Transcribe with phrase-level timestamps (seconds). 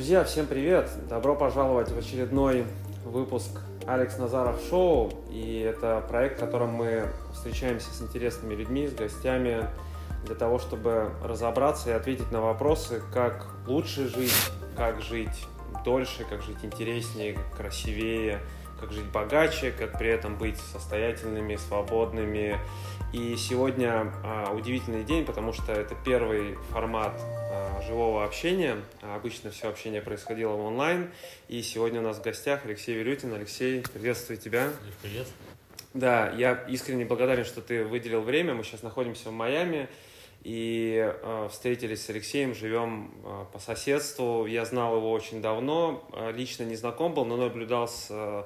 [0.00, 0.88] Друзья, всем привет!
[1.10, 2.64] Добро пожаловать в очередной
[3.04, 5.12] выпуск Алекс Назаров Шоу.
[5.30, 9.66] И это проект, в котором мы встречаемся с интересными людьми, с гостями,
[10.24, 14.32] для того, чтобы разобраться и ответить на вопросы, как лучше жить,
[14.74, 15.46] как жить
[15.84, 18.40] дольше, как жить интереснее, красивее,
[18.80, 22.58] как жить богаче, как при этом быть состоятельными, свободными.
[23.12, 27.12] И сегодня а, удивительный день, потому что это первый формат
[27.90, 28.76] живого общения.
[29.02, 31.10] Обычно все общение происходило в онлайн.
[31.48, 33.34] И сегодня у нас в гостях Алексей Вилютин.
[33.34, 34.70] Алексей, приветствую тебя.
[35.02, 35.26] Привет.
[35.92, 38.54] Да, я искренне благодарен, что ты выделил время.
[38.54, 39.88] Мы сейчас находимся в Майами
[40.44, 44.46] и э, встретились с Алексеем, живем э, по соседству.
[44.46, 48.44] Я знал его очень давно, э, лично не знаком был, но наблюдал с, э,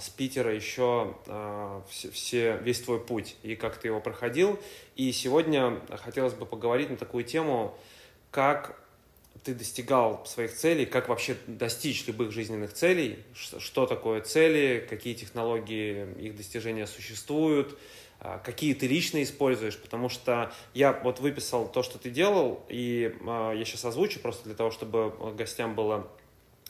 [0.00, 4.58] с Питера еще э, все, все, весь твой путь и как ты его проходил.
[4.96, 7.76] И сегодня хотелось бы поговорить на такую тему,
[8.34, 8.76] как
[9.44, 16.04] ты достигал своих целей, как вообще достичь любых жизненных целей, что, такое цели, какие технологии
[16.20, 17.78] их достижения существуют,
[18.18, 23.14] а, какие ты лично используешь, потому что я вот выписал то, что ты делал, и
[23.24, 26.08] а, я сейчас озвучу просто для того, чтобы гостям было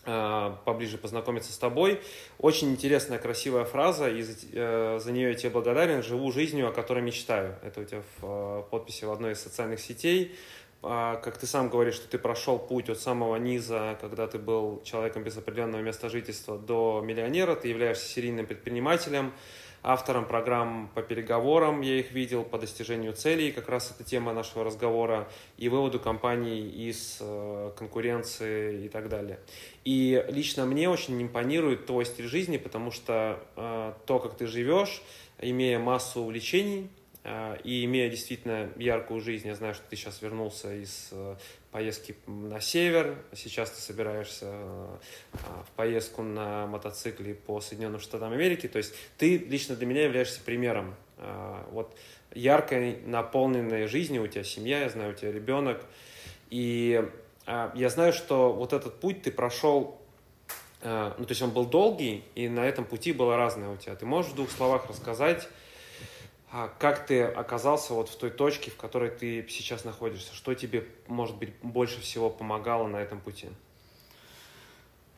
[0.07, 1.99] а, поближе познакомиться с тобой.
[2.39, 6.03] Очень интересная, красивая фраза, и за, э, за нее я тебе благодарен.
[6.03, 7.57] «Живу жизнью, о которой мечтаю».
[7.63, 10.37] Это у тебя в подписи в одной из социальных сетей.
[10.85, 15.25] Как ты сам говоришь, что ты прошел путь от самого низа, когда ты был человеком
[15.25, 19.33] без определенного места жительства, до миллионера, ты являешься серийным предпринимателем,
[19.83, 24.65] автором программ по переговорам, я их видел, по достижению целей, как раз это тема нашего
[24.65, 29.39] разговора, и выводу компаний из э, конкуренции и так далее.
[29.85, 35.03] И лично мне очень импонирует твой стиль жизни, потому что э, то, как ты живешь,
[35.39, 36.91] имея массу увлечений,
[37.25, 41.11] и имея действительно яркую жизнь, я знаю, что ты сейчас вернулся из
[41.75, 48.69] поездки на север, сейчас ты собираешься а, в поездку на мотоцикле по Соединенным Штатам Америки,
[48.69, 50.95] то есть ты лично для меня являешься примером.
[51.73, 51.97] Вот
[52.33, 55.85] яркой, наполненной жизни, у тебя семья, я знаю, у тебя ребенок,
[56.49, 57.03] и
[57.47, 60.01] я знаю, что вот этот путь ты прошел
[60.85, 63.97] ну, то есть он был долгий, и на этом пути было разное у тебя.
[63.97, 65.49] Ты можешь в двух словах рассказать,
[66.79, 70.35] как ты оказался вот в той точке, в которой ты сейчас находишься?
[70.35, 73.49] Что тебе, может быть, больше всего помогало на этом пути?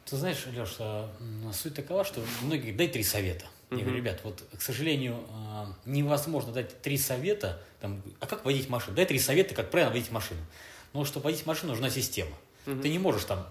[0.06, 1.10] Ты знаешь, Леш, а,
[1.52, 3.44] суть такова, что многие дай три совета.
[3.70, 7.60] Я говорю, ребят, вот, к сожалению, а, невозможно дать три совета.
[7.80, 8.96] Там, а как водить машину?
[8.96, 10.40] Дай три совета, как правильно водить машину.
[10.92, 12.36] Но чтобы водить машину, нужна система.
[12.66, 12.80] Угу.
[12.80, 13.46] Ты не можешь там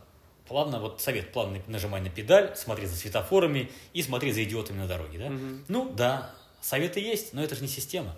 [0.48, 4.88] плавно, вот совет, плавно нажимай на педаль, смотри за светофорами и смотри за идиотами на
[4.88, 5.20] дороге.
[5.20, 5.26] Да?
[5.26, 5.64] Угу.
[5.68, 6.34] Ну, да,
[6.66, 8.16] Советы есть, но это же не система.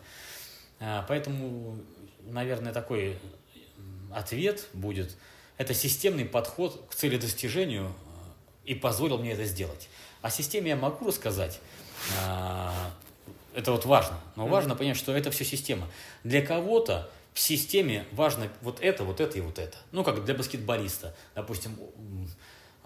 [0.80, 1.78] А, поэтому,
[2.22, 3.20] наверное, такой
[4.10, 5.18] ответ будет.
[5.58, 7.94] Это системный подход к цели достижению
[8.64, 9.90] и позволил мне это сделать.
[10.22, 11.60] О системе я могу рассказать.
[12.24, 12.74] А,
[13.54, 14.18] это вот важно.
[14.38, 15.86] Но важно понять, что это все система.
[16.24, 19.78] Для кого-то в системе важно вот это, вот это и вот это.
[19.92, 21.14] Ну, как для баскетболиста.
[21.36, 21.78] Допустим,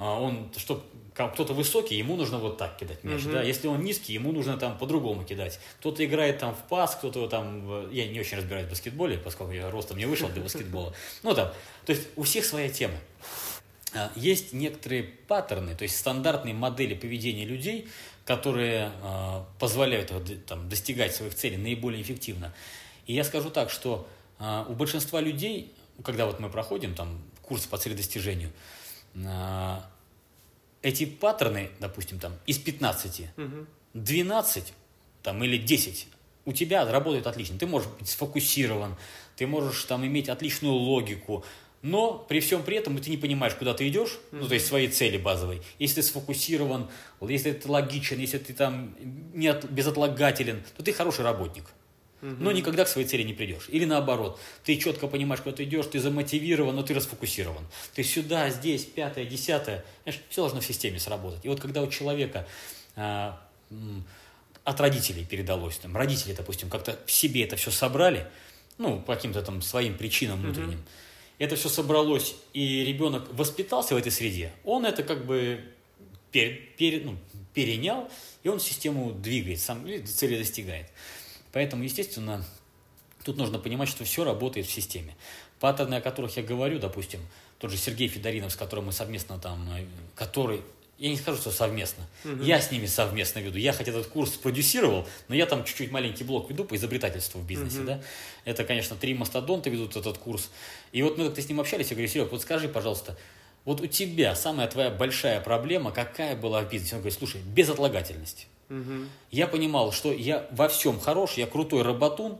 [0.09, 3.34] он, что кто-то высокий, ему нужно вот так кидать мяч, угу.
[3.34, 5.59] да, если он низкий, ему нужно там по-другому кидать.
[5.79, 9.69] Кто-то играет там в пас, кто-то там, я не очень разбираюсь в баскетболе, поскольку я
[9.69, 10.94] ростом не вышел для баскетбола.
[11.23, 11.51] Ну там,
[11.85, 12.95] то есть у всех своя тема.
[13.94, 17.88] А, есть некоторые паттерны, то есть стандартные модели поведения людей,
[18.25, 20.11] которые э, позволяют
[20.45, 22.53] там, достигать своих целей наиболее эффективно.
[23.06, 24.07] И я скажу так, что
[24.40, 25.73] э, у большинства людей,
[26.03, 28.80] когда вот мы проходим там курс по целедостижению, э,
[30.81, 33.67] эти паттерны, допустим, там, из 15, угу.
[33.94, 34.73] 12
[35.23, 36.07] там, или 10
[36.45, 37.57] у тебя работают отлично.
[37.57, 38.95] Ты можешь быть сфокусирован,
[39.35, 41.45] ты можешь там иметь отличную логику,
[41.81, 44.40] но при всем при этом ты не понимаешь, куда ты идешь, mm-hmm.
[44.41, 45.61] ну, то есть своей цели базовой.
[45.79, 46.90] Если ты сфокусирован,
[47.22, 48.96] если ты логичен, если ты там
[49.34, 51.66] не от, безотлагателен, то ты хороший работник
[52.22, 53.68] но никогда к своей цели не придешь.
[53.70, 57.66] Или наоборот, ты четко понимаешь, куда ты идешь, ты замотивирован, но ты расфокусирован.
[57.94, 61.44] Ты сюда, здесь, пятое, десятое, знаешь, все должно в системе сработать.
[61.44, 62.47] И вот когда у человека
[62.96, 63.41] а,
[64.64, 68.28] от родителей передалось, там, родители, допустим, как-то в себе это все собрали,
[68.78, 70.88] ну, по каким-то там своим причинам внутренним, угу.
[71.40, 75.64] это все собралось, и ребенок воспитался в этой среде, он это как бы
[76.32, 77.18] пер, пер, ну,
[77.53, 78.09] перенял,
[78.44, 80.88] и он систему двигает, сам цели достигает.
[81.51, 82.43] Поэтому, естественно,
[83.23, 85.15] тут нужно понимать, что все работает в системе.
[85.59, 87.19] Паттерны, о которых я говорю, допустим,
[87.59, 90.61] тот же Сергей Федоринов, с которым мы совместно там, э, который,
[90.97, 92.41] я не скажу, что совместно, угу.
[92.41, 93.59] я с ними совместно веду.
[93.59, 97.45] Я хоть этот курс продюсировал, но я там чуть-чуть маленький блок веду по изобретательству в
[97.45, 97.85] бизнесе, угу.
[97.85, 98.01] да.
[98.45, 100.49] Это, конечно, три мастодонта ведут этот курс.
[100.91, 103.15] И вот мы как-то с ним общались, я говорю, Серег, вот скажи, пожалуйста,
[103.63, 106.95] вот у тебя самая твоя большая проблема, какая была в бизнесе?
[106.95, 108.47] Он говорит, слушай, безотлагательность.
[108.72, 109.09] Мгм.
[109.32, 112.38] Я понимал, что я во всем хорош, я крутой работун,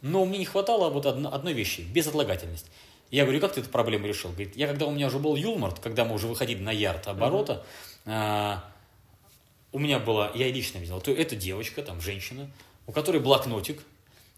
[0.00, 2.66] но мне не хватало вот одно- одной вещи– безотлагательность.
[3.10, 4.30] Я говорю, как ты эту проблему решил?
[4.30, 7.64] Говорит, я когда у меня уже был Юлмарт, когда мы уже выходили на ярд оборота,
[8.06, 8.64] а,
[9.72, 12.48] у меня была, я лично видел, то это девочка, там, женщина,
[12.86, 13.82] у которой блокнотик,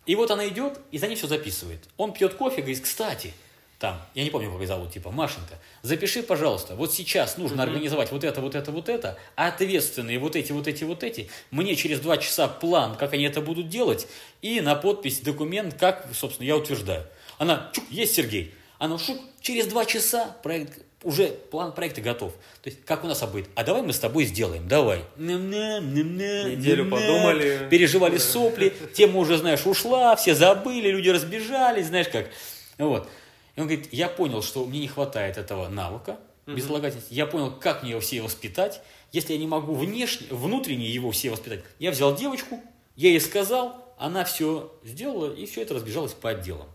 [0.07, 1.85] и вот она идет, и за ней все записывает.
[1.99, 3.35] Он пьет кофе, говорит, кстати,
[3.79, 8.13] там, я не помню, как ее зовут, типа, Машенька, запиши, пожалуйста, вот сейчас нужно организовать
[8.13, 11.75] вот это, вот это, вот это, а ответственные вот эти, вот эти, вот эти, мне
[11.75, 14.07] через два часа план, как они это будут делать,
[14.43, 17.07] и на подпись документ, как, собственно, я утверждаю.
[17.39, 18.55] Она, чук, есть Сергей.
[18.79, 22.33] Она, шук, через два часа проект, уже план проекта готов.
[22.63, 23.49] То есть, как у нас будет?
[23.55, 25.05] А давай мы с тобой сделаем, давай.
[26.57, 27.69] Неделю подумали.
[27.71, 32.31] Переживали сопли, тема уже, знаешь, ушла, все забыли, люди разбежались, знаешь как.
[32.79, 33.09] Вот.
[33.57, 37.15] И он говорит, я понял, что мне не хватает этого навыка, безотлагательности.
[37.15, 38.83] Я понял, как мне его все воспитать.
[39.13, 42.61] Если я не могу внешне, внутренне его все воспитать, я взял девочку,
[42.97, 46.67] я ей сказал, она все сделала, и все это разбежалось по отделам.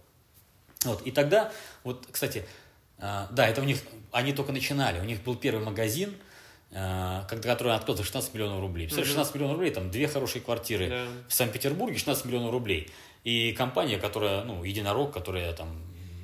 [0.86, 1.52] Вот, и тогда,
[1.84, 2.46] вот, кстати,
[2.98, 3.80] а, да, это у них,
[4.12, 6.16] они только начинали, у них был первый магазин,
[6.72, 8.86] а, который открыл за 16 миллионов рублей.
[8.86, 11.08] Представляешь, 16 миллионов рублей, там две хорошие квартиры Да.
[11.28, 12.90] в Санкт-Петербурге, 16 миллионов рублей.
[13.26, 15.82] И компания, которая, ну, единорог, которая там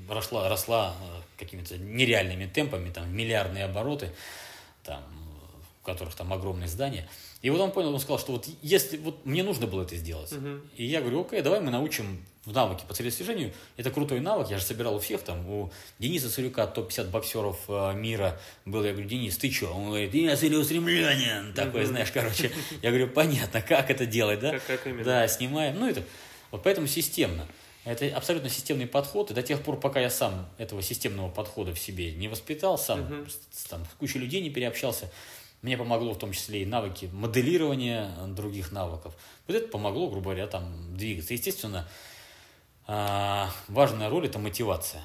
[0.10, 4.12] росла, росла э, какими-то нереальными темпами, там, миллиардные обороты,
[4.84, 5.04] там,
[5.81, 7.07] в которых там огромные здания.
[7.42, 10.34] И вот он понял, он сказал, что вот если вот мне нужно было это сделать.
[10.78, 13.54] И я говорю, окей, давай мы научим в навыки по целеслежению.
[13.75, 17.94] Это крутой навык, я же собирал у всех там, у Дениса Царюка, топ-50 боксеров э,
[17.96, 18.84] мира был.
[18.84, 19.68] Я говорю, Денис, ты что?
[19.74, 21.54] Он говорит, я целеустремленен.
[21.54, 22.51] Такой, знаешь, короче.
[22.84, 24.51] Я говорю, понятно, как это делать, да?
[24.51, 25.04] Как- как именно?
[25.04, 25.80] Да, снимаем.
[25.80, 26.04] Ну, это,
[26.51, 27.48] вот поэтому системно.
[27.86, 31.80] Это абсолютно системный подход, и до тех пор, пока я сам этого системного подхода в
[31.80, 35.10] себе не воспитал, сам с, с- там, с кучей людей не переобщался,
[35.62, 39.16] мне помогло в том числе и навыки моделирования э, других навыков.
[39.48, 41.34] Вот это помогло, грубо говоря, там двигаться.
[41.34, 41.88] Естественно,
[42.88, 45.02] а, важная роль– это мотивация.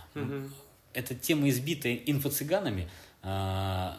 [0.92, 2.88] Эта тема избитая инфо-цыганами.
[3.22, 3.96] а,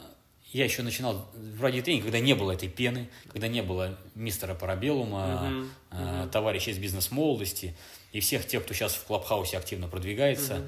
[0.54, 5.50] я еще начинал в радиотренинге, когда не было этой пены, когда не было мистера Парабеллума,
[5.50, 7.74] Мгм, а, товарища из бизнес-молодости
[8.12, 10.68] и всех тех, кто сейчас в Клабхаусе активно продвигается.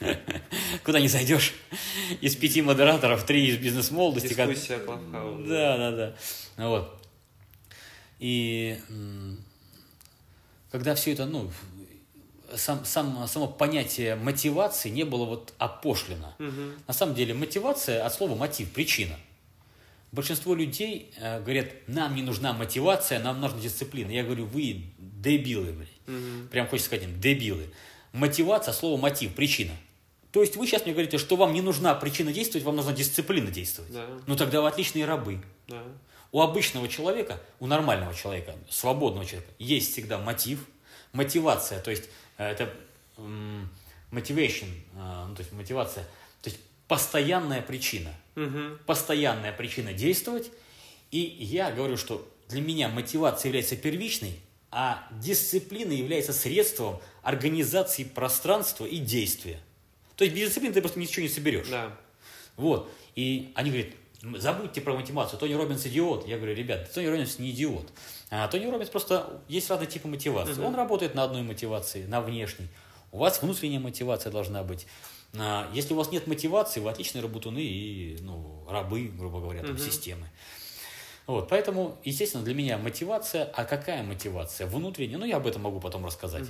[0.84, 1.52] Куда не зайдешь,
[2.20, 4.28] из пяти модераторов три из бизнес-молодости.
[4.28, 5.48] Дискуссия Клабхаус.
[5.48, 6.16] да, да, да.
[6.56, 6.96] Ну Вот.
[8.20, 8.78] И
[10.70, 11.50] когда все это, ну,
[12.54, 16.34] сам, сам, само понятие мотивации не было вот опошлено.
[16.38, 16.74] Мгм.
[16.86, 19.16] На самом деле мотивация от слова мотив, причина.
[20.12, 24.10] Большинство людей э, говорят, нам не нужна мотивация, нам нужна дисциплина.
[24.10, 25.88] Я говорю, вы дебилы, блядь.
[26.10, 26.48] Мгм.
[26.48, 27.68] Прям хочется сказать им, дебилы.
[28.12, 29.72] Мотивация, слово мотив, причина.
[30.32, 33.50] То есть вы сейчас мне говорите, что вам не нужна причина действовать, вам нужна дисциплина
[33.50, 33.92] действовать.
[33.92, 34.06] Да.
[34.26, 35.40] Ну тогда вы отличные рабы.
[35.66, 35.82] Да.
[36.32, 40.64] У обычного человека, у нормального человека, свободного человека, есть всегда мотив,
[41.12, 42.04] мотивация, то есть
[42.38, 42.72] э, это
[44.12, 46.04] motivation, э, ну, то есть мотивация,
[46.42, 48.78] то есть постоянная причина, Мгм.
[48.86, 50.50] постоянная причина действовать.
[51.10, 54.38] И я говорю, что для меня мотивация является первичной,
[54.70, 59.60] а дисциплина является средством организации пространства и действия.
[60.16, 61.68] То есть без дисциплины ты просто ничего не соберешь.
[61.68, 61.96] Да.
[62.56, 62.90] Вот.
[63.16, 63.90] И они говорят,
[64.22, 66.28] «М, забудьте про мотивацию, Тони Робинс идиот.
[66.28, 67.90] Я говорю, ребят, Тони Робинс не идиот.
[68.30, 70.62] А Тони Робинс просто, есть разные типы мотивации.
[70.62, 72.68] Он работает на одной мотивации, на внешней.
[73.12, 74.86] У вас внутренняя мотивация должна быть.
[75.36, 79.78] А, Если у вас нет мотивации, вы отличные работуны и ну, рабы, грубо говоря, там,
[79.78, 80.28] системы.
[81.26, 84.66] Вот, поэтому, естественно, для меня мотивация, а какая мотивация?
[84.66, 86.44] Внутренняя, ну, я об этом могу потом рассказать.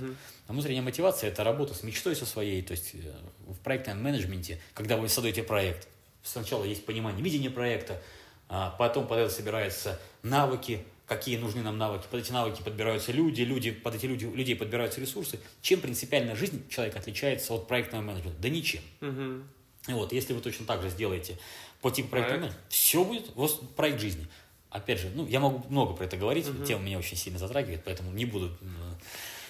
[0.47, 3.13] А внутренняя мотивация– это работа с мечтой со своей, то есть э,
[3.47, 5.87] в проектном менеджменте, когда вы создаете проект,
[6.23, 8.01] сначала есть понимание, видение проекта,
[8.49, 13.41] а потом под это собираются навыки, какие нужны нам навыки, под эти навыки подбираются люди,
[13.41, 15.39] люди под эти люди, людей подбираются ресурсы.
[15.61, 18.41] Чем принципиально жизнь человека отличается от проектного менеджмента?
[18.41, 18.81] Да ничем.
[19.01, 19.47] Мгм.
[19.87, 21.37] И Вот, если вы точно так же сделаете
[21.81, 22.55] по типу проекта, Проект.
[22.69, 24.27] все будет, у вас проект жизни.
[24.71, 28.09] Опять же, ну, я могу много про это говорить, тема меня очень сильно затрагивает, поэтому
[28.11, 28.65] не буду, э,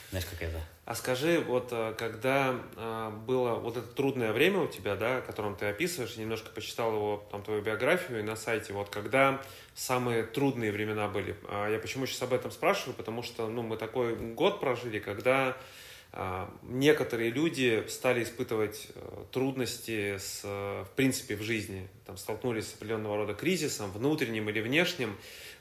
[0.10, 0.60] знаешь, какая-то...
[0.86, 5.22] А скажи, вот э, когда э, было вот это трудное время у тебя, да, о
[5.22, 9.40] котором ты описываешь, я немножко почитал его, там, твою биографию и на сайте, вот когда
[9.76, 11.36] самые трудные времена были.
[11.48, 15.56] А Я почему сейчас об этом спрашиваю, потому что, ну, мы такой год прожили, когда
[16.64, 22.74] некоторые люди стали испытывать э, трудности с, э, в принципе в жизни, там, столкнулись с
[22.74, 25.16] определенного рода кризисом, внутренним или внешним,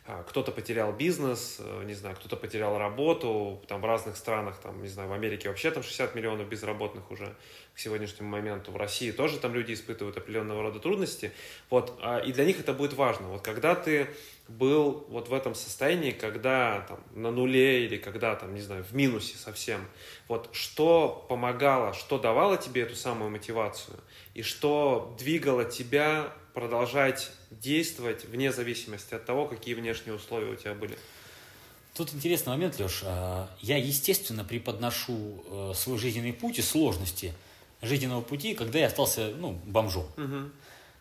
[0.06, 4.82] а, кто-то потерял бизнес, э, не знаю, кто-то потерял работу, там в разных странах, там,
[4.82, 7.36] не знаю, в Америке вообще там 60 миллионов безработных уже
[7.74, 11.32] к сегодняшнему моменту, в России тоже там люди испытывают определенного рода трудности,
[11.68, 14.08] вот, а, и для них это будет важно, вот когда ты
[14.58, 18.92] был вот в этом состоянии, когда там на нуле или когда там, не знаю, в
[18.94, 19.80] минусе совсем,
[20.28, 23.98] вот что помогало, что давало тебе эту самую мотивацию
[24.34, 30.74] и что двигало тебя продолжать действовать вне зависимости от того, какие внешние условия у тебя
[30.74, 30.98] были?
[31.94, 33.02] Тут интересный момент, Леш.
[33.04, 37.34] А, я, естественно, преподношу э, свой жизненный путь и сложности
[37.82, 40.06] жизненного пути, когда я остался ну, бомжом.
[40.16, 40.50] Угу.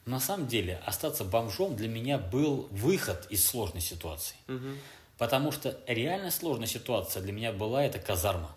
[0.05, 4.35] На самом деле, остаться бомжом для меня был выход из сложной ситуации.
[4.47, 4.67] Угу.
[5.17, 8.55] Потому что реально сложная ситуация для меня была это казарма.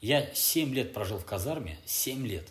[0.00, 2.46] Я 7 лет прожил в казарме, 7 лет.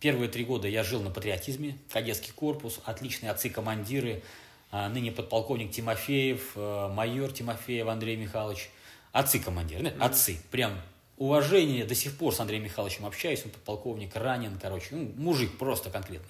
[0.00, 4.22] Первые три года я жил на патриотизме, кадетский корпус, отличные отцы-командиры,
[4.70, 8.70] а, ныне подполковник Тимофеев, а, майор Тимофеев Андрей Михайлович.
[9.12, 10.00] Отцы-командиры, mm-hmm.
[10.00, 10.72] отцы, прям
[11.16, 15.90] уважение, до сих пор с Андреем Михайловичем общаюсь, он подполковник, ранен, короче, ну, мужик просто
[15.90, 16.28] конкретный.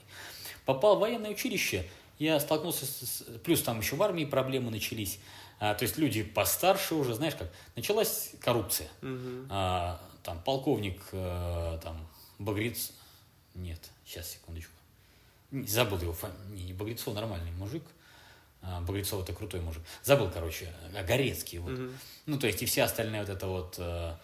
[0.65, 1.87] Попал в военное училище,
[2.19, 3.25] я столкнулся с...
[3.45, 5.19] Плюс там еще в армии проблемы начались.
[5.59, 8.89] А, то есть люди постарше уже, знаешь как, началась коррупция.
[9.03, 9.47] Угу.
[9.51, 12.07] А, там полковник а, там,
[12.39, 12.93] Багриц,
[13.55, 14.73] нет, сейчас, секундочку.
[15.51, 16.49] Забыл его фамилию.
[16.55, 17.85] Не, не Багрецов, нормальный мужик.
[18.63, 19.83] А, Багрецов это крутой мужик.
[20.03, 20.73] Забыл, короче,
[21.07, 21.59] Горецкий.
[21.59, 21.73] Вот.
[21.73, 21.91] Угу.
[22.27, 24.15] Ну, то есть и вся остальная вот эта вот э,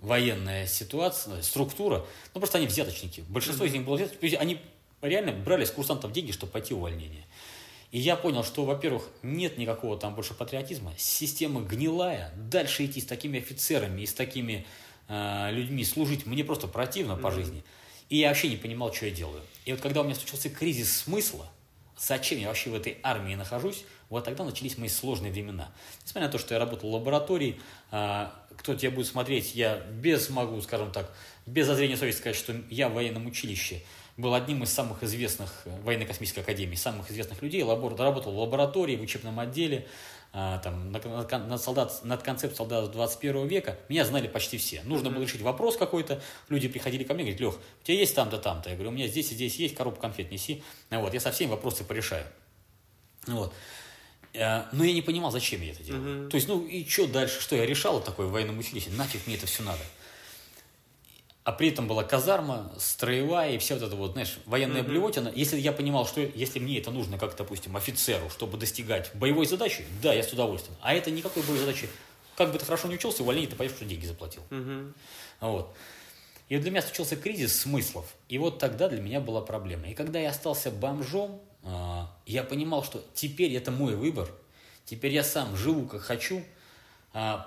[0.00, 3.24] военная ситуация, структура, ну, просто они взяточники.
[3.28, 4.34] Большинство из них было взяточники.
[4.34, 4.58] Они
[5.02, 7.24] реально брали с курсантов деньги, чтобы пойти в увольнение.
[7.90, 13.06] И я понял, что, во-первых, нет никакого там больше патриотизма, система гнилая, дальше идти с
[13.06, 14.66] такими офицерами и с такими
[15.08, 17.20] э, людьми служить мне просто противно mm-hmm.
[17.20, 17.64] по жизни.
[18.10, 19.42] И я вообще не понимал, что я делаю.
[19.64, 21.50] И вот когда у меня случился кризис смысла,
[21.96, 25.70] зачем я вообще в этой армии нахожусь, вот тогда начались мои сложные времена.
[26.04, 27.58] Несмотря на то, что я работал в лаборатории,
[27.90, 28.28] э,
[28.58, 31.14] кто тебя будет смотреть, я без могу, скажем так,
[31.46, 33.82] без зазрения совести сказать, что я в военном училище
[34.18, 38.96] был одним из самых известных э, военно-космической академии, самых известных людей, лабор, работал в лаборатории,
[38.96, 39.86] в учебном отделе,
[40.32, 44.82] а, там, над, над, солдат, над концепцией солдата 21 века, меня знали почти все.
[44.82, 48.14] Нужно было решить вопрос какой-то, люди приходили ко мне и говорят, Лех, у тебя есть
[48.14, 48.68] там-то, там-то?
[48.68, 50.62] Я говорю, у меня здесь и здесь есть, коробку конфет неси.
[50.90, 52.26] Вот, я со всеми вопросы порешаю.
[53.26, 53.54] Вот.
[54.38, 56.26] Э, но я не понимал, зачем я это делаю.
[56.26, 59.26] uh То есть, ну и что дальше, что я решал такое в военном училище, нафиг
[59.26, 59.82] мне это все надо.
[61.42, 64.88] А при этом была казарма, строевая и все вот это вот, знаешь, военная uh-huh.
[64.88, 65.32] блевотина.
[65.34, 69.86] Если я понимал, что если мне это нужно, как, допустим, офицеру, чтобы достигать боевой задачи,
[70.02, 70.76] да, я с удовольствием.
[70.82, 71.88] А это никакой боевой задачи.
[72.36, 74.42] Как бы ты хорошо не учился, увольнение ты пойдешь, что деньги заплатил.
[74.50, 74.92] Uh-huh.
[75.40, 75.74] Вот.
[76.50, 78.14] И вот для меня случился кризис смыслов.
[78.28, 79.88] И вот тогда для меня была проблема.
[79.88, 81.40] И когда я остался бомжом,
[82.26, 84.30] я понимал, что теперь это мой выбор.
[84.84, 86.42] Теперь я сам живу, как хочу.
[87.12, 87.46] А,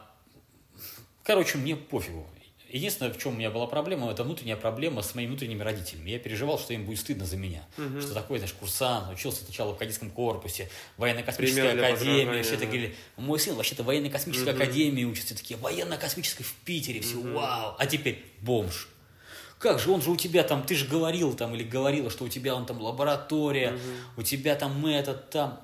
[1.24, 2.28] короче, мне пофигу.
[2.70, 6.10] Единственное, в чем у меня была проблема, это внутренняя проблема с моими внутренними родителями.
[6.10, 7.66] Я переживал, что им будет стыдно за меня.
[7.78, 8.00] Угу.
[8.00, 12.42] Что такое, знаешь, курсант, учился сначала в кадетском корпусе, военно-космической академии.
[12.44, 14.63] Все это говорили, мой сын вообще-то военно-космической угу.
[14.63, 15.36] академии учится.
[15.36, 17.34] Такие, военно-космической в Питере, все, угу.
[17.34, 17.75] вау.
[17.78, 18.88] А теперь бомж.
[19.62, 22.27] Как же, он же у тебя там, ты же говорил там или говорила, что у
[22.30, 24.22] тебя он там лаборатория, угу.
[24.22, 25.62] у тебя там этот там.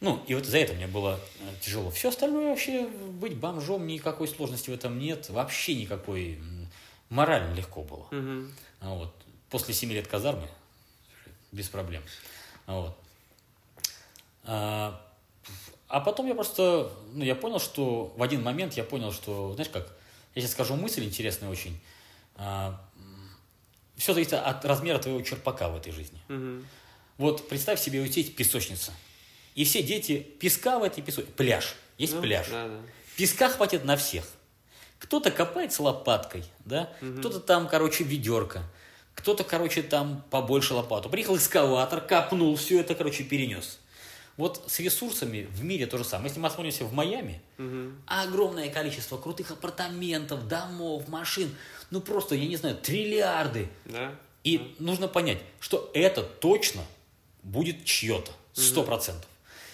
[0.00, 1.90] Ну, и вот за это мне было э, тяжело.
[1.90, 5.30] Все остальное вообще, быть бомжом, никакой сложности в этом нет.
[5.30, 6.40] Вообще никакой.
[7.08, 8.06] Морально легко было.
[8.10, 8.46] Угу.
[8.80, 9.14] Вот.
[9.50, 10.48] После семи лет казармы
[11.50, 12.02] без проблем.
[12.66, 12.96] Вот.
[14.44, 15.00] А,
[15.88, 19.70] а потом я просто, ну, я понял, что в один момент я понял, что, знаешь
[19.70, 19.92] как,
[20.34, 21.78] я сейчас скажу мысль интересная очень.
[22.36, 22.80] А,
[24.02, 26.20] все зависит от размера твоего черпака в этой жизни.
[26.28, 26.64] Угу.
[27.18, 28.92] Вот представь себе, у тебя есть песочница–
[29.54, 31.36] и все дети песка в этой песочнице.
[31.36, 31.74] Пляж.
[31.98, 32.48] Есть ну, пляж.
[32.48, 32.80] Да, да.
[33.16, 34.24] Песка хватит на всех.
[34.98, 36.90] Кто-то копается лопаткой, да?
[37.02, 37.18] Угу.
[37.18, 38.62] Кто-то там, короче, ведерко.
[39.14, 41.10] Кто-то, короче, там побольше лопату.
[41.10, 43.78] Приехал экскаватор, копнул, все это, короче, перенес.
[44.38, 46.28] Вот с ресурсами в мире то же самое.
[46.28, 47.92] Если мы осмотримся в Майами, угу.
[48.06, 51.54] огромное количество крутых апартаментов, домов, машин,
[51.92, 53.68] ну просто, я не знаю, триллиарды.
[53.84, 54.14] Да.
[54.44, 54.64] И да.
[54.78, 56.82] нужно понять, что это точно
[57.42, 59.28] будет чье-то, сто процентов.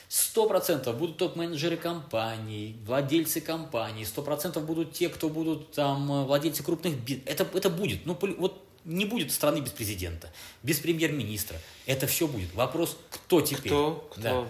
[0.08, 6.24] Сто процентов будут топ-менеджеры компаний, владельцы компаний, сто процентов будут те, кто будут там э,
[6.24, 7.30] владельцы крупных бизнесов.
[7.30, 8.04] Это, это будет.
[8.04, 10.32] Ну, вот не будет страны без президента,
[10.62, 11.58] без премьер-министра.
[11.86, 12.52] Это все будет.
[12.54, 13.70] Вопрос, кто теперь.
[13.70, 14.08] Кто?
[14.10, 14.20] Кто?
[14.20, 14.48] Да.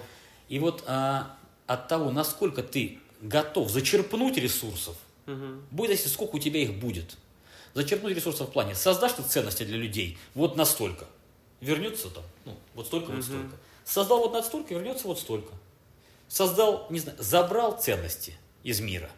[0.49, 4.97] И вот а, от того, насколько ты готов зачерпнуть ресурсов,
[5.27, 5.61] угу.
[5.71, 7.17] будет зависеть, сколько у тебя их будет.
[7.79, 11.07] Зачерпнуть ресурсов в плане, создашь ты ценности для людей вот настолько.
[11.61, 13.55] Вернется там, ну, вот столько, вот столько
[13.85, 15.53] Создал вот столько, вернется вот столько.
[16.27, 19.09] Создал, не знаю, забрал ценности из мира,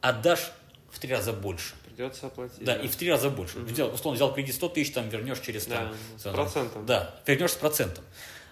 [0.00, 0.50] отдашь
[0.90, 1.76] в три раза больше.
[1.84, 2.58] Придется оплатить.
[2.58, 2.82] Да, да.
[2.82, 3.60] и в три раза больше.
[3.60, 3.66] Угу.
[3.66, 6.86] Взял, условно, взял кредит 100 тысяч, там вернешь через там, да, с процентом.
[6.86, 8.02] Да, вернешь с процентом.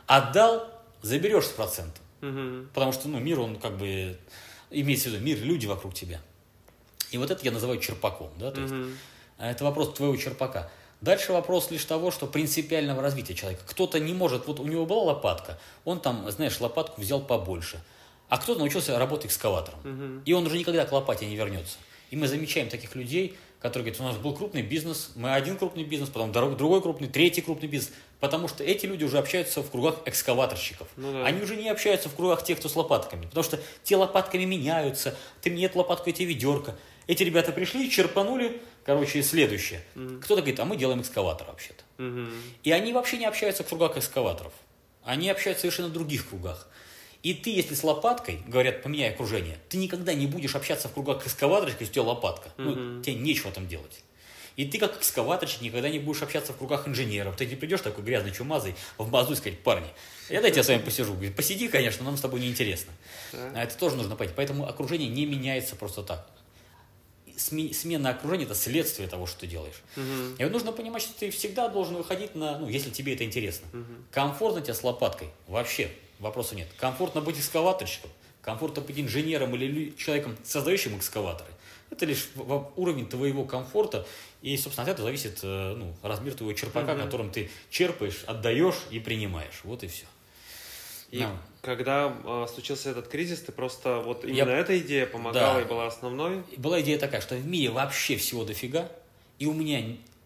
[0.06, 0.70] Отдал,
[1.02, 2.04] заберешь с процентом.
[2.22, 2.68] Угу.
[2.72, 4.16] Потому что, ну, мир, он как бы,
[4.70, 6.20] имеется в виду, мир, люди вокруг тебя.
[7.10, 8.74] И вот это я называю черпаком, да, то угу.
[8.74, 8.96] есть,
[9.38, 10.70] это вопрос твоего черпака.
[11.00, 13.62] Дальше вопрос лишь того, что принципиального развития человека.
[13.66, 17.82] Кто-то не может, вот у него была лопатка, он там, знаешь, лопатку взял побольше,
[18.28, 19.80] а кто-то научился работать экскаватором.
[19.80, 20.22] Угу.
[20.24, 21.76] И он уже никогда к лопате не вернется.
[22.10, 25.84] И мы замечаем таких людей, которые говорят, у нас был крупный бизнес, мы один крупный
[25.84, 27.92] бизнес, потом другой крупный, третий крупный бизнес.
[28.20, 30.86] Потому что эти люди уже общаются в кругах экскаваторщиков.
[30.96, 31.24] Ну, да.
[31.24, 33.24] Они уже не общаются в кругах тех, кто с лопатками.
[33.24, 36.76] Потому что те лопатками меняются, ты мне эту лопатку, эти ведерко.
[37.06, 39.82] Эти ребята пришли, черпанули, короче, следующее.
[39.94, 40.20] Mm-hmm.
[40.20, 41.82] Кто-то говорит, а мы делаем экскаватор вообще-то.
[41.98, 42.32] Mm-hmm.
[42.64, 44.52] И они вообще не общаются в кругах экскаваторов.
[45.02, 46.68] Они общаются совершенно в других кругах.
[47.22, 51.26] И ты, если с лопаткой, говорят, поменяй окружение, ты никогда не будешь общаться в кругах
[51.26, 52.50] экскаваторщика, если у тебя лопатка.
[52.56, 52.74] Mm-hmm.
[52.74, 54.02] Ну, тебе нечего там делать.
[54.56, 57.36] И ты, как экскаваторщик, никогда не будешь общаться в кругах инженеров.
[57.36, 59.88] Ты не придешь такой грязный чумазый в базу и сказать, парни,
[60.28, 61.16] я дайте я с вами посижу.
[61.36, 62.92] Посиди, конечно, но нам с тобой неинтересно.
[63.32, 64.34] А это тоже нужно понять.
[64.36, 66.30] Поэтому окружение не меняется просто так
[67.36, 69.82] смена окружения– это следствие того, что ты делаешь.
[69.96, 70.36] Угу.
[70.38, 73.66] И вот нужно понимать, что ты всегда должен выходить на, ну, если тебе это интересно.
[73.72, 73.92] Угу.
[74.10, 75.28] Комфортно тебе с лопаткой?
[75.46, 76.68] Вообще вопроса нет.
[76.76, 78.10] Комфортно быть экскаваторщиком,
[78.42, 81.50] комфортно быть инженером или человеком, создающим экскаваторы.
[81.90, 82.28] Это лишь
[82.76, 84.06] уровень твоего комфорта,
[84.42, 87.02] и, собственно, от этого зависит э, ну, размер твоего черпака, угу.
[87.02, 89.60] которым ты черпаешь, отдаешь и принимаешь.
[89.64, 90.06] Вот и все.
[91.14, 91.30] И no.
[91.62, 94.58] когда э, случился этот кризис, ты просто вот именно Я...
[94.58, 95.60] эта идея помогала да.
[95.60, 96.42] и была основной?
[96.56, 98.90] Была идея такая, что в мире вообще всего дофига,
[99.38, 99.80] и у меня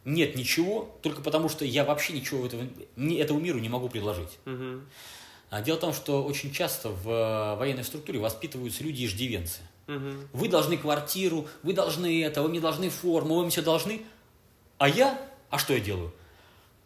[0.07, 2.63] нет ничего, только потому что я вообще ничего этого,
[2.97, 4.39] этому миру не могу предложить.
[4.47, 5.61] Угу.
[5.63, 9.61] Дело в том, что очень часто в э, военной структуре воспитываются люди-иждивенцы.
[9.89, 10.11] Угу.
[10.33, 14.01] Вы должны квартиру, вы должны это, вы мне должны форму, вы мне все должны.
[14.79, 15.21] А я,
[15.51, 16.15] а что я делаю?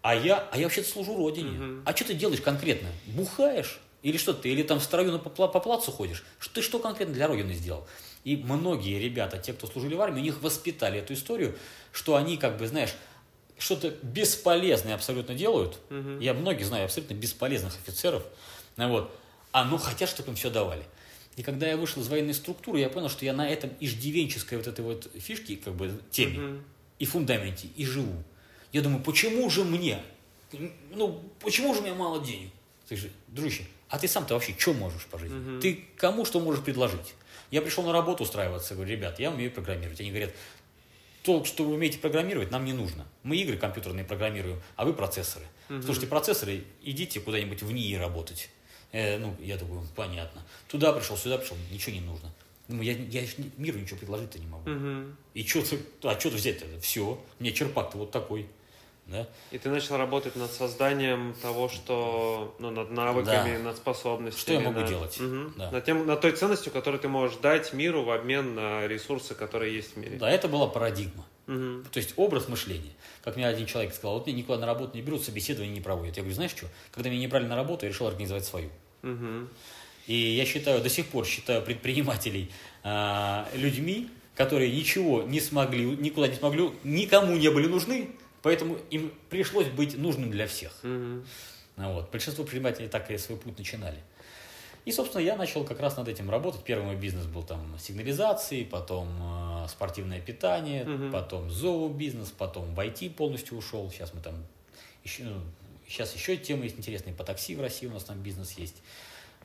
[0.03, 1.51] А я, а я вообще-то служу родине.
[1.51, 1.83] Угу.
[1.85, 2.89] А что ты делаешь конкретно?
[3.07, 3.79] Бухаешь?
[4.03, 4.49] Или что ты?
[4.51, 6.25] Или там в строю по, по плацу ходишь?
[6.53, 7.87] Ты что конкретно для родины сделал?
[8.25, 11.57] И многие ребята, те, кто служили в армии, у них воспитали эту историю,
[11.93, 12.95] что они, как бы, знаешь,
[13.59, 15.79] что-то бесполезное абсолютно делают.
[15.91, 16.21] Угу.
[16.21, 18.25] Я многие знаю абсолютно бесполезных офицеров.
[18.77, 19.17] Вот.
[19.53, 20.85] А ну хотят, чтобы им все давали.
[21.37, 24.67] И когда я вышел из военной структуры, я понял, что я на этом иждивенческой вот
[24.67, 26.59] этой вот фишке, как бы, теме угу.
[26.99, 28.23] и фундаменте и живу.
[28.73, 30.03] Я думаю, почему же мне?
[30.91, 32.51] Ну, почему же у меня мало денег?
[32.89, 35.39] Ты же, дружище, а ты сам-то вообще что можешь по жизни?
[35.39, 35.61] Угу.
[35.61, 37.15] Ты кому что можешь предложить?
[37.51, 40.01] Я пришел на работу устраиваться, говорю, ребят, я умею программировать.
[40.01, 40.31] Они говорят,
[41.23, 43.07] то, что вы умеете программировать, нам не нужно.
[43.23, 45.45] Мы игры компьютерные программируем, а вы процессоры.
[45.69, 45.83] Угу.
[45.83, 48.49] Слушайте, процессоры, идите куда-нибудь в НИИ работать.
[48.93, 50.43] Э, ну, я думаю, понятно.
[50.69, 52.33] Туда пришел, сюда пришел, ничего не нужно.
[52.69, 53.29] Думаю, я, я
[53.59, 54.71] миру ничего предложить-то не могу.
[54.71, 55.17] Угу.
[55.35, 55.63] И что
[56.05, 56.65] а что взять-то?
[56.81, 58.49] Все, мне черпак-то вот такой.
[59.07, 59.27] Да?
[59.51, 63.63] И ты начал работать над созданием того, что, ну, над навыками, да.
[63.65, 64.41] над способностями.
[64.41, 65.21] Что я могу над, делать?
[65.21, 65.71] Угу, да.
[65.71, 69.75] над, тем, над той ценностью, которую ты можешь дать миру в обмен на ресурсы, которые
[69.75, 70.19] есть в мире.
[70.19, 71.27] Да, это была парадигма.
[71.49, 71.85] Угу.
[71.91, 72.93] То есть образ мышления.
[73.23, 76.17] Как мне один человек сказал, вот меня никуда на работу не берут, собеседование не проводят.
[76.17, 78.71] Я говорю, знаешь что, когда меня не брали на работу, я решил организовать свою.
[79.03, 79.49] Угу.
[80.07, 82.51] И я считаю, до сих пор считаю предпринимателей
[82.85, 88.11] э, людьми, которые ничего не смогли, никуда не смогли, никому не были нужны,
[88.43, 90.73] поэтому им пришлось быть нужным для всех.
[90.83, 91.25] Угу.
[91.77, 92.11] Вот.
[92.11, 93.99] Большинство предпринимателей так и свой путь начинали.
[94.85, 96.65] И, собственно, я начал как раз над этим работать.
[96.65, 99.09] Первый мой бизнес был там сигнализации, потом
[99.65, 101.13] э, спортивное питание, угу.
[101.13, 103.89] потом зообизнес, потом в IT полностью ушел.
[103.91, 104.35] Сейчас мы там
[105.05, 105.41] еще, ну,
[105.87, 108.83] сейчас еще темы есть интересные по такси в России у нас там бизнес есть.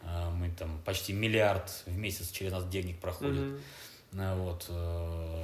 [0.01, 3.39] Э, мы там почти миллиард в месяц через нас денег проходит.
[3.39, 3.59] Угу.
[4.13, 4.65] Вот.
[4.69, 5.43] Э,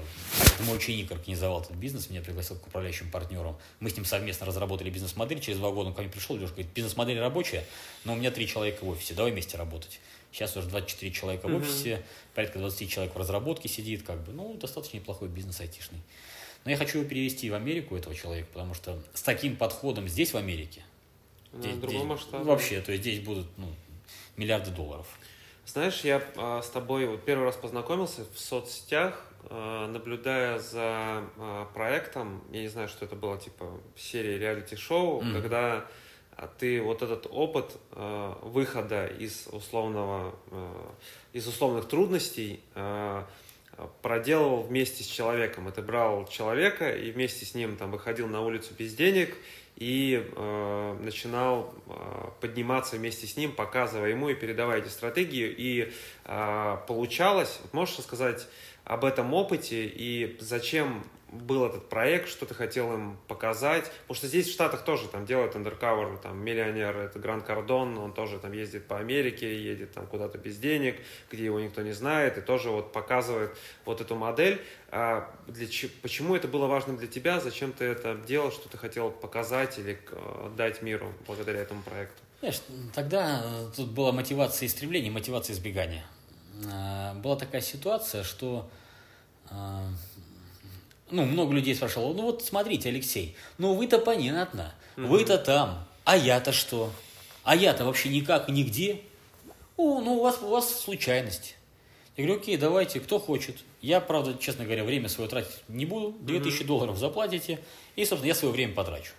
[0.61, 3.57] мой ученик организовал этот бизнес, меня пригласил к управляющим партнерам.
[3.79, 5.39] Мы с ним совместно разработали бизнес-модель.
[5.39, 7.65] Через два года он ко мне пришел, Леша говорит, бизнес-модель рабочая,
[8.05, 9.99] но у меня три человека в офисе, давай вместе работать.
[10.31, 12.03] Сейчас уже 24 человека в офисе, угу.
[12.33, 15.99] порядка 20 человек в разработке сидит, как бы, ну, достаточно неплохой бизнес айтишный.
[16.65, 20.33] Но я хочу его перевести в Америку, этого человека, потому что с таким подходом здесь,
[20.33, 20.83] в Америке,
[21.53, 22.43] здесь, масштаб.
[22.43, 23.67] Вообще, то есть здесь будут ну,
[24.37, 25.07] миллиарды долларов.
[25.65, 31.65] Знаешь, я а, с тобой вот первый раз познакомился в соцсетях, а, наблюдая за а,
[31.73, 35.33] проектом, я не знаю, что это было, типа серия реалити-шоу, mm.
[35.33, 35.85] когда
[36.59, 37.77] ты вот этот опыт
[38.41, 40.33] выхода из условного,
[41.31, 42.59] из условных трудностей
[44.01, 45.67] проделывал вместе с человеком.
[45.67, 49.35] Это брал человека и вместе с ним там выходил на улицу без денег
[49.75, 55.53] и э, начинал э, подниматься вместе с ним, показывая ему и передавая эти стратегии.
[55.57, 55.91] И
[56.25, 58.47] э, получалось, можешь рассказать
[58.85, 61.03] об этом опыте и зачем
[61.33, 63.91] был этот проект, что ты хотел им показать.
[64.01, 68.13] Потому что здесь в Штатах тоже там делают undercover, там миллионер, это Гранд Кардон, он
[68.13, 70.97] тоже там ездит по Америке, едет там куда-то без денег,
[71.31, 73.51] где его никто не знает, и тоже вот показывает
[73.85, 74.61] вот эту модель.
[74.89, 75.67] А для,
[76.01, 77.39] почему это было важным для тебя?
[77.39, 78.51] Зачем ты это делал?
[78.51, 79.99] Что ты хотел показать или
[80.55, 82.21] дать миру благодаря этому проекту?
[82.39, 82.61] Знаешь,
[82.93, 86.03] тогда э, тут была мотивация истребления, мотивация избегания.
[86.69, 88.69] А, была такая ситуация, что
[89.49, 89.87] а,
[91.13, 95.07] ну, много людей спрашивало, ну вот смотрите, Алексей, ну вы-то понятно, угу.
[95.07, 96.91] вы-то там, а я-то что?
[97.43, 99.01] А я-то вообще никак нигде.
[99.77, 101.55] О, ну у вас, у вас случайность.
[102.17, 103.57] Я говорю, окей, давайте, кто хочет.
[103.81, 106.15] Я, правда, честно говоря, время свое тратить не буду.
[106.21, 107.59] 2000 mm долларов заплатите,
[107.95, 109.13] и, собственно, я свое время потрачу.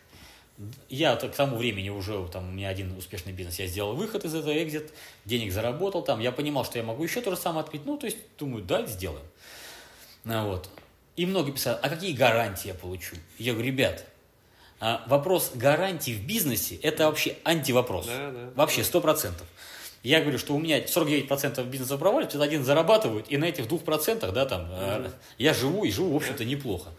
[0.89, 4.35] Я к тому времени уже, там, у меня один успешный бизнес, я сделал выход из
[4.35, 4.93] этого, экзит,
[5.25, 8.07] денег заработал там, я понимал, что я могу еще то же самое открыть, ну, то
[8.07, 9.27] есть, думаю, да, сделаем.
[10.25, 10.69] Ну, вот.
[11.17, 13.17] И многие писали, а какие гарантии я получу?
[13.39, 14.05] Я говорю, ребят,
[14.81, 18.07] а вопрос гарантий в бизнесе– это вообще антивопрос.
[18.07, 18.51] Да, да.
[18.55, 19.47] Вообще, сто процентов.
[20.03, 24.35] Я говорю, что у меня 49% бизнеса проваливается, один зарабатывают, и на этих двух процентах,
[24.35, 26.91] да, там, mm я живу и живу, в общем-то, неплохо.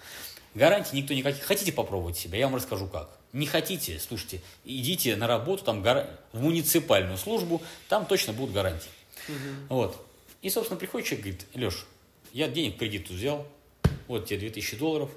[0.56, 1.44] Гарантий никто никаких.
[1.44, 2.40] Хотите попробовать себя?
[2.40, 3.10] Я вам расскажу как.
[3.34, 8.90] Не хотите, слушайте, идите на работу там, в муниципальную службу, там точно будут гарантии.
[9.28, 9.36] Угу.
[9.76, 10.08] Вот.
[10.42, 11.86] И, собственно, приходит человек, говорит, Леш,
[12.32, 13.46] я денег кредит взял,
[14.08, 15.10] вот тебе 2000 долларов,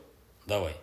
[0.46, 0.74] давай.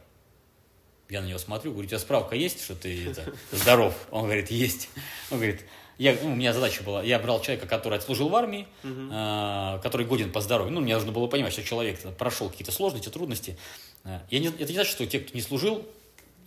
[1.09, 3.95] Я на него смотрю, говорю, у тебя справка есть, что ты это, здоров?
[4.09, 4.89] Он говорит, есть.
[5.29, 5.61] Он говорит,
[5.97, 9.77] я, ну, у меня задача была, я брал человека, который отслужил в армии, uh-huh.
[9.77, 10.73] э, который годен по здоровью.
[10.73, 13.57] Ну, мне нужно было понимать, что человек прошел какие-то сложности, трудности.
[14.03, 15.85] А, я не, это не значит, что те, кто не служил,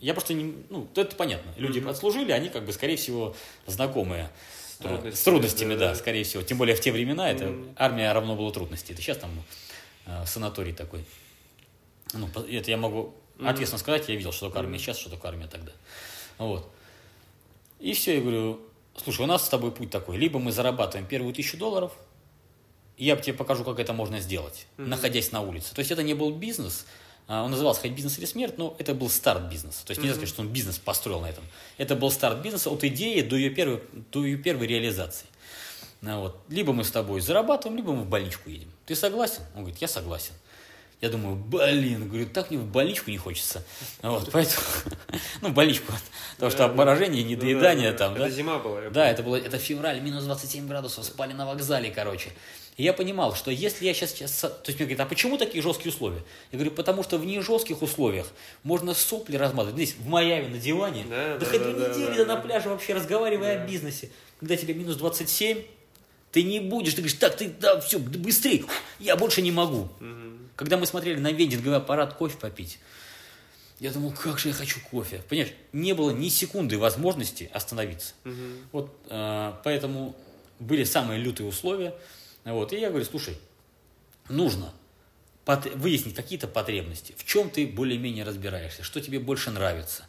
[0.01, 1.51] я просто не, ну, это понятно.
[1.57, 1.89] Люди uh-huh.
[1.89, 4.29] отслужили, они как бы, скорее всего, знакомые
[4.67, 6.43] с, трудностями, с трудностями, да, да, скорее всего.
[6.43, 7.73] Тем более в те времена это uh-huh.
[7.75, 8.91] армия равно было трудности.
[8.91, 9.31] Это сейчас там
[10.05, 11.03] э, санаторий такой.
[12.13, 15.47] Ну, это я могу ответственно сказать, я видел, что такое армия сейчас, что такое армия
[15.47, 15.71] тогда.
[16.37, 16.69] Вот.
[17.79, 18.59] И все, я говорю,
[18.97, 21.93] слушай, у нас с тобой путь такой, либо мы зарабатываем первую тысячу долларов,
[22.97, 24.87] я тебе покажу, как это можно сделать, mm-hmm.
[24.87, 25.73] находясь на улице.
[25.73, 26.85] То есть это не был бизнес,
[27.27, 29.85] а, он назывался хоть бизнес или смерть, но это был старт бизнеса.
[29.85, 30.03] То есть mm-hmm.
[30.03, 31.45] нельзя сказать, что он бизнес построил на этом.
[31.77, 35.27] Это был старт бизнеса от идеи до ее первой, до ее первой реализации.
[36.01, 36.41] Ну, вот.
[36.49, 38.71] Либо мы с тобой зарабатываем, либо мы в больничку едем.
[38.85, 39.43] Ты согласен?
[39.55, 40.33] Он говорит, я согласен.
[41.01, 43.63] Я думаю, блин, говорю, так мне в больничку не хочется.
[44.01, 44.65] Вот, поэтому,
[45.41, 45.93] ну, в больничку,
[46.35, 48.25] потому что обморожение, недоедание там, да.
[48.25, 48.89] Это зима была.
[48.89, 52.31] Да, это было, это февраль, минус 27 градусов, спали на вокзале, короче.
[52.75, 54.39] И я понимал, что если я сейчас, сейчас...
[54.39, 56.23] То есть мне говорят, а почему такие жесткие условия?
[56.51, 58.27] Я говорю, потому что в нежестких условиях
[58.63, 59.75] можно сопли размазывать.
[59.75, 61.05] Здесь, в Майами, на диване.
[61.09, 63.63] Да, да, да хоть да, недели да, да, на пляже вообще разговаривая да.
[63.63, 64.09] о бизнесе.
[64.39, 65.61] Когда тебе минус 27,
[66.31, 68.63] ты не будешь, ты говоришь, так, ты, да, все, быстрее,
[68.99, 69.89] я больше не могу.
[69.99, 70.29] Угу.
[70.59, 72.79] Когда мы смотрели на вендинговый аппарат кофе попить,
[73.79, 75.23] я думал, как же я хочу кофе.
[75.29, 78.13] Понимаешь, не было ни секунды возможности остановиться.
[78.25, 78.33] Угу.
[78.73, 80.17] Вот, э, поэтому
[80.59, 81.95] были самые лютые условия.
[82.43, 83.37] Вот, и я говорю, слушай,
[84.27, 84.73] нужно
[85.45, 90.07] выяснить какие-то потребности, в чем ты более-менее разбираешься, что тебе больше нравится.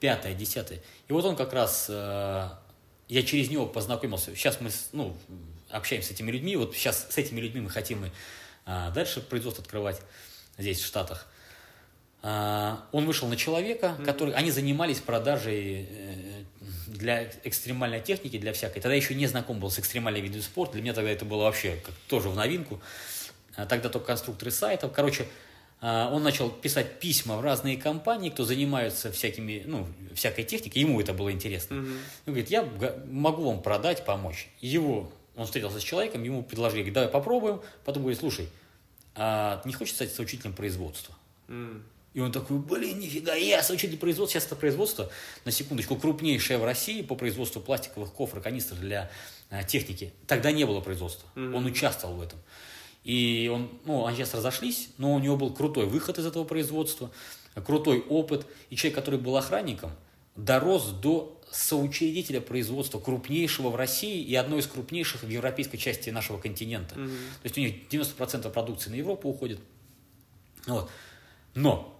[0.00, 0.80] Пятое, десятое.
[1.06, 2.48] И вот он как раз, э,
[3.06, 4.34] я через него познакомился.
[4.34, 5.16] Сейчас мы ну,
[5.70, 8.10] общаемся с этими людьми, вот сейчас с этими людьми мы хотим и
[8.66, 10.00] а дальше производство открывать
[10.58, 11.26] здесь, в Штатах.
[12.22, 16.44] А, он вышел на человека, который, они занимались продажей э,
[16.86, 18.80] для экстремальной техники, для всякой.
[18.80, 20.74] Тогда еще не знаком был с экстремальной видом спорта.
[20.74, 22.80] Для меня тогда это было вообще как, тоже в новинку.
[23.56, 24.92] А тогда только конструкторы сайтов.
[24.92, 25.26] Короче,
[25.82, 30.80] он начал писать письма в разные компании, кто занимается всякими, ну, всякой техникой.
[30.80, 31.74] Ему это было интересно.
[31.74, 31.98] Mm-hmm.
[32.26, 32.66] Он говорит, я
[33.06, 34.48] могу вам продать, помочь.
[34.62, 37.60] Его он встретился с человеком, ему предложили, говорит, давай попробуем.
[37.84, 38.48] Потом говорит, слушай,
[39.14, 41.14] а не хочешь стать соучителем производства?
[41.48, 41.82] Mm.
[42.14, 44.38] И он такой, блин, нифига, я соучитель производства.
[44.38, 45.10] Сейчас это производство,
[45.44, 49.10] на секундочку, крупнейшее в России по производству пластиковых кофр, канистр для
[49.50, 50.12] а, техники.
[50.28, 51.28] Тогда не было производства.
[51.34, 51.54] Mm-hmm.
[51.56, 52.38] Он участвовал в этом.
[53.02, 57.10] И он, ну, они сейчас разошлись, но у него был крутой выход из этого производства,
[57.66, 58.46] крутой опыт.
[58.70, 59.90] И человек, который был охранником,
[60.36, 66.38] дорос до соучредителя производства крупнейшего в России и одной из крупнейших в европейской части нашего
[66.38, 66.96] континента.
[66.96, 67.18] Mm-hmm.
[67.42, 69.60] То есть у них 90% продукции на Европу уходит.
[70.66, 70.90] Вот.
[71.54, 71.96] Но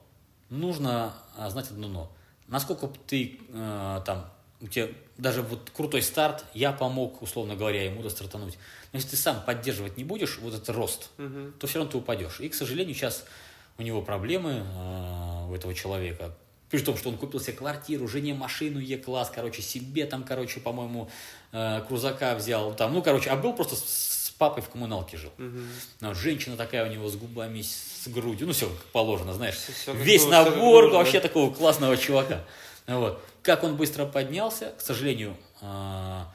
[0.51, 2.13] нужно а, знать одно но.
[2.49, 4.29] Насколько ты э, там,
[4.61, 8.59] у тебя даже вот крутой старт, я помог, условно говоря, ему достартануть.
[8.93, 11.53] Но если ты сам поддерживать не будешь вот этот рост, mm-hmm.
[11.59, 12.41] то все равно ты упадешь.
[12.41, 13.25] И, к сожалению, сейчас
[13.79, 16.37] у него проблемы, э, у этого человека,
[16.75, 21.09] При том, что он купил себе квартиру, жене машину Е-класс, короче, себе там, короче, по-моему,
[21.53, 22.75] э, крузака взял.
[22.75, 25.31] Там, ну, короче, а был просто с, папой в коммуналке жил.
[26.01, 29.55] Но женщина такая у него с губами, с грудью, ну, все как положено, знаешь.
[29.55, 30.99] Всё как Весь как набор нужно.
[30.99, 32.45] вообще такого классного чувака.
[32.89, 33.23] Вот.
[33.43, 36.33] Как он быстро поднялся, к сожалению, а,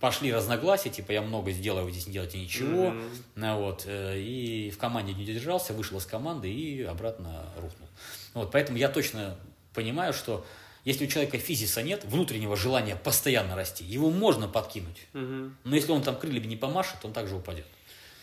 [0.00, 2.94] пошли разногласия, типа я много сделаю, вы здесь не делаете ничего.
[3.36, 7.88] Ну, вот, э, и в команде не держался, вышел из команды и обратно рухнул.
[8.34, 9.36] Вот, поэтому я точно
[9.74, 10.44] понимаю, что
[10.84, 15.06] если у человека физиса нет, внутреннего желания постоянно расти, его можно подкинуть.
[15.12, 15.56] Мгм.
[15.64, 17.66] Но если он там крыльями не помашет, он также упадет.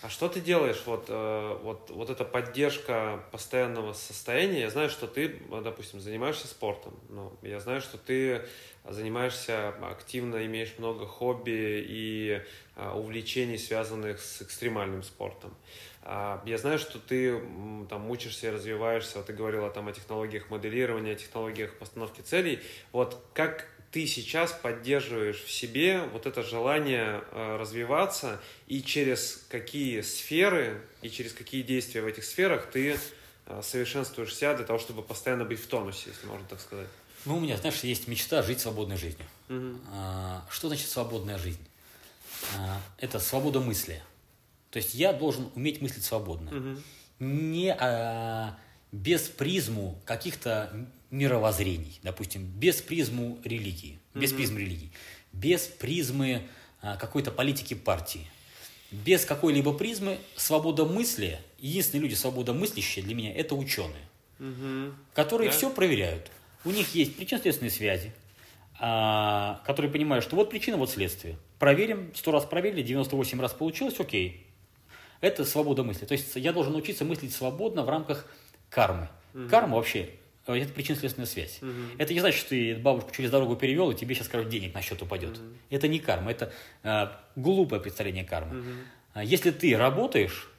[0.01, 0.83] А что ты делаешь?
[0.85, 4.61] Вот, э, вот, вот эта поддержка постоянного состояния.
[4.61, 6.93] Я знаю, что ты, э, допустим, занимаешься спортом.
[7.09, 8.45] Ну, я знаю, что ты
[8.87, 12.41] занимаешься активно, имеешь много хобби и
[12.75, 15.55] э, увлечений, связанных с экстремальным спортом.
[16.09, 17.37] А, Я знаю, что ты
[17.89, 19.21] там учишься и развиваешься.
[19.23, 22.61] Ты говорила там о технологиях моделирования, о технологиях постановки целей.
[22.93, 29.99] Вот как ты сейчас поддерживаешь в себе вот это желание э, развиваться и через какие
[29.99, 32.97] сферы и через какие действия в этих сферах ты
[33.45, 36.87] э, совершенствуешь себя для того, чтобы постоянно быть в тонусе, если можно так сказать.
[37.25, 39.25] Ну, у меня, знаешь, есть мечта жить свободной жизнью.
[39.91, 41.65] А, Что значит свободная жизнь?
[42.57, 44.01] А, Это свобода мысли.
[44.71, 46.51] То есть я должен уметь мыслить свободно.
[46.51, 46.83] Мгм.
[47.19, 48.57] Не а,
[48.91, 54.37] без призму каких-то мировоззрений, допустим, без призму религии, без Мгм.
[54.37, 54.91] призмы религии,
[55.33, 56.43] без призмы
[56.81, 58.27] а, какой-то политики партии,
[58.91, 61.39] без какой-либо призмы свобода мысли.
[61.59, 64.05] Единственные люди свободомыслящие для меня это ученые
[64.39, 64.95] Мгм.
[65.13, 65.55] которые Да.
[65.57, 66.29] все проверяют.
[66.65, 68.13] У них есть причинно-следственные связи,
[68.79, 71.37] а, которые понимают, что вот причина, вот следствие.
[71.57, 74.45] Проверим, сто раз проверили, 98 раз получилось, окей.
[75.21, 76.05] Это свобода мысли.
[76.05, 78.25] То есть я должен научиться мыслить свободно в рамках
[78.69, 79.09] кармы.
[79.49, 80.09] Карма вообще
[80.47, 81.59] э, это причинно-следственная связь.
[81.61, 81.91] Мгм.
[81.97, 84.81] Это не значит, что ты бабушку через дорогу перевел, и тебе сейчас, короче, денег на
[84.81, 85.39] счет упадет.
[85.69, 86.51] Это не карма, это
[86.83, 88.63] э, глупое представление кармы.
[89.13, 90.49] А Если ты работаешь,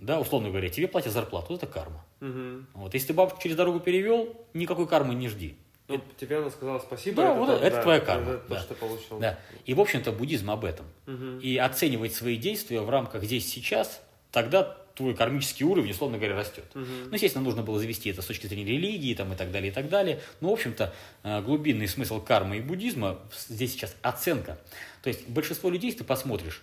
[0.00, 2.04] да, условно говоря, тебе платят зарплату, вот это карма.
[2.20, 2.66] Мгм.
[2.74, 2.94] Вот.
[2.94, 5.56] Если ты бабушку через дорогу перевел, никакой кармы не жди.
[5.86, 7.22] Ну, тебе она сказала спасибо.
[7.22, 8.60] Да, вот это да, твоя карма, Это то, да.
[8.60, 9.18] что получил.
[9.18, 9.38] Да.
[9.66, 10.86] И, в общем-то, буддизм об этом.
[11.06, 11.40] Мгм.
[11.40, 16.64] И оценивать свои действия в рамках здесь сейчас, тогда твой кармический уровень, условно говоря, растет.
[16.74, 17.08] Мгм.
[17.08, 19.74] Ну, естественно, нужно было завести это с точки зрения религии там, и так далее, и
[19.74, 20.20] так далее.
[20.40, 23.18] Но, в общем-то, э, глубинный смысл кармы и буддизма
[23.48, 24.58] здесь сейчас оценка.
[25.02, 26.62] То есть большинство людей, если ты посмотришь,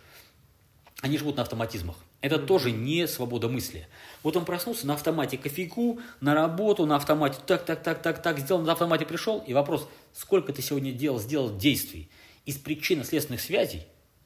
[1.01, 1.97] они живут на автоматизмах.
[2.21, 3.87] Это тоже не свобода мысли.
[4.21, 8.39] Вот он проснулся на автомате кофейку, на работу, на автомате так, так, так, так, так,
[8.39, 12.09] сделал, на автомате пришел, и вопрос, сколько ты сегодня делал, сделал действий
[12.45, 13.83] из причинно-следственных связей,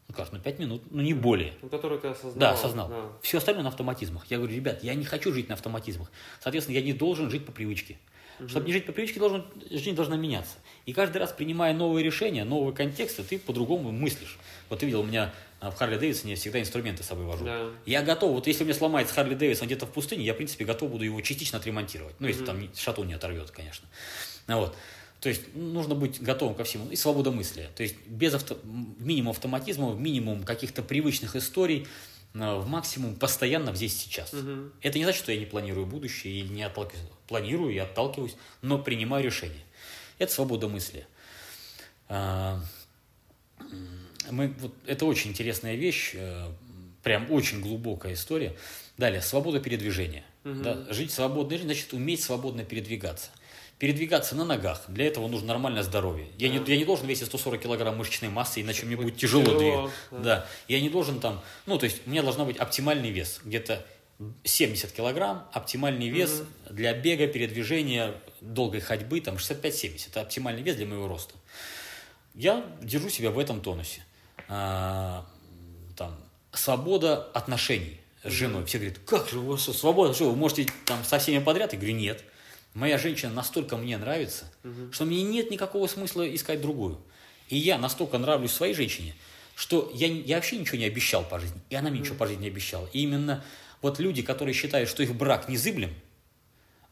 [0.07, 1.53] ну, кажется, ну, 5 минут, ну, не более.
[1.61, 2.35] Ну, который ты осознал.
[2.35, 2.89] Да, осознал.
[2.89, 3.11] Да.
[3.21, 4.25] Все остальное на автоматизмах.
[4.29, 6.11] Я говорю, ребят, я не хочу жить на автоматизмах.
[6.41, 7.97] Соответственно, я не должен жить по привычке.
[8.47, 10.57] Чтобы не жить по привычке, должен, жизнь должна меняться.
[10.85, 14.37] И каждый раз, принимая новые решения, новые контексты, ты по-другому мыслишь.
[14.69, 15.33] Вот ты видел, у меня
[15.65, 17.45] а, в Харли Дэвидсоне я всегда инструменты с собой вожу.
[17.45, 17.71] Да.
[17.85, 20.63] Я готов, вот если у меня сломается Харли Дэвидсон где-то в пустыне, я, в принципе,
[20.63, 22.15] готов буду его частично отремонтировать.
[22.19, 23.87] Ну, если там не- шатун не оторвет, конечно.
[24.47, 24.75] Ну, вот.
[25.21, 26.89] То есть нужно быть готовым ко всему.
[26.91, 27.67] И свобода мысли.
[27.75, 28.59] То есть без авто...
[28.63, 31.87] минимум автоматизма, минимум каких-то привычных историй,
[32.35, 34.33] а, в максимум постоянно здесь сейчас.
[34.33, 34.71] Мгм.
[34.81, 37.07] Это не значит, что я не планирую будущее и не отталкиваюсь.
[37.27, 39.63] Планирую и отталкиваюсь, но принимаю решения.
[40.19, 41.07] Это свобода мысли.
[44.31, 46.47] Мы, вот, это очень интересная вещь, э,
[47.03, 48.55] прям очень глубокая история.
[48.97, 50.23] Далее, свобода передвижения.
[50.43, 53.31] Да, жить свободной жизнью, значит уметь свободно передвигаться.
[53.79, 56.27] Передвигаться на ногах, для этого нужно нормальное здоровье.
[56.37, 59.59] Я, не, я не должен весить 140 килограмм мышечной массы, иначе мне будет тяжело тяжело,
[59.59, 59.91] двигаться.
[60.11, 60.19] да.
[60.19, 60.47] Да.
[60.69, 63.85] Я не должен там, ну, то есть у меня должна быть оптимальный вес, где-то
[64.45, 70.85] 70 килограмм, оптимальный вес для бега, передвижения, долгой ходьбы, там 65-70, это оптимальный вес для
[70.85, 71.33] моего роста.
[72.33, 74.04] Я держу себя в этом тонусе.
[74.47, 75.25] А,
[75.95, 76.15] там,
[76.51, 78.65] свобода отношений с женой.
[78.65, 81.73] Все говорят, как же у вас свобода, что вы можете там со всеми подряд?
[81.73, 82.23] Я говорю, нет.
[82.73, 84.51] Моя женщина настолько мне нравится,
[84.91, 86.99] что мне нет никакого смысла искать другую.
[87.47, 89.15] И я настолько нравлюсь своей женщине,
[89.55, 92.43] что я, я вообще ничего не обещал по жизни, и она мне ничего по жизни
[92.43, 92.89] не обещала.
[92.91, 93.43] И именно
[93.81, 95.93] вот люди, которые считают, что их брак незыблем,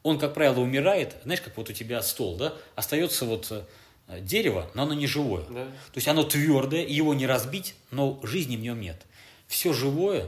[0.04, 3.63] он, как правило, умирает, знаешь, как вот у тебя стол, да, остается вот э,
[4.08, 5.44] дерево, но оно не живое.
[5.50, 5.66] Да.
[5.66, 9.06] То есть оно твердое, его не разбить, но жизни в нем нет.
[9.48, 10.28] Все живое,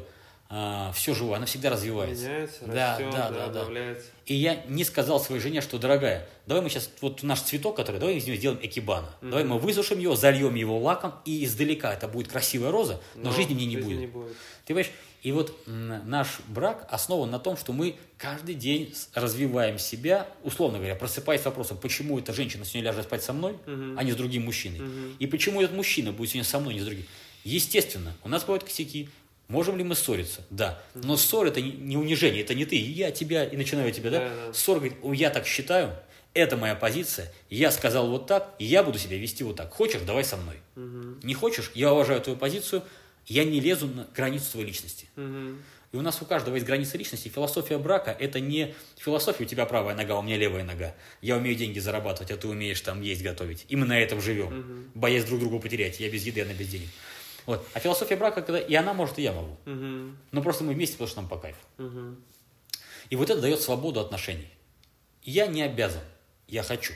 [0.94, 2.26] все живое, оно всегда развивается.
[2.26, 3.96] Меняется, да, растет, да, да, да, да.
[4.26, 8.00] И я не сказал своей жене, что, дорогая, давай мы сейчас, вот наш цветок, который,
[8.00, 9.10] давай из него сделаем экибана.
[9.22, 13.54] Давай мы высушим его, зальем его лаком, и издалека это будет красивая роза, но, жизни
[13.54, 14.00] в ней не жизни будет.
[14.00, 14.38] не будет.
[14.66, 14.92] Ты понимаешь,
[15.26, 20.94] И вот наш брак основан на том, что мы каждый день развиваем себя, условно говоря,
[20.94, 23.96] просыпаясь с вопросом, почему эта женщина сегодня ляжет спать со мной, uh-huh.
[23.98, 24.82] а не с другим мужчиной.
[24.82, 25.16] Uh-huh.
[25.18, 27.06] И почему этот мужчина будет сегодня со мной, а не с другим.
[27.44, 29.10] Естественно, у нас бывают косяки.
[29.48, 30.46] Можем ли мы ссориться?
[30.52, 30.80] Да.
[30.94, 34.22] Но ссор это не унижение, это не ты, я тебя, и начинаю тебя, да?
[34.22, 34.54] Yeah.
[34.54, 35.96] Ссор говорит, я так считаю,
[36.36, 39.74] это моя позиция, я сказал вот так, и я буду себя вести вот так.
[39.74, 40.58] Хочешь, давай со мной.
[41.24, 42.84] Не хочешь, я уважаю твою позицию,
[43.28, 45.08] я не лезу на границу своей личности.
[45.18, 45.58] Угу.
[45.92, 47.30] И у нас у каждого есть граница личности.
[47.30, 50.94] Философия брака– это не философия, у тебя правая нога, у меня левая нога.
[51.22, 53.66] Я умею деньги зарабатывать, а ты умеешь там есть готовить.
[53.70, 54.90] И мы на этом живем, угу.
[54.94, 56.00] боясь друг друга потерять.
[56.00, 56.90] Я без еды, она без денег.
[57.46, 57.66] Вот.
[57.74, 59.58] А философия брака, когда и она может, и я могу.
[59.66, 60.16] Угу.
[60.32, 61.60] Но просто мы вместе, потому что нам по кайфу.
[61.78, 62.16] Угу.
[63.12, 64.50] И вот это дает свободу отношений.
[65.24, 66.02] Я не обязан,
[66.48, 66.94] я хочу.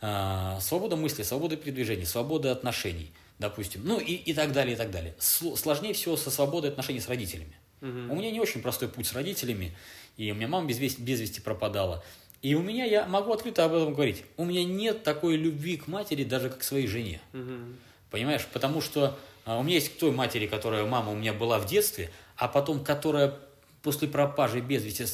[0.00, 3.10] А, свобода мысли, свобода передвижения, свобода отношений–
[3.42, 5.14] допустим, ну и, и так далее, и так далее.
[5.18, 7.54] Сложнее всего со свободой отношений с родителями.
[7.82, 8.12] Угу.
[8.12, 9.76] У меня не очень простой путь с родителями,
[10.16, 12.02] и у меня мама без вести, без вести пропадала.
[12.40, 15.86] И у меня, я могу открыто об этом говорить, у меня нет такой любви к
[15.86, 17.20] матери, даже как к своей жене.
[17.32, 17.74] Угу.
[18.10, 18.46] Понимаешь?
[18.52, 21.66] Потому что а, у меня есть к той матери, которая мама у меня была в
[21.66, 23.34] детстве, а потом, которая
[23.82, 25.04] после пропажи без вести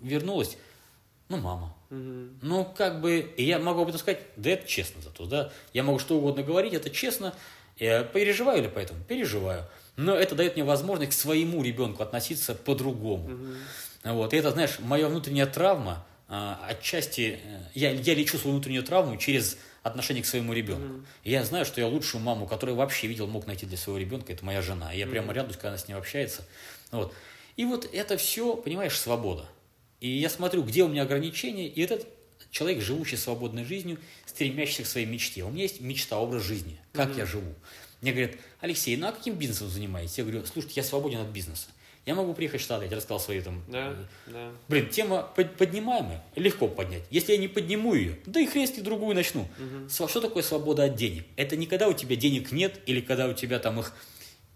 [0.00, 0.56] вернулась,
[1.28, 1.76] ну, мама.
[1.90, 2.28] Угу.
[2.42, 5.52] Ну, как бы, и я могу об этом сказать, да это честно зато, да.
[5.72, 7.34] Я могу что угодно говорить, это честно,
[7.78, 9.02] я переживаю ли поэтому?
[9.04, 9.64] Переживаю.
[9.96, 13.34] Но это дает мне возможность к своему ребенку относиться по-другому.
[13.34, 14.12] Угу.
[14.14, 14.32] Вот.
[14.32, 19.16] И это, знаешь, моя внутренняя травма, а, отчасти, э, я, я лечу свою внутреннюю травму
[19.16, 20.98] через отношение к своему ребенку.
[20.98, 21.04] Mm-hmm.
[21.24, 24.44] Я знаю, что я лучшую маму, которую вообще видел, мог найти для своего ребенка, это
[24.44, 24.92] моя жена.
[24.92, 25.10] Я mm-hmm.
[25.10, 26.44] прямо рядом, когда она с ней общается.
[26.90, 27.14] Вот.
[27.56, 29.46] И вот это все, понимаешь, свобода.
[30.00, 32.06] И я смотрю, где у меня ограничения, и этот
[32.50, 33.98] человек, живущий свободной жизнью,
[34.38, 35.42] стремящийся к своей мечте.
[35.42, 37.18] У меня есть мечта, образ жизни, как mm-hmm.
[37.18, 37.54] я живу.
[38.00, 40.16] Мне говорят, Алексей, ну а каким бизнесом занимаетесь?
[40.16, 41.66] Я говорю, слушайте, я свободен от бизнеса.
[42.06, 43.64] Я могу приехать в Штаты, я рассказал свои там...
[43.66, 43.96] Да,
[44.28, 44.52] да.
[44.68, 47.02] Блин, тема поднимаемая, легко поднять.
[47.10, 49.42] Если я не подниму ее, да и хрен другую начну.
[49.42, 50.08] Угу.
[50.08, 51.24] Что такое свобода от денег?
[51.36, 53.92] Это не когда у тебя денег нет или когда у тебя там их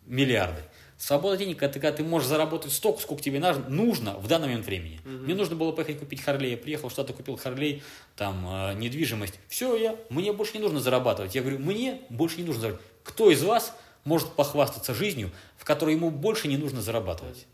[0.07, 0.63] миллиарды.
[1.03, 5.01] Свобода денег это когда ты можешь заработать столько, сколько тебе нужно в данный момент времени.
[5.05, 5.25] Угу.
[5.25, 6.53] Мне нужно было поехать купить Харлей.
[6.53, 7.83] Я приехал в Штаты, купил Харлей,
[8.15, 9.35] там, э, недвижимость.
[9.49, 11.35] Все, я, мне больше не нужно зарабатывать.
[11.35, 12.93] Я говорю, мне больше не нужно зарабатывать.
[13.03, 17.47] Кто из вас может похвастаться жизнью, в которой ему больше не нужно зарабатывать?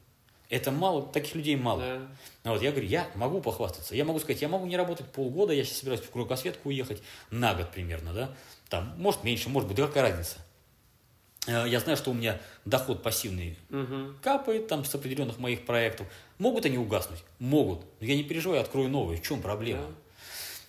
[0.51, 1.81] Это мало, таких людей мало.
[2.45, 2.53] Да.
[2.53, 3.95] Вот, я говорю, я могу похвастаться.
[3.95, 7.55] Я могу сказать, я могу не работать полгода, я сейчас собираюсь в кругосветку уехать на
[7.55, 8.31] год примерно, да?
[8.69, 10.37] Там, может меньше, может быть, да какая разница?
[11.49, 14.15] Э, я знаю, что у меня доход пассивный угу.
[14.23, 16.07] капает там с определенных моих проектов.
[16.39, 17.25] Могут они угаснуть?
[17.39, 17.81] Могут.
[18.01, 19.19] Но я не переживаю, открою новые.
[19.19, 19.87] В чем проблема?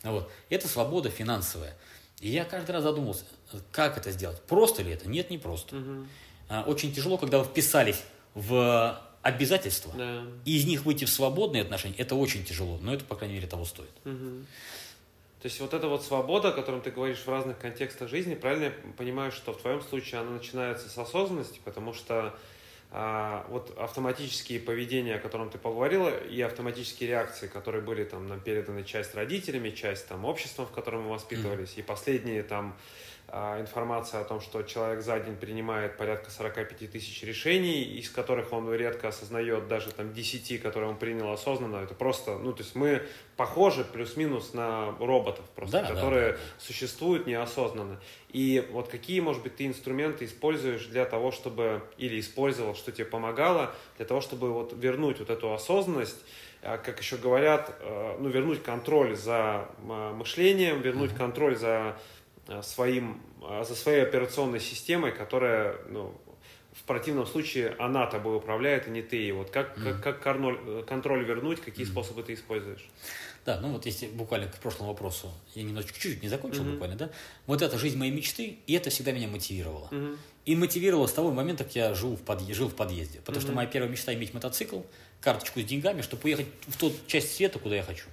[0.03, 0.11] Да.
[0.11, 0.31] Вот.
[0.49, 1.75] Это свобода финансовая.
[2.21, 3.23] И я каждый раз задумался,
[3.71, 4.41] как это сделать?
[4.43, 5.07] Просто ли это?
[5.07, 5.75] Нет, не просто.
[5.75, 6.05] Угу.
[6.65, 8.01] Очень тяжело, когда вы вписались
[8.33, 10.23] в обязательства, да.
[10.45, 13.47] и из них выйти в свободные отношения, это очень тяжело, но это, по крайней мере,
[13.47, 13.91] того стоит.
[14.05, 14.45] Угу.
[15.41, 18.65] То есть вот эта вот свобода, о которой ты говоришь в разных контекстах жизни, правильно
[18.65, 22.35] я понимаю, что в твоем случае она начинается с осознанности, потому что
[22.91, 28.41] а, вот автоматические поведения, о котором ты поговорила, и автоматические реакции, которые были там нам
[28.41, 31.79] переданы часть родителями, часть там обществом, в котором мы воспитывались, mm-hmm.
[31.79, 32.75] и последние там
[33.31, 38.73] информация о том, что человек за день принимает порядка 45 тысяч решений, из которых он
[38.73, 41.77] редко осознает даже там 10, которые он принял осознанно.
[41.77, 43.03] Это просто, ну, то есть мы
[43.37, 46.43] похожи плюс-минус на роботов просто, да, которые да, да.
[46.57, 47.99] существуют неосознанно.
[48.29, 53.05] И вот какие, может быть, ты инструменты используешь для того, чтобы, или использовал, что тебе
[53.05, 56.19] помогало, для того, чтобы вот вернуть вот эту осознанность,
[56.61, 61.17] а, как еще говорят, э, ну, вернуть контроль за мышлением, вернуть mm-hmm.
[61.17, 61.97] контроль за
[62.61, 66.13] своим, э, за своей операционной системой, которая, ну,
[66.73, 69.17] в противном случае она тобой управляет, а не ты.
[69.17, 69.83] И вот как, mm.
[69.83, 71.91] как, как контроль, э, контроль вернуть, какие mm.
[71.91, 72.89] способы ты используешь?
[73.45, 76.71] Да, ну вот если буквально к прошлому вопросу, я немножечко чуть-чуть не закончил mm-hmm.
[76.73, 77.09] буквально, да,
[77.47, 79.87] вот это жизнь моей мечты, и это всегда меня мотивировало.
[79.91, 80.17] Mm-hmm.
[80.45, 83.19] И мотивировало с того момента, как я жил в, подъезде, жил в подъезде.
[83.19, 83.41] Потому mm-hmm.
[83.41, 84.81] что моя первая мечта иметь мотоцикл,
[85.21, 88.05] карточку с деньгами, чтобы уехать в ту часть света, куда я хочу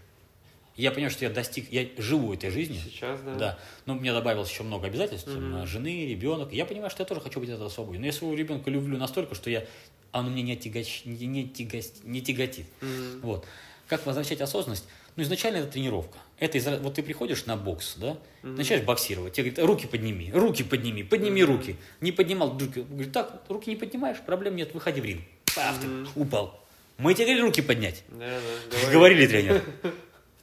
[0.77, 2.81] я понял, что я достиг, я живу этой жизнью.
[2.85, 3.35] Сейчас, да.
[3.35, 3.59] Да.
[3.87, 5.29] Но мне добавилось еще много обязательств.
[5.29, 5.66] Угу.
[5.66, 6.53] Жены, ребенок.
[6.53, 8.01] Я понимаю, что я тоже хочу быть этого свободен.
[8.01, 9.64] Но я своего ребенка люблю настолько, что я,
[10.12, 12.66] он мне не, тягач, не, не, тягать, не тяготит.
[12.83, 13.27] Угу.
[13.27, 13.47] Вот.
[13.89, 14.87] Как возвращать осознанность?
[15.16, 16.18] Ну, изначально это тренировка.
[16.39, 18.11] Это из, вот ты приходишь на бокс, да,
[18.43, 18.51] угу.
[18.53, 21.53] начинаешь боксировать, тебе говорят, руки подними, руки подними, подними угу.
[21.53, 21.77] руки.
[22.03, 22.83] Не поднимал, руки.
[22.83, 25.22] Говорит, так, руки не поднимаешь, проблем нет, выходи в ринг.
[25.55, 26.22] Пах, угу.
[26.22, 26.62] упал.
[26.99, 28.05] Мы тебе говорили руки поднять.
[28.09, 28.93] Да, да, говорили.
[28.93, 29.64] говорили тренер.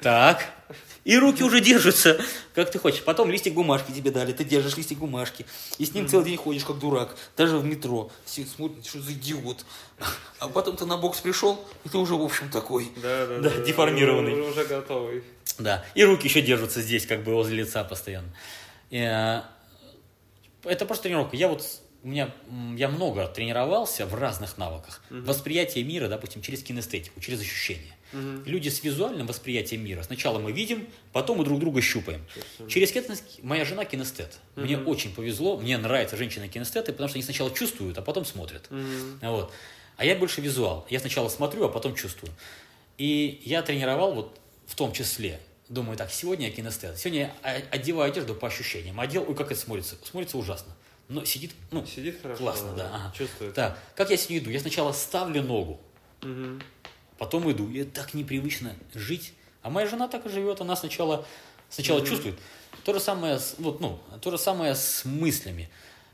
[0.03, 0.45] Так.
[1.03, 2.17] И руки уже держатся,
[2.55, 3.03] как ты хочешь.
[3.03, 5.45] Потом листик бумажки тебе дали, ты держишь листик бумажки.
[5.77, 7.15] И с ним целый день ходишь, как дурак.
[7.35, 8.09] Даже в метро.
[8.25, 9.65] Все смотрят, что за идиот.
[10.39, 12.89] А потом ты на бокс пришел, и ты уже, в общем, такой.
[13.01, 13.63] Да, да, Да, да.
[13.63, 14.33] деформированный.
[14.33, 15.23] Уже, уже готовый.
[15.59, 15.83] Да.
[15.93, 18.33] И руки еще держатся здесь, как бы возле лица постоянно.
[18.89, 19.41] Э,
[20.63, 21.35] это просто тренировка.
[21.35, 21.65] Я вот
[22.03, 22.33] у меня,
[22.77, 25.01] я много тренировался в разных навыках.
[25.09, 27.95] Восприятие мира, допустим, через кинестетику, через ощущения.
[28.45, 30.03] Люди с визуальным восприятием мира.
[30.03, 32.25] Сначала мы видим, потом мы друг друга щупаем.
[32.69, 34.37] Через кинестет, моя жена кинестет.
[34.55, 38.69] Мне очень повезло, мне нравятся женщины-кинестеты, потому что они сначала чувствуют, а потом смотрят.
[39.21, 39.51] Вот.
[39.97, 40.85] А я больше визуал.
[40.89, 42.31] Я сначала смотрю, а потом чувствую.
[42.97, 45.39] И я тренировал вот в том числе.
[45.69, 46.97] Думаю, так, сегодня я кинестет.
[46.97, 48.99] Сегодня я одеваю одежду по ощущениям.
[48.99, 49.95] Одел, ой, как это смотрится?
[50.03, 50.73] Смотрится ужасно.
[51.09, 52.37] Но сидит, ну, Сидит хорошо.
[52.43, 52.91] классно, да.
[52.93, 53.13] ага.
[53.15, 53.53] Чувствует.
[53.53, 54.49] Так, как я сегодня иду?
[54.51, 55.79] Я сначала ставлю ногу,
[56.21, 56.61] Мгм.
[57.17, 57.69] Потом иду.
[57.69, 59.33] И это так непривычно жить.
[59.61, 60.61] А моя жена так и живет.
[60.61, 61.25] Она сначала,
[61.69, 62.37] сначала чувствует.
[62.83, 65.69] То же самое, с, вот, ну, то же самое с мыслями.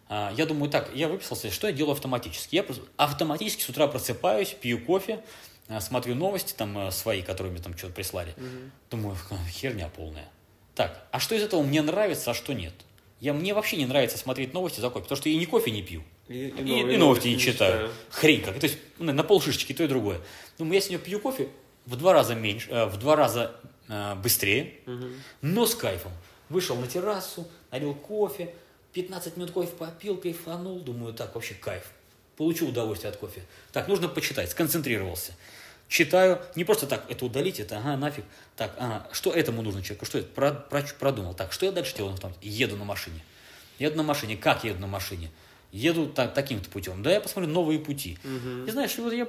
[0.08, 2.56] А, я думаю, так, я выписался, что я делаю автоматически?
[2.56, 2.66] Я
[2.98, 5.24] автоматически с утра просыпаюсь, пью кофе,
[5.68, 8.36] а, смотрю новости там а, свои, которые мне там что-то прислали.
[8.90, 10.28] Думаю, «Ха, херня полная.
[10.76, 12.74] Так, а что из этого мне нравится, а что нет?
[13.20, 15.84] Я, мне вообще не нравится смотреть новости за кофе, потому что я ни кофе не
[15.84, 16.04] пью.
[16.30, 17.90] И, И, новые и новости не читаю.
[18.12, 18.60] Хрень как.
[18.60, 20.22] То есть ну, на полшишечки то и другое.
[20.58, 21.50] Думаю, я сегодня пью кофе
[21.86, 23.56] в два раза меньше, э, в два раза
[23.88, 24.76] э, быстрее,
[25.42, 26.12] но с кайфом.
[26.50, 28.54] Вышел на террасу, налил кофе,
[28.94, 30.80] 15 минут кофе попил, кайфанул.
[30.80, 31.84] Думаю, так, вообще кайф.
[32.38, 33.44] Получил удовольствие от кофе.
[33.72, 35.34] Так, нужно почитать, сконцентрировался.
[35.88, 38.24] Читаю, не просто так, это удалить, это, ага, нафиг.
[38.56, 41.34] Так, ага, что этому нужно человеку, что это, про- про- продумал.
[41.34, 42.16] Так, что я дальше делаю?
[42.42, 43.20] Еду на машине.
[43.80, 44.38] Еду на машине.
[44.38, 45.32] Как еду на машине?
[45.72, 47.04] Еду так, таким-то путем.
[47.04, 48.18] Да, я посмотрю новые пути.
[48.68, 49.28] И знаешь, и вот я...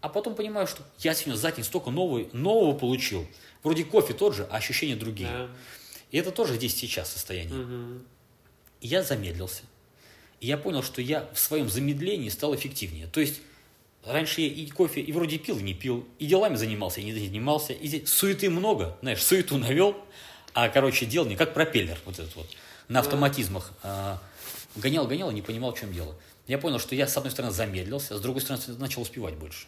[0.00, 3.26] А потом понимаю, что я сегодня за день столько нового, нового получил.
[3.62, 5.28] Вроде кофе тот же, а ощущения другие.
[5.28, 5.48] Да.
[6.10, 7.54] И это тоже здесь сейчас состояние.
[7.54, 8.06] Мгм.
[8.80, 9.62] И я замедлился.
[10.40, 13.06] И я понял, что я в своем замедлении стал эффективнее.
[13.06, 13.40] То есть
[14.04, 17.12] раньше я и кофе и вроде пил, и не пил, и делами занимался, и не
[17.12, 17.72] занимался.
[17.72, 19.96] И здесь суеты много, знаешь, суету навел,
[20.54, 22.48] а, короче, дел не как пропеллер вот этот вот,
[22.88, 23.72] на автоматизмах.
[23.82, 24.22] А,
[24.76, 26.14] гонял, гонял и не понимал, в чем дело.
[26.46, 29.66] Я понял, что я, с одной стороны, замедлился, а с другой стороны, начал успевать больше.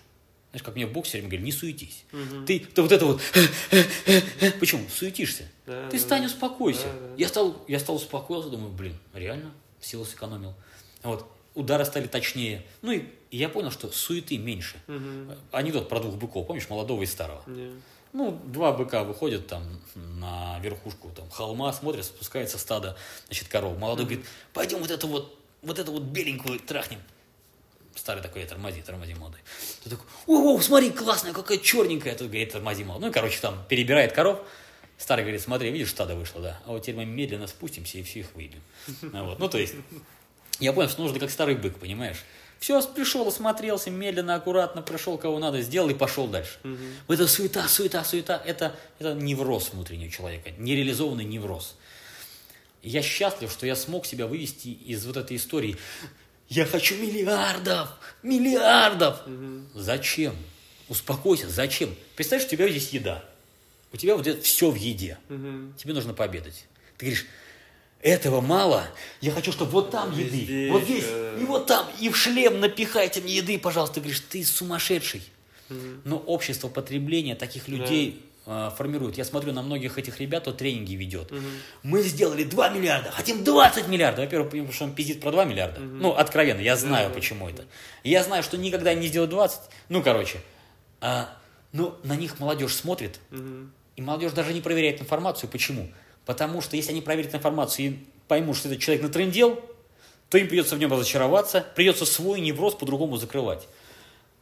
[0.51, 2.05] Знаешь, как мне бокс все время говорит, не суетись.
[2.47, 3.21] Ты, ты вот это вот...
[4.61, 4.89] Почему?
[4.89, 5.47] Суетишься.
[5.67, 6.85] Да, ты стань, успокойся.
[6.85, 7.15] Да, да.
[7.19, 10.55] Я стал, я стал успокоился, думаю, блин, реально, силы сэкономил.
[11.03, 12.65] Вот, удары стали точнее.
[12.81, 14.77] Ну и, я понял, что суеты меньше.
[15.53, 17.43] Анекдот про двух быков, помнишь, молодого и старого?
[17.47, 17.73] Не.
[18.13, 19.63] Ну, два быка выходят там
[19.95, 22.97] на верхушку там, холма, смотрят, спускается стадо,
[23.27, 23.79] значит, коров.
[23.79, 27.01] Молодой говорит, пойдем вот эту вот, вот эту вот беленькую трахнем.
[27.95, 29.41] Старый такой, тормози, тормози, молодой.
[29.83, 32.15] Ты такой, о, смотри, классная, какая черненькая.
[32.15, 33.07] Тут говорит, тормози, молодой.
[33.07, 34.41] Ну, и, короче, там перебирает коров.
[34.97, 36.61] Старый говорит, смотри, видишь, стадо вышло, да.
[36.65, 38.61] А вот теперь мы медленно спустимся и всех выйдем.
[39.03, 39.39] Ну, вот.
[39.39, 39.75] ну то есть,
[40.61, 42.19] я понял, что нужно как старый бык, понимаешь?
[42.59, 46.59] Все, пришел, осмотрелся, медленно, аккуратно прошел, кого надо, сделал и пошел дальше.
[47.07, 51.77] Вот это суета, суета, суета, это, это невроз внутреннего человека, нереализованный невроз.
[52.83, 55.77] Я счастлив, что я смог себя вывести из вот этой истории.
[56.49, 57.91] Я хочу миллиардов,
[58.23, 59.21] миллиардов.
[59.75, 60.35] Зачем?
[60.89, 61.95] Успокойся, зачем?
[62.17, 63.25] Представь, что у тебя здесь еда.
[63.93, 65.19] У тебя вот это все в еде.
[65.29, 65.75] Мгм.
[65.77, 66.67] Тебе нужно пообедать.
[66.97, 67.27] Ты говоришь,
[68.01, 68.84] этого мало,
[69.20, 71.40] я хочу, чтобы вот там еды, Везде вот здесь, да.
[71.40, 73.96] и вот там, и в шлем напихайте мне еды, пожалуйста.
[73.96, 75.22] Ты говоришь, ты сумасшедший.
[76.05, 79.18] Но общество потребления таких людей э, формирует.
[79.18, 81.30] Я смотрю на многих этих ребят, кто тренинги ведет.
[81.82, 84.24] Мы сделали 2 миллиарда, хотим 20 миллиардов.
[84.24, 85.80] Во-первых, потому что он пиздит про 2 миллиарда.
[85.80, 87.64] Ну, откровенно, я знаю, почему это.
[88.05, 89.61] Я знаю, что никогда не сделают 20.
[89.90, 90.40] Ну, короче.
[91.01, 91.28] А,
[91.72, 93.20] но на них молодежь смотрит,
[93.96, 95.51] и молодежь даже не проверяет информацию.
[95.51, 95.90] Почему?
[96.29, 97.99] Потому что если они проверят информацию и
[98.29, 99.64] поймут, что этот человек натрендел,
[100.29, 103.66] то им придется в нем разочароваться, придется свой невроз по-другому закрывать.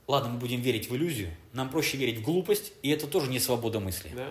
[0.08, 3.38] Ладно, мы будем верить в иллюзию, нам проще верить в глупость, и это тоже не
[3.38, 4.10] свобода мысли.
[4.16, 4.26] Да?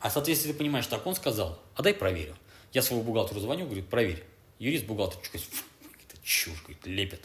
[0.00, 2.36] А соответственно, ты понимаешь, так он сказал, а дай проверю.
[2.74, 4.22] Я своему бухгалтеру звоню, говорю, проверь.
[4.58, 7.22] Юрист-бухгалтер, что это чушь, говорит, лепит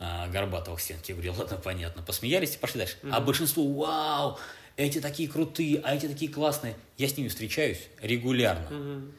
[0.00, 1.12] а, Горбатова к стенке.
[1.12, 2.02] Я говорю, ладно, понятно.
[2.02, 2.96] Посмеялись и пошли дальше.
[3.12, 4.40] А большинство, вау,
[4.76, 6.76] эти такие крутые, а эти такие классные.
[6.98, 8.70] Я с ними встречаюсь регулярно.
[8.70, 9.12] Мгм.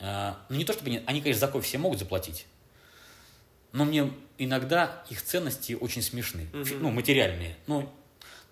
[0.00, 2.46] А, ну, не то чтобы они, они, конечно, за кофе все могут заплатить,
[3.72, 7.56] но мне иногда их ценности очень смешны, Фи- ну, материальные.
[7.66, 7.92] Ну,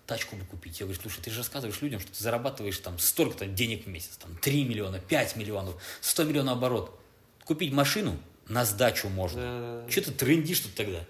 [0.05, 0.79] тачку бы купить.
[0.79, 4.17] Я говорю, слушай, ты же рассказываешь людям, что ты зарабатываешь там столько-то денег в месяц,
[4.17, 6.99] там 3 миллиона, 5 миллионов, 100 миллионов оборот.
[7.45, 9.41] Купить машину на сдачу можно.
[9.41, 9.91] Да-да-да.
[9.91, 11.03] Что ты трендишь тут тогда?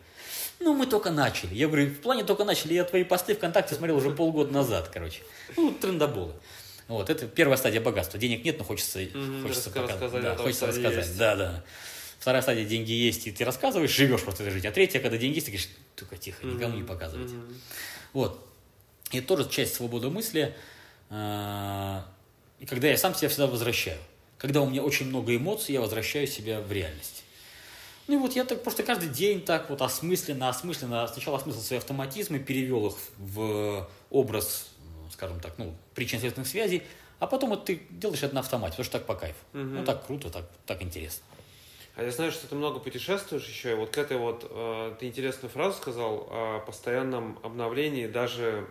[0.60, 1.56] Ну, мы только начали.
[1.56, 2.74] Я говорю, в плане только начали.
[2.74, 5.22] Я твои посты ВКонтакте смотрел уже полгода назад, короче.
[5.56, 6.34] Ну, трендоболы.
[6.88, 8.20] Вот, это первая стадия богатства.
[8.20, 11.06] Денег нет, но хочется, Мгм, хочется пока- рассказать да, том, хочется рассказать.
[11.06, 11.18] есть.
[11.18, 11.64] Да, да.
[12.20, 14.72] Вторая стадия деньги есть, и ты рассказываешь, живешь просто этой жизнью.
[14.72, 17.36] А третья, когда деньги есть, ты говоришь, только тихо, никому не Мгм, показывайте.
[17.36, 17.56] мгм.
[18.14, 18.46] Вот.
[19.12, 20.54] И это тоже часть свободы мысли.
[21.12, 22.06] а,
[22.60, 23.98] И когда я сам себя всегда возвращаю.
[24.38, 27.24] Когда у меня очень много эмоций, я возвращаю себя в реальность.
[28.10, 31.78] Ну и вот я так просто каждый день так вот осмысленно, осмысленно, сначала осмыслил свои
[31.78, 36.82] автоматизмы, перевел их в образ, ну, скажем так, ну, причинно-следственных связей,
[37.20, 39.38] а потом вот ты делаешь это на автомате, потому что так по кайфу.
[39.54, 39.76] Мгм.
[39.76, 41.24] Ну так круто, так, так интересно.
[41.96, 45.06] А я знаю, что ты много путешествуешь еще, и вот к этой вот, э, ты
[45.06, 48.66] интересную фразу сказал о постоянном обновлении даже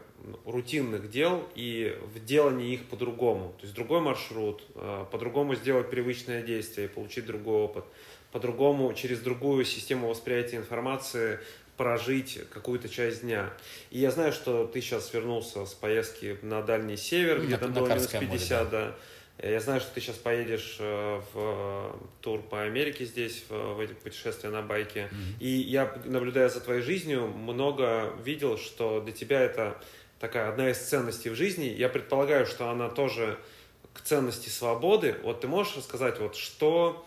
[0.47, 3.55] рутинных дел и в делании их по-другому.
[3.59, 7.85] То есть другой маршрут, э, по-другому сделать привычное действие и получить другой опыт,
[8.33, 11.39] по-другому через другую систему восприятия информации
[11.77, 13.51] прожить какую-то часть дня.
[13.91, 17.87] И я знаю, что ты сейчас вернулся с поездки на Дальний Север, где там было
[17.87, 18.97] минус Карское море, 50, да.
[19.41, 23.81] Я знаю, что ты сейчас поедешь э, в э, тур по Америке здесь, в, в
[23.81, 25.09] эти путешествия на байке.
[25.39, 29.81] И я, наблюдая за твоей жизнью, много видел, что для тебя это
[30.19, 31.67] такая одна из ценностей в жизни.
[31.67, 33.39] Я предполагаю, что она тоже
[33.93, 35.15] к ценности свободы.
[35.23, 37.07] Вот ты можешь рассказать, вот что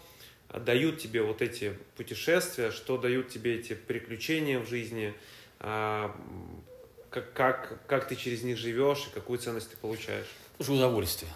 [0.54, 5.14] дают тебе вот эти путешествия, что дают тебе эти приключения в жизни,
[5.60, 6.16] а,
[7.10, 10.28] как, как, как ты через них живешь и какую ценность ты получаешь?
[10.58, 11.32] Слушай, удовольствие.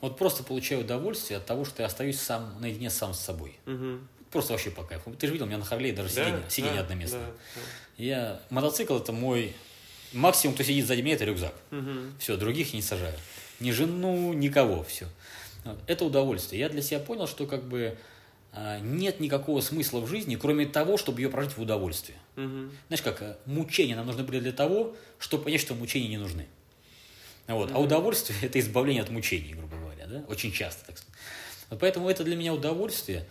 [0.00, 3.56] Вот просто получаю удовольствие от того, что я остаюсь сам наедине сам с собой.
[3.66, 4.08] Мгм.
[4.30, 5.12] Просто вообще по кайфу.
[5.14, 7.20] Ты же видел, у меня на Харлее даже Да, сиденье, сиденье да, одноместное.
[7.20, 7.60] да, да.
[7.98, 8.40] Я...
[8.50, 9.54] Мотоцикл это мой...
[10.12, 11.54] Максимум, кто сидит сзади меня, это рюкзак.
[11.70, 12.14] Мгм.
[12.18, 13.14] Все, других не сажаю.
[13.60, 15.06] Ни жену, никого, все.
[15.86, 16.60] Это удовольствие.
[16.60, 17.96] Я для себя понял, что как бы
[18.82, 22.16] нет никакого смысла в жизни, кроме того, чтобы ее прожить в удовольствии.
[22.36, 22.70] Мгм.
[22.88, 26.46] Знаешь, как а, мучения нам нужны были для того, чтобы понять, что мучения не нужны.
[27.48, 27.70] Вот.
[27.70, 27.84] А Мгм.
[27.84, 30.06] удовольствие– это избавление от мучений, грубо говоря.
[30.06, 30.24] Да?
[30.28, 30.84] Очень часто.
[30.86, 31.14] Так сказать.
[31.70, 33.26] Вот поэтому это для меня удовольствие.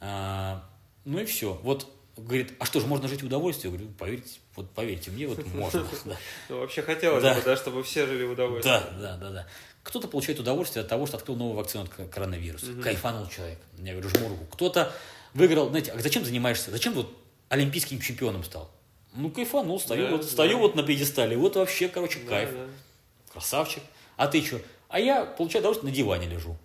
[0.00, 0.62] А,
[1.04, 1.54] ну и все.
[1.62, 3.68] Вот говорит, а что же, можно жить в удовольствии?
[3.68, 5.86] Я говорю, поверьте, вот поверьте мне, вот можно.
[6.04, 6.16] Да.
[6.48, 7.34] Ну, вообще хотелось Да.
[7.34, 8.70] бы, да, чтобы все жили в удовольствии.
[8.70, 9.46] Да, да, да, да.
[9.86, 12.66] Кто-то получает удовольствие от того, что открыл новую вакцину от коронавируса.
[12.66, 12.82] Мгм.
[12.82, 13.58] Кайфанул человек.
[13.78, 14.44] Я говорю, жму руку.
[14.50, 14.92] Кто-то
[15.32, 16.72] выиграл, знаете, а зачем занимаешься?
[16.72, 17.16] Зачем вот
[17.50, 18.68] олимпийским чемпионом стал?
[19.14, 20.58] Ну, кайфанул, стою, Да, вот, стою да.
[20.58, 21.36] вот на пьедестале.
[21.36, 22.50] Вот вообще, короче, Да, кайф.
[22.52, 22.66] да.
[23.32, 23.82] Красавчик.
[24.16, 24.60] А ты что?
[24.88, 26.56] А я получаю удовольствие, на диване лежу.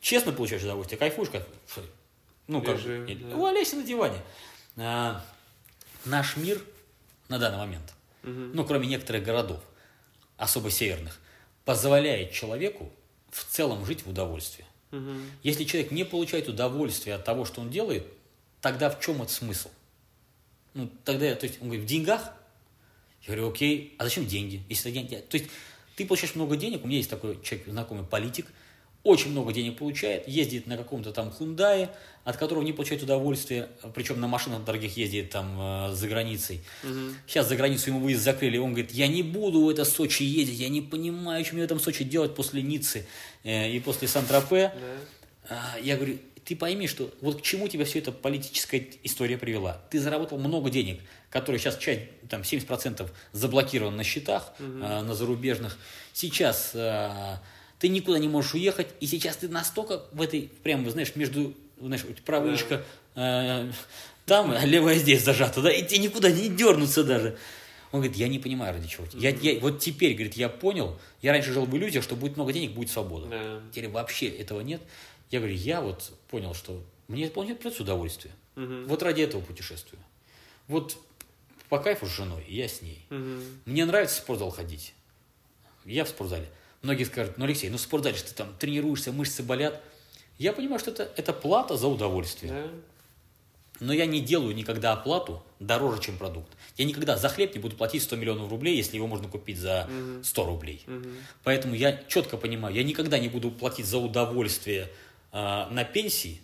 [0.00, 1.88] Честно получаешь удовольствие, кайфуешь, кайфуешь.
[2.46, 3.36] Ну, как Лежи, бы, да.
[3.36, 4.18] валяйся на диване.
[4.76, 5.24] А,
[6.04, 6.62] наш мир
[7.28, 7.92] на данный момент,
[8.22, 8.52] Мгм.
[8.54, 9.60] ну, кроме некоторых городов,
[10.36, 11.18] особо северных,
[11.70, 12.90] позволяет человеку
[13.30, 14.64] в целом жить в удовольствии.
[14.90, 15.22] Мгм.
[15.44, 18.04] Если человек не получает удовольствие от того, что он делает,
[18.60, 19.68] тогда в чем этот смысл?
[20.74, 22.32] Ну, тогда, я- то есть, он говорит, в деньгах?
[23.22, 24.64] Я говорю, окей, а зачем деньги?
[24.68, 25.24] Если это деньги?
[25.28, 25.48] То есть,
[25.94, 28.48] ты получаешь много денег, у меня есть такой человек, знакомый политик,
[29.02, 31.90] очень много денег получает, ездит на каком-то там Хундае,
[32.24, 36.60] от которого не получает удовольствие, причем на машинах дорогих ездит там э, за границей.
[36.82, 37.16] Мгм.
[37.26, 40.58] Сейчас за границу ему выезд закрыли, он говорит, я не буду в это Сочи ездить,
[40.58, 43.06] я не понимаю, что мне в этом Сочи делать после Ниццы
[43.42, 44.72] э, и после Сан-Тропе.
[45.48, 45.56] Да.
[45.74, 49.80] А, Я говорю, ты пойми, что вот к чему тебя все эта политическая история привела.
[49.90, 55.78] Ты заработал много денег, которые сейчас часть, там, 70% заблокированы на счетах, а, на зарубежных.
[56.12, 57.40] Сейчас а,
[57.80, 62.04] ты никуда не можешь уехать, и сейчас ты настолько в этой, прямо, знаешь, между, знаешь,
[62.24, 62.52] правая Да.
[62.52, 62.84] яичко,
[63.16, 63.70] а,
[64.26, 67.36] там, а левая здесь зажата, да, и тебе никуда не дернуться даже.
[67.90, 69.04] Он говорит, я не понимаю, ради чего.
[69.14, 72.52] Я, я, вот теперь, говорит, я понял, я раньше жил в иллюзиях, что будет много
[72.52, 73.26] денег, будет свобода.
[73.26, 73.60] Да.
[73.72, 74.80] Теперь вообще этого нет.
[75.30, 78.32] Я говорю, я вот понял, что мне вполне придется удовольствие.
[78.54, 78.84] Мгм.
[78.86, 80.00] Вот ради этого путешествую.
[80.68, 80.96] Вот
[81.68, 83.04] по кайфу с женой, я с ней.
[83.10, 83.42] Мгм.
[83.64, 84.92] Мне нравится в спортзал ходить.
[85.84, 86.46] Я в спортзале.
[86.82, 89.80] Многие скажут, ну, Алексей, ну в спортзале ты там тренируешься, мышцы болят.
[90.38, 92.52] Я понимаю, что это, это плата за удовольствие.
[92.52, 92.68] Да.
[93.80, 96.48] Но я не делаю никогда оплату дороже, чем продукт.
[96.76, 99.86] Я никогда за хлеб не буду платить 100 миллионов рублей, если его можно купить за
[99.90, 100.24] Мгм.
[100.24, 100.84] 100 рублей.
[101.44, 104.88] Поэтому я четко понимаю, я никогда не буду платить за удовольствие
[105.32, 106.40] а, на пенсии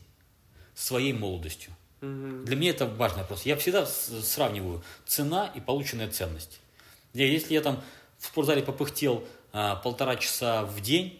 [0.75, 1.73] своей молодостью.
[2.01, 3.43] Для меня это важный вопрос.
[3.47, 6.61] Я всегда сравниваю цена и полученная ценность.
[7.15, 7.83] Я- Если я там
[8.19, 9.25] в спортзале попыхтел
[9.83, 11.19] полтора часа в день,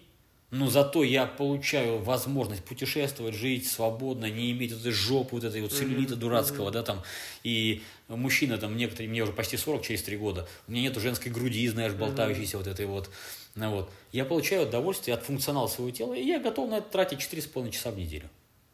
[0.51, 5.61] но зато я получаю возможность путешествовать, жить свободно, не иметь вот этой жопы, вот этой
[5.61, 7.03] вот целлюлита дурацкого, да, там,
[7.43, 11.33] и мужчина, там, некоторые, мне уже почти 40, через 3 года, у меня нету женской
[11.33, 13.11] груди, знаешь, болтающейся вот этой вот,
[13.57, 13.91] ну, вот.
[14.13, 17.91] Я получаю удовольствие от функционала своего тела, и я готов на это тратить 4,5 часа
[17.91, 18.29] в неделю.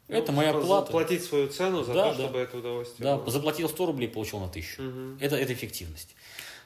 [0.09, 0.91] Это Ну, моя за- плата.
[0.91, 2.23] Платить свою цену за Да, то, да.
[2.25, 3.31] чтобы это удовольствие Да, было.
[3.31, 4.81] заплатил 100 рублей, получил на 1000.
[4.81, 5.17] Мгм.
[5.21, 6.09] Это, это эффективность.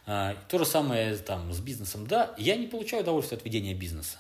[0.08, 2.08] А, то же самое там с бизнесом.
[2.08, 4.20] Да, я не получаю удовольствие от ведения бизнеса.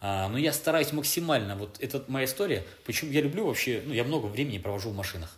[0.00, 4.04] А, но я стараюсь максимально, вот это моя история, почему я люблю вообще, ну, я
[4.04, 5.36] много времени провожу в машинах.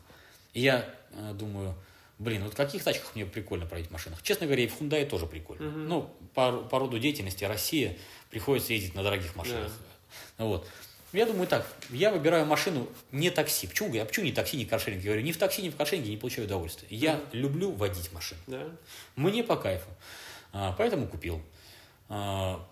[0.53, 1.75] И я э, думаю,
[2.19, 4.23] блин, вот в каких тачках мне прикольно проводить в машинах?
[4.23, 5.71] Честно говоря, и в Hyundai тоже прикольно.
[5.71, 5.89] Мгм.
[5.89, 7.97] Ну, по, по роду деятельности Россия
[8.31, 9.73] приходится ездить на дорогих машинах.
[10.37, 10.67] Вот.
[11.13, 13.67] Я думаю так, я выбираю машину не такси.
[13.67, 14.01] Почему?
[14.01, 15.03] А почему не такси, не каршеринг?
[15.03, 16.87] Я говорю, ни в такси, ни в каршеринге не получаю удовольствия.
[16.91, 17.25] Я Мгм.
[17.33, 18.41] люблю водить машину.
[18.47, 18.69] Да?
[19.17, 19.89] Мне по кайфу.
[20.53, 21.43] А, поэтому купил.
[22.09, 22.65] А,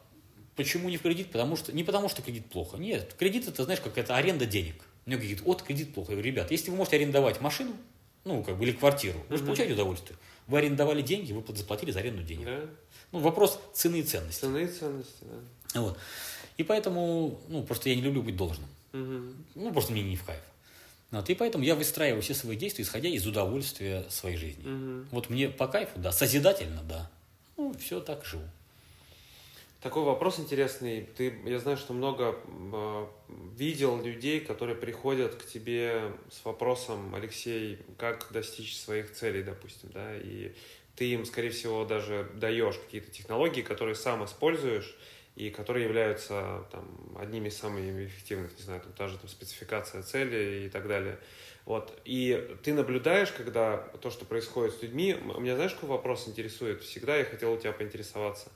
[0.55, 1.33] почему не в кредит?
[1.33, 2.77] Потому что, не потому, что кредит плохо.
[2.77, 4.77] Нет, кредит это, знаешь, как это аренда денег.
[5.05, 6.13] Мне говорят, вот кредит плохо.
[6.13, 7.75] Я говорю, ребят, если вы можете арендовать машину,
[8.25, 10.17] ну, как бы, или квартиру, вы же получаете удовольствие.
[10.47, 12.47] Вы арендовали деньги, вы заплатили за аренду денег.
[12.47, 12.61] Да?
[13.13, 14.41] Ну, вопрос цены и ценности.
[14.43, 15.81] Цены и ценности, да.
[15.81, 15.99] Вот.
[16.59, 18.69] И поэтому, ну, просто я не люблю быть должным.
[18.93, 19.45] Мгм.
[19.55, 20.43] Ну, просто мне не в кайф.
[21.11, 21.31] Вот.
[21.31, 24.63] И поэтому я выстраиваю все свои действия, исходя из удовольствия своей жизни.
[24.69, 25.09] Мгм.
[25.11, 27.11] Вот мне по кайфу, да, созидательно, да.
[27.57, 28.45] Ну, все так живу.
[29.81, 31.09] Такой вопрос интересный.
[31.17, 32.35] Ты, я знаю, что много
[32.73, 33.07] э,
[33.57, 40.17] видел людей, которые приходят к тебе с вопросом, Алексей, как достичь своих целей, допустим, да,
[40.17, 40.53] и
[40.97, 44.97] ты им, скорее всего, даже даешь какие-то технологии, которые сам используешь
[45.39, 50.03] и которые являются там, одними из самых эффективных, не знаю, там та же там, спецификация
[50.03, 51.17] цели и так далее.
[51.65, 51.97] Вот.
[52.05, 56.83] И ты наблюдаешь, когда то, что происходит с людьми, меня знаешь, какой вопрос интересует?
[56.83, 58.51] Всегда я хотел у тебя поинтересоваться.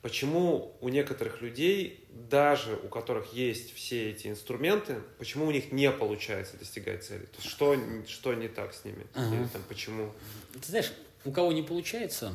[0.00, 5.90] Почему у некоторых людей, даже у которых есть все эти инструменты, почему у них не
[5.92, 7.26] получается достигать цели?
[7.26, 7.76] То есть что,
[8.08, 9.06] что не так с ними?
[9.14, 9.36] Ага.
[9.36, 10.10] Или там почему?
[10.54, 10.92] Ты знаешь,
[11.26, 12.34] у кого не получается,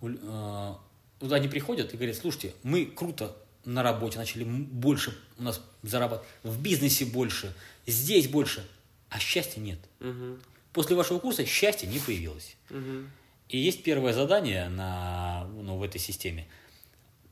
[0.00, 0.74] у- э,
[1.20, 6.28] вот они приходят и говорят, слушайте, мы круто на работе начали больше у нас зарабатывать,
[6.42, 7.54] в бизнесе больше,
[7.86, 8.66] здесь больше,
[9.10, 9.78] а счастья нет.
[10.00, 10.40] Мгм.
[10.72, 12.56] После вашего курса счастья не появилось.
[12.70, 13.10] Мгм.
[13.48, 16.46] И есть первое задание на, ну, в этой системе.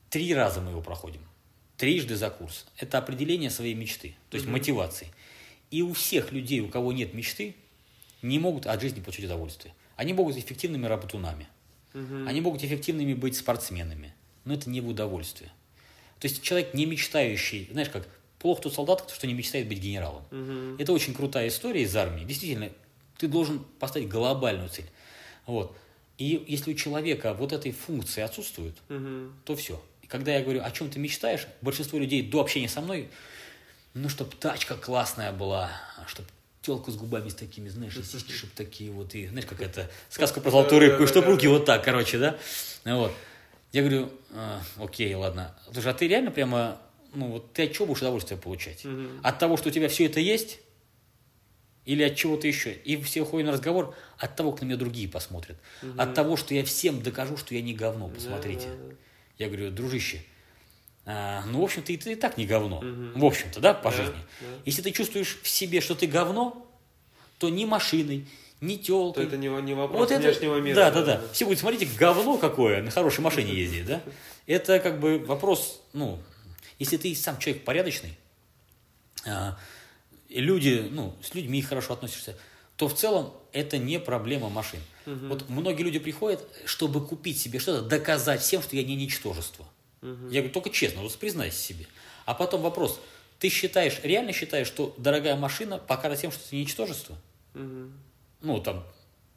[0.09, 1.21] Три раза мы его проходим.
[1.77, 2.65] Трижды за курс.
[2.77, 4.53] Это определение своей мечты, то есть Мгм.
[4.53, 5.07] мотивации.
[5.69, 7.55] И у всех людей, у кого нет мечты,
[8.21, 9.73] не могут от жизни получить удовольствие.
[9.95, 11.47] Они могут быть эффективными работунами.
[11.97, 12.27] Мгм.
[12.27, 14.13] Они могут эффективными быть спортсменами.
[14.45, 15.51] Но это не в удовольствие.
[16.19, 18.07] То есть человек не мечтающий, знаешь как,
[18.39, 20.23] плохо тот солдат, что не мечтает быть генералом.
[20.31, 20.77] Мгм.
[20.79, 22.23] Это очень крутая история из армии.
[22.23, 22.69] Действительно,
[23.17, 24.89] ты должен поставить глобальную цель.
[25.45, 25.75] Вот.
[26.17, 29.33] И если у человека вот этой функции отсутствует, Мгм.
[29.43, 29.83] то все.
[30.01, 33.09] И когда я говорю, о чем ты мечтаешь, большинство людей до общения со мной,
[33.93, 35.71] ну, чтобы тачка классная была,
[36.07, 36.27] чтобы
[36.67, 39.89] телку с губами с такими, знаешь, и сиськи, чтобы такие вот, и, знаешь, как это,
[40.09, 42.37] сказка про золотую рыбку, и чтобы руки вот так, короче, да?
[42.83, 43.13] Вот.
[43.71, 45.57] Я говорю, «А, окей, ладно.
[45.71, 46.81] Слушай, а ты реально прямо,
[47.13, 48.83] ну, вот ты от чего будешь удовольствие получать?
[48.83, 49.21] Мгм.
[49.23, 50.59] От того, что у тебя все это есть?
[51.85, 52.73] Или от чего-то еще?
[52.73, 55.57] И все уходят на разговор от того, как на меня другие посмотрят.
[55.97, 58.67] От того, что я всем докажу, что я не говно, посмотрите.
[58.67, 58.95] Да, да, да.
[59.37, 60.21] Я говорю, дружище,
[61.09, 62.81] а, ну, в общем-то, и ты и так не говно.
[62.81, 63.17] Мгм.
[63.19, 64.19] В общем-то, да, по Да, жизни.
[64.41, 64.47] да.
[64.65, 66.67] Если ты чувствуешь в себе, что ты говно,
[67.39, 68.27] то ни машиной,
[68.59, 69.25] ни То телкой.
[69.27, 70.75] это не, не вопрос Вот это, внешнего мира.
[70.75, 71.21] да, да, да.
[71.31, 74.01] Все будут смотрите, говно какое, на хорошей машине ездит, да?
[74.47, 76.19] Это как бы вопрос, ну,
[76.77, 78.17] если ты сам человек порядочный,
[79.25, 82.35] и люди, ну, с людьми хорошо относишься,
[82.75, 84.81] то в целом это не проблема машин.
[85.05, 85.29] Мгм.
[85.29, 89.65] Вот многие люди приходят, чтобы купить себе что-то, доказать всем, что я не ничтожество.
[90.01, 90.29] Мгм.
[90.29, 91.85] Я говорю, только честно, вот признайся себе.
[92.25, 92.99] А потом вопрос,
[93.39, 97.15] ты считаешь, реально считаешь, что дорогая машина покажет тем, что ты ничтожество?
[97.53, 97.93] Мгм.
[98.41, 98.85] Ну, там,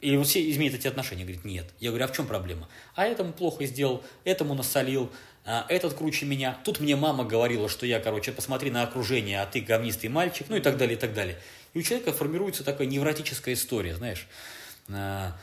[0.01, 1.25] или вот все изменят эти отношения.
[1.25, 1.67] Говорит, нет.
[1.79, 2.69] Я говорю, а в чем проблема?
[2.95, 5.11] А этому плохо сделал, этому насолил,
[5.45, 6.59] а, этот круче меня.
[6.65, 10.57] Тут мне мама говорила, что я, короче, посмотри на окружение, а ты говнистый мальчик, ну
[10.57, 11.39] и так далее, и так далее.
[11.75, 14.27] И у человека формируется такая невротическая история, знаешь.
[14.89, 15.37] А,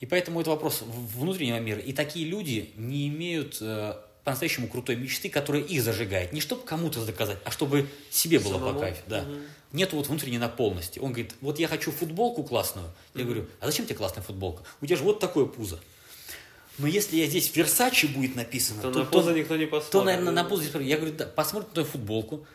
[0.00, 1.78] И поэтому это вопрос внутреннего мира.
[1.78, 3.94] И такие люди не имеют э,
[4.24, 6.32] по-настоящему крутой мечты, которая их зажигает.
[6.32, 8.74] Не чтобы кому-то доказать, а чтобы себе было Самому?
[8.74, 9.02] по кайфу.
[9.06, 9.22] Да.
[9.22, 9.40] Мгм.
[9.72, 10.98] Нету вот внутренней наполненности.
[10.98, 12.90] Он говорит, вот я хочу футболку классную.
[13.14, 14.62] Я говорю, а зачем тебе классная футболка?
[14.80, 15.78] У тебя же вот такое пузо.
[16.78, 19.92] Но если я здесь Версачи будет написано, То то, на поза никто не посмотрит.
[19.92, 20.78] то, наверное, на пузо.
[20.80, 22.46] Я говорю, да, посмотрит на твою футболку.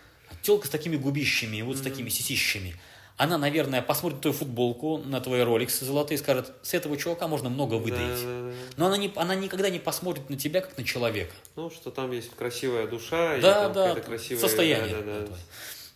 [0.41, 1.89] Телка с такими губищами, вот с Мгм.
[1.89, 2.75] такими сисищами.
[3.17, 7.47] Она, наверное, посмотрит твою футболку, на твои роликсы золотые и скажет, с этого чувака можно
[7.49, 8.21] много выдаить.
[8.21, 8.53] Да, да, да.
[8.75, 11.33] Но она, не, она никогда не посмотрит на тебя, как на человека.
[11.55, 14.41] Ну, что там есть красивая душа, и Да, там да, красивая...
[14.41, 14.95] состояние.
[14.97, 15.35] да, да, да.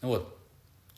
[0.07, 0.35] Вот.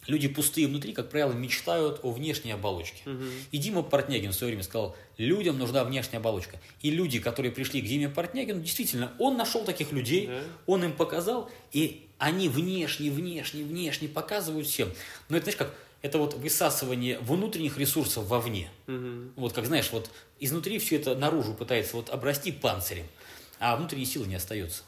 [0.07, 3.01] Люди пустые внутри, как правило, мечтают о внешней оболочке.
[3.05, 3.29] Мгм.
[3.51, 6.59] И Дима Портнягин в свое время сказал, людям нужна внешняя оболочка.
[6.81, 10.41] И люди, которые пришли к Диме Портнягину, действительно, он нашел таких людей, Да.
[10.67, 14.89] он им показал, и они внешне, внешне, внешне показывают всем.
[15.29, 18.69] Но это, знаешь, как, это вот высасывание внутренних ресурсов вовне.
[18.87, 19.33] Мгм.
[19.35, 23.05] Вот как, знаешь, вот изнутри все это наружу пытается вот обрасти панцирем,
[23.59, 24.83] а внутренней силы не остается.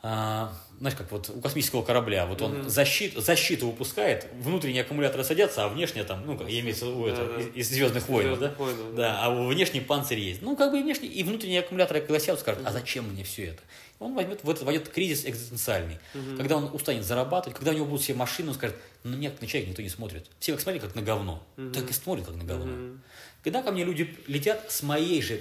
[0.00, 2.68] а, знаешь, как вот у космического корабля, вот он mm-hmm.
[2.68, 7.06] защит, защиту выпускает, внутренние аккумуляторы садятся, а внешне там, ну, как я имею в виду
[7.06, 8.54] это, да, из, из Звездных войн, да?
[8.56, 8.64] Да?
[8.94, 10.40] да, а внешний панцирь есть.
[10.40, 12.68] Ну, как бы и внешний, и внутренние аккумуляторы, когда сядут, скажут, mm-hmm.
[12.68, 13.62] а зачем мне все это?
[13.98, 15.98] Он возьмет, в этот войдет кризис экзистенциальный.
[16.14, 16.36] Mm-hmm.
[16.36, 19.46] Когда он устанет зарабатывать, когда у него будут все машины, он скажет, ну, нет, на
[19.46, 20.30] человека никто не смотрит.
[20.38, 21.42] Все как смотрели, как на говно.
[21.56, 21.72] Mm-hmm.
[21.72, 22.72] Так и смотрят, как на говно.
[22.72, 22.98] Mm-hmm.
[23.42, 25.40] Когда ко мне люди летят с моей же э,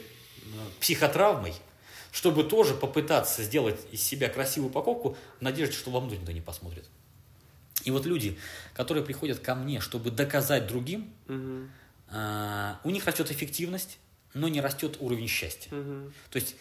[0.80, 1.53] психотравмой,
[2.12, 6.86] чтобы тоже попытаться сделать из себя красивую упаковку в надежде, что вовнутрь никто не посмотрит.
[7.84, 8.38] И вот люди,
[8.74, 11.68] которые приходят ко мне, чтобы доказать другим, угу.
[12.10, 13.99] а, у них растет эффективность,
[14.34, 15.70] но не растет уровень счастья.
[15.76, 16.12] Угу.
[16.32, 16.55] То есть э,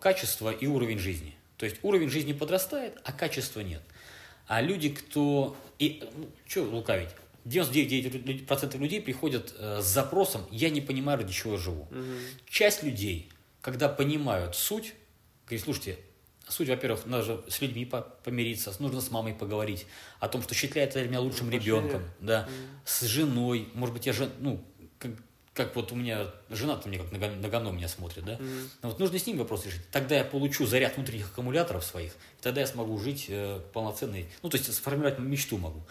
[0.00, 1.34] качество и уровень жизни.
[1.56, 3.82] То есть уровень жизни подрастает, а качества нет.
[4.46, 5.56] А люди, кто...
[5.78, 7.10] И, ну, что лукавить?
[7.44, 11.82] 99% людей приходят э, с запросом «я не понимаю, ради чего я живу».
[11.82, 12.04] Угу.
[12.48, 13.30] Часть людей
[13.60, 14.94] когда понимают суть,
[15.46, 15.98] говорит, слушайте,
[16.48, 17.90] суть, во-первых, надо же с людьми
[18.24, 19.86] помириться, нужно с мамой поговорить
[20.20, 22.52] о том, что считает меня лучшим ребенком, да, mm.
[22.84, 24.64] с женой, может быть, я жен, ну,
[25.58, 28.68] как, вот у меня жена-то мне как на, на говно меня смотрит, да, mm.
[28.82, 29.82] Но вот нужно с ним вопрос решить.
[29.90, 34.56] Тогда я получу заряд внутренних аккумуляторов своих, тогда я смогу жить э, полноценной, ну, то
[34.56, 35.82] есть сформировать мечту могу.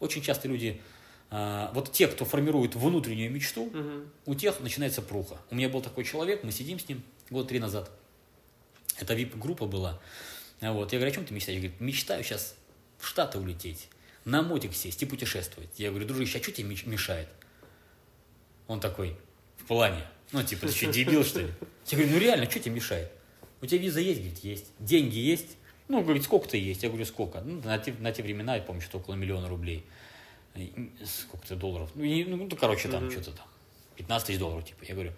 [0.00, 0.80] Очень часто люди
[1.30, 4.08] а, вот те, кто формирует внутреннюю мечту, угу.
[4.26, 5.38] у тех начинается пруха.
[5.50, 7.90] У меня был такой человек, мы сидим с ним год три назад.
[8.98, 10.00] Это VIP-группа была.
[10.60, 10.92] Вот.
[10.92, 11.60] Я говорю, о чем ты мечтаешь?
[11.60, 12.56] Я говорю, мечтаю сейчас
[12.98, 13.88] в Штаты улететь,
[14.24, 15.70] на мотик сесть и путешествовать.
[15.76, 17.28] Я говорю, дружище, а что тебе мешает?
[18.70, 19.16] Он такой,
[19.56, 20.06] в плане.
[20.30, 21.52] Ну, типа, ты что, дебил, что ли?
[21.88, 23.10] Я говорю, ну реально, что тебе мешает?
[23.60, 24.20] У тебя виза есть?
[24.20, 24.66] Говорит, есть.
[24.78, 25.56] Деньги есть?
[25.88, 26.84] Ну, говорит, сколько-то есть.
[26.84, 27.40] Я говорю, сколько?
[27.40, 29.84] Ну, на те, на те времена, я помню, что около миллиона рублей
[31.04, 33.10] сколько-то долларов, ну, ну, ну короче, там mm-hmm.
[33.10, 33.46] что-то там,
[33.96, 34.84] 15 тысяч долларов, типа.
[34.84, 35.14] Я говорю,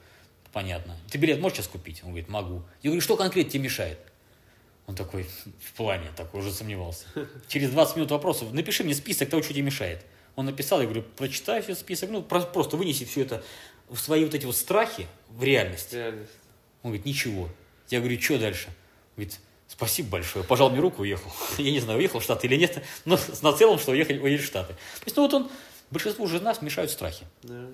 [0.51, 0.97] понятно.
[1.11, 2.03] Ты билет можешь сейчас купить?
[2.05, 2.63] Он говорит, могу.
[2.83, 3.99] Я говорю, что конкретно тебе мешает?
[4.87, 5.25] Он такой,
[5.61, 7.05] в плане, такой уже сомневался.
[7.49, 10.07] Через 20 минут вопросов, напиши мне список того, что тебе мешает.
[10.37, 13.45] Он написал, я говорю, прочитай все список, ну, просто вынеси все это
[13.89, 15.93] в свои вот эти вот страхи в реальность.
[15.93, 16.33] Реальность.
[16.83, 17.49] Он говорит, ничего.
[17.91, 18.69] Я говорю, что дальше?
[18.69, 18.75] Он
[19.17, 19.39] говорит,
[19.73, 20.45] Спасибо большое.
[20.45, 21.33] Пожал мне руку, уехал.
[21.59, 24.47] Я не знаю, уехал в Штаты или нет, но с нацелом, что уехали, уехали в
[24.47, 24.75] Штаты.
[24.75, 25.51] То есть, ну вот он,
[25.91, 27.25] большинству же нас мешают страхи.
[27.43, 27.69] Да.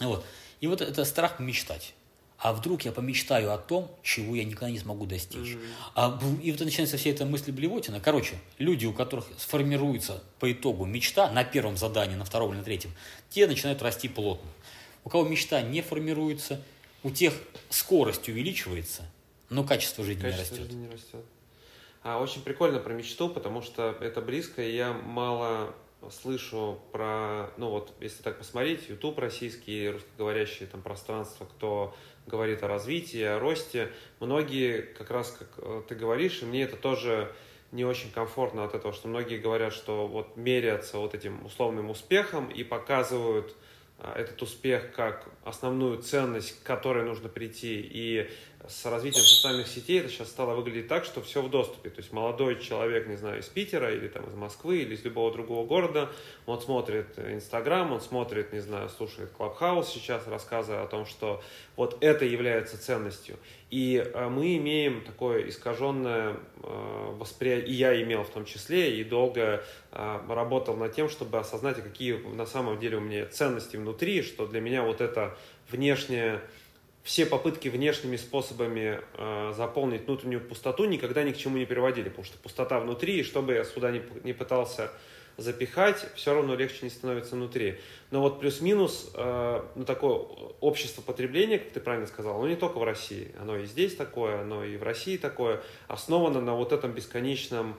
[0.00, 0.24] Вот.
[0.60, 1.94] И вот это страх мечтать.
[2.40, 5.54] А вдруг я помечтаю о том, чего я никогда не смогу достичь.
[5.54, 5.74] Mm-hmm.
[5.94, 8.00] А, и вот начинается вся эта мысль блевотина.
[8.00, 12.64] Короче, люди, у которых сформируется по итогу мечта на первом задании, на втором или на
[12.64, 12.92] третьем,
[13.28, 14.50] те начинают расти плотно.
[15.04, 16.62] У кого мечта не формируется,
[17.02, 17.34] у тех
[17.68, 19.02] скорость увеличивается–
[19.50, 20.70] но качество жизни качество не растет.
[20.70, 21.24] Жизни не растет.
[22.02, 25.74] А, очень прикольно про мечту, потому что это близко, и я мало
[26.08, 31.94] слышу про, ну вот, если так посмотреть, YouTube российский, русскоговорящие там пространство, кто
[32.26, 33.90] говорит о развитии, о росте,
[34.20, 37.32] многие, как раз как э, ты говоришь, и мне это тоже
[37.72, 42.48] не очень комфортно от этого, что многие говорят, что вот меряются вот этим условным успехом
[42.48, 43.54] и показывают
[43.98, 48.28] а, этот успех как основную ценность, к которой нужно прийти, и
[48.68, 51.88] с развитием социальных сетей это сейчас стало выглядеть так, что все в доступе.
[51.90, 55.32] То есть молодой человек, не знаю, из Питера или там из Москвы или из любого
[55.32, 56.10] другого города,
[56.46, 61.42] он смотрит Инстаграм, он смотрит, не знаю, слушает Клабхаус сейчас, рассказывая о том, что
[61.76, 63.38] вот это является ценностью.
[63.70, 69.04] И э, мы имеем такое искаженное э, восприятие, и я имел в том числе, и
[69.04, 74.22] долго э, работал над тем, чтобы осознать, какие на самом деле у меня ценности внутри,
[74.22, 75.36] что для меня вот это
[75.70, 76.40] внешнее
[77.02, 82.24] все попытки внешними способами э, заполнить внутреннюю пустоту никогда ни к чему не приводили, потому
[82.24, 84.90] что пустота внутри, и что бы я сюда не, не пытался
[85.36, 87.78] запихать, все равно легче не становится внутри.
[88.10, 90.12] Но вот плюс-минус, э, ну, такое
[90.60, 94.42] общество потребления, как ты правильно сказал, оно не только в России, оно и здесь такое,
[94.42, 97.76] оно и в России такое, основано на вот этом бесконечном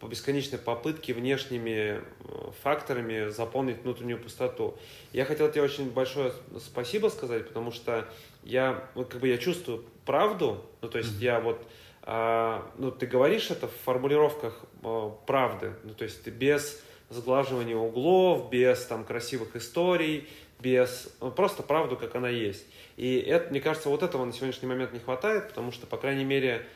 [0.00, 4.76] по бесконечной попытке внешними э, факторами заполнить внутреннюю пустоту.
[5.12, 8.06] Я хотел тебе очень большое спасибо сказать, потому что
[8.44, 11.24] я, вот как бы я чувствую правду, ну то есть mm-hmm.
[11.24, 11.66] я вот,
[12.02, 17.76] а, ну ты говоришь это в формулировках а, правды, ну то есть ты без сглаживания
[17.76, 20.28] углов, без там красивых историй,
[20.60, 22.66] без ну, просто правду, как она есть.
[22.96, 26.24] И это, мне кажется, вот этого на сегодняшний момент не хватает, потому что, по крайней
[26.24, 26.66] мере,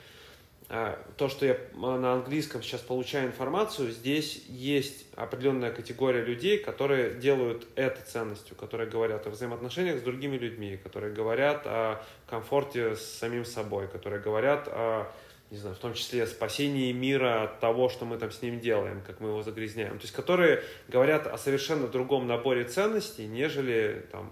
[0.68, 7.66] то, что я на английском сейчас получаю информацию, здесь есть определенная категория людей, которые делают
[7.74, 13.46] это ценностью, которые говорят о взаимоотношениях с другими людьми, которые говорят о комфорте с самим
[13.46, 15.10] собой, которые говорят о,
[15.50, 19.00] не знаю, в том числе спасении мира от того, что мы там с ним делаем,
[19.06, 19.98] как мы его загрязняем.
[19.98, 24.30] То есть, которые говорят о совершенно другом наборе ценностей, нежели там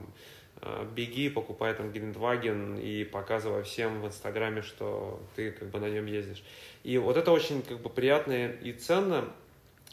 [0.95, 6.07] беги, покупай там Гелендваген и показывай всем в Инстаграме, что ты как бы на нем
[6.07, 6.43] ездишь.
[6.85, 9.29] И вот это очень как бы приятно и ценно,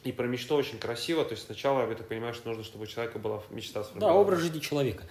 [0.03, 1.23] и про мечту очень красиво.
[1.23, 4.39] То есть сначала, я так понимаю, что нужно, чтобы у человека была мечта Да, образ
[4.39, 5.03] жизни человека.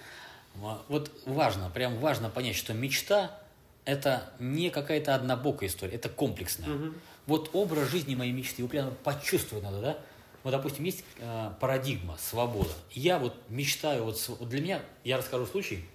[0.87, 3.39] Вот важно, прям важно понять, что мечта–
[3.85, 6.69] это не какая-то однобокая история, это комплексная.
[6.69, 6.93] Угу.
[7.25, 9.97] Вот образ жизни моей мечты, его прямо почувствовать надо, да?
[10.43, 12.73] Вот, допустим, есть э, парадигма, свобода.
[12.91, 15.85] Я вот мечтаю, вот, вот для меня, я расскажу случай,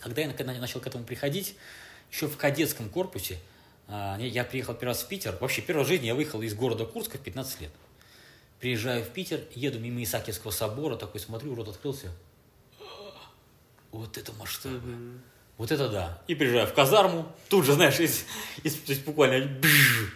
[0.00, 1.56] когда я начал к этому приходить,
[2.10, 3.38] еще в кадетском корпусе,
[3.88, 6.54] э, я приехал первый раз в Питер, вообще первый раз в жизни я выехал из
[6.54, 7.70] города Курска в 15 лет.
[8.60, 12.10] Приезжаю в Питер, еду мимо Исаакиевского собора, такой смотрю, рот открылся.
[13.90, 14.72] Вот это масштаб.
[14.72, 15.18] Угу.
[15.56, 16.22] Вот это да.
[16.26, 18.24] И приезжаю в казарму, тут же, знаешь, из,
[18.62, 20.12] из, есть буквально бжж,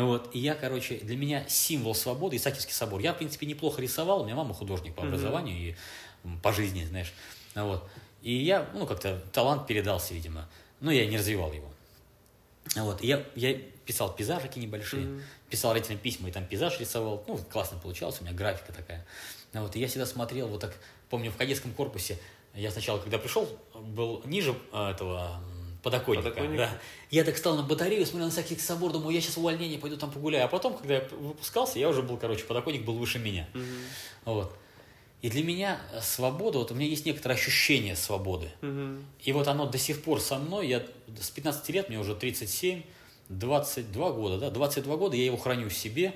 [0.00, 0.34] вот.
[0.34, 3.00] И я, короче, для меня символ свободы Исаакиевский собор.
[3.00, 5.76] Я, в принципе, неплохо рисовал, у меня мама художник по образованию и
[6.42, 7.12] по жизни, знаешь.
[7.54, 7.88] Вот.
[8.22, 10.48] И я, ну, как-то талант передался, видимо.
[10.80, 11.68] Но я не развивал его.
[12.76, 13.02] Вот.
[13.02, 13.54] И я, я
[13.86, 15.22] писал пейзажики небольшие, mm-hmm.
[15.48, 17.24] писал родителям письма и там пейзаж рисовал.
[17.26, 19.06] Ну, классно получалось, у меня графика такая.
[19.54, 19.74] Вот.
[19.76, 20.76] И я всегда смотрел, вот так,
[21.08, 22.18] помню, в кадетском корпусе,
[22.54, 25.40] я сначала, когда пришел, был ниже а, этого
[25.90, 26.30] подоконника.
[26.30, 26.58] Подоконник.
[26.58, 26.70] Да.
[27.10, 30.10] Я так стал на батарею, смотрел на всяких собор, думаю, я сейчас увольнение пойду там
[30.10, 30.44] погуляю.
[30.44, 33.48] А потом, когда я выпускался, я уже был, короче, подоконник был выше меня.
[33.54, 34.34] Угу.
[34.34, 34.56] Вот.
[35.20, 38.50] И для меня свобода, вот у меня есть некоторое ощущение свободы.
[38.62, 38.98] Угу.
[39.24, 40.84] И вот оно до сих пор со мной, я
[41.20, 42.82] с 15 лет, мне уже 37,
[43.28, 46.14] 22 года, да, 22 года я его храню в себе.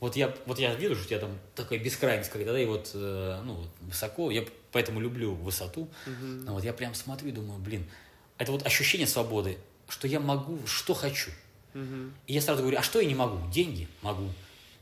[0.00, 2.90] Вот я, вот я вижу, что у тебя там такая бескрайность, когда, да, и вот,
[2.92, 5.88] э, ну, высоко, я поэтому люблю высоту.
[6.06, 6.52] Угу.
[6.52, 7.88] Вот я прям смотрю и думаю, блин,
[8.38, 9.58] это вот ощущение свободы,
[9.88, 11.30] что я могу, что хочу.
[11.74, 12.12] Угу.
[12.26, 13.38] И я сразу говорю, а что я не могу?
[13.50, 14.28] Деньги могу,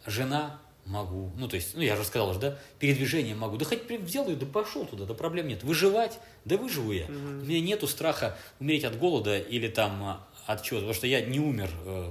[0.07, 3.83] жена могу, ну то есть, ну я же сказал уже, да, передвижение могу, да хоть
[4.09, 5.63] сделаю, да пошел туда, да проблем нет.
[5.63, 7.05] Выживать, да выживу я.
[7.05, 7.13] Угу.
[7.13, 11.25] У меня нету страха умереть от голода или там а, от чего-то, потому что я
[11.25, 12.11] не умер, э,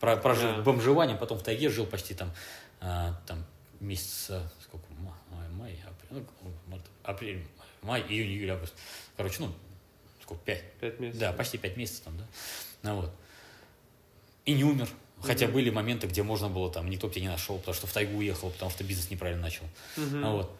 [0.00, 0.62] прожил да.
[0.62, 2.30] бомжеванием, потом в тайге жил почти там,
[2.80, 3.44] э, там
[3.80, 4.84] месяца, сколько,
[5.30, 6.24] май, май апрель,
[6.68, 7.46] ну, апрель,
[7.82, 8.74] май, июнь, июль, август.
[9.16, 9.52] Короче, ну,
[10.30, 10.62] сколько, пять?
[10.80, 11.20] Пять месяцев.
[11.20, 12.26] Да, почти пять месяцев там, да.
[12.82, 13.10] Ну, вот.
[14.44, 14.88] И не умер.
[15.22, 15.54] Хотя угу.
[15.54, 18.18] были моменты, где можно было там, никто бы тебя не нашел, потому что в тайгу
[18.18, 19.64] уехал, потому что бизнес неправильно начал.
[19.96, 20.16] Угу.
[20.16, 20.56] Ну, вот.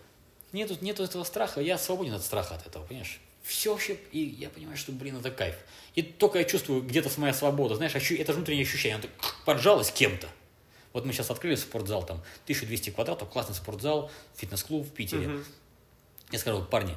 [0.53, 3.21] Нету, нету этого страха, я свободен от страха от этого, понимаешь?
[3.43, 5.55] Все вообще, и я понимаю, что, блин, это кайф.
[5.95, 9.91] И только я чувствую где-то моя свобода, знаешь, это же внутреннее ощущение, оно так поджалось
[9.91, 10.29] кем-то.
[10.93, 15.29] Вот мы сейчас открыли спортзал, там, 1200 квадратов, классный спортзал, фитнес-клуб в Питере.
[15.29, 15.45] Угу.
[16.33, 16.97] Я сказал, парни,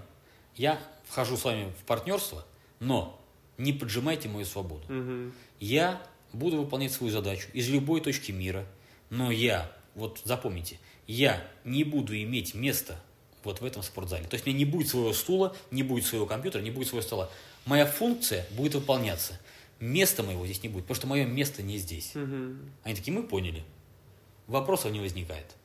[0.55, 2.43] я вхожу с вами в партнерство,
[2.84, 3.19] но
[3.57, 4.84] не поджимайте мою свободу.
[4.93, 5.31] Угу.
[5.59, 6.01] Я
[6.34, 8.65] буду выполнять свою задачу из любой точки мира,
[9.09, 12.99] но я, вот запомните, я не буду иметь места
[13.43, 14.25] вот в этом спортзале.
[14.25, 17.05] То есть у меня не будет своего стула, не будет своего компьютера, не будет своего
[17.05, 17.29] стола.
[17.65, 19.39] Моя функция будет выполняться.
[19.79, 22.15] Места моего здесь не будет, потому что мое место не здесь.
[22.15, 22.55] Угу.
[22.84, 23.63] Они такие, мы поняли.
[24.47, 25.55] Вопросов не возникает.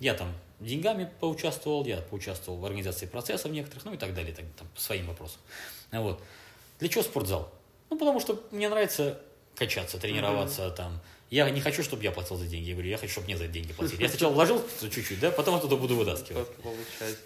[0.00, 4.44] Я там деньгами поучаствовал, я поучаствовал в организации процессов некоторых, ну и так далее, так,
[4.56, 5.40] там, по своим вопросам.
[5.92, 6.22] Вот.
[6.78, 7.52] Для чего спортзал?
[7.90, 9.20] Ну, потому что мне нравится
[9.54, 10.74] качаться, тренироваться mm-hmm.
[10.74, 11.00] там.
[11.30, 12.68] Я не хочу, чтобы я платил за деньги.
[12.68, 14.02] Я говорю, я хочу, чтобы мне за деньги платили.
[14.02, 16.48] Я сначала вложил чуть-чуть, да, потом оттуда буду вытаскивать.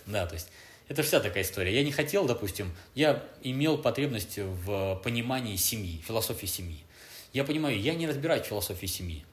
[0.07, 0.49] Да, то есть
[0.89, 1.75] это вся такая история.
[1.75, 6.85] Я не хотел, допустим, я имел потребность в понимании семьи, философии семьи.
[7.33, 9.25] Я понимаю, я не разбираюсь в философии семьи.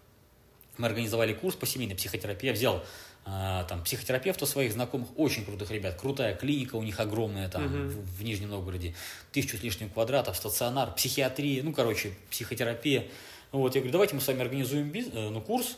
[0.77, 2.47] Мы организовали курс по семейной психотерапии.
[2.47, 2.85] Я взял
[3.23, 7.87] там, психотерапевтов своих знакомых, очень крутых ребят, крутая клиника у них огромная там uh-huh.
[7.89, 8.95] в, в Нижнем Новгороде,
[9.31, 13.07] тысячу с лишним квадратов, стационар, психиатрия, ну, короче, психотерапия.
[13.51, 15.77] Вот, я говорю, давайте мы с вами организуем бизнес, э, ну, курс,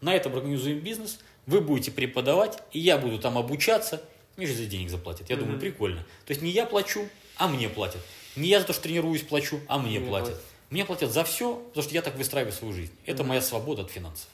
[0.00, 4.02] на этом организуем бизнес, вы будете преподавать, и я буду там обучаться,
[4.36, 5.30] мне же за денег заплатят.
[5.30, 5.40] Я uh-huh.
[5.40, 6.00] думаю, прикольно.
[6.26, 8.00] То есть не я плачу, а мне платят.
[8.36, 10.34] Не я за то, что тренируюсь, плачу, а мне, мне платят.
[10.34, 10.44] платят.
[10.70, 12.92] Мне платят за все, потому что я так выстраиваю свою жизнь.
[13.06, 13.26] Это uh-huh.
[13.26, 14.28] моя свобода от финансов.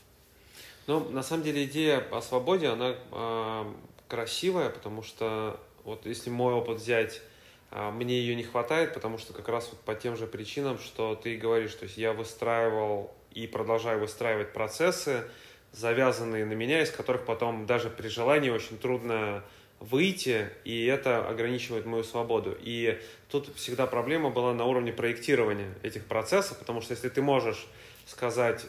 [0.90, 3.64] Ну, на самом деле идея о свободе, она э,
[4.08, 7.22] красивая, потому что вот если мой опыт взять,
[7.70, 11.14] э, мне ее не хватает, потому что как раз вот по тем же причинам, что
[11.14, 15.22] ты говоришь, то есть я выстраивал и продолжаю выстраивать процессы,
[15.70, 19.44] завязанные на меня, из которых потом даже при желании очень трудно
[19.78, 22.58] выйти, и это ограничивает мою свободу.
[22.60, 27.68] И тут всегда проблема была на уровне проектирования этих процессов, потому что если ты можешь
[28.06, 28.66] сказать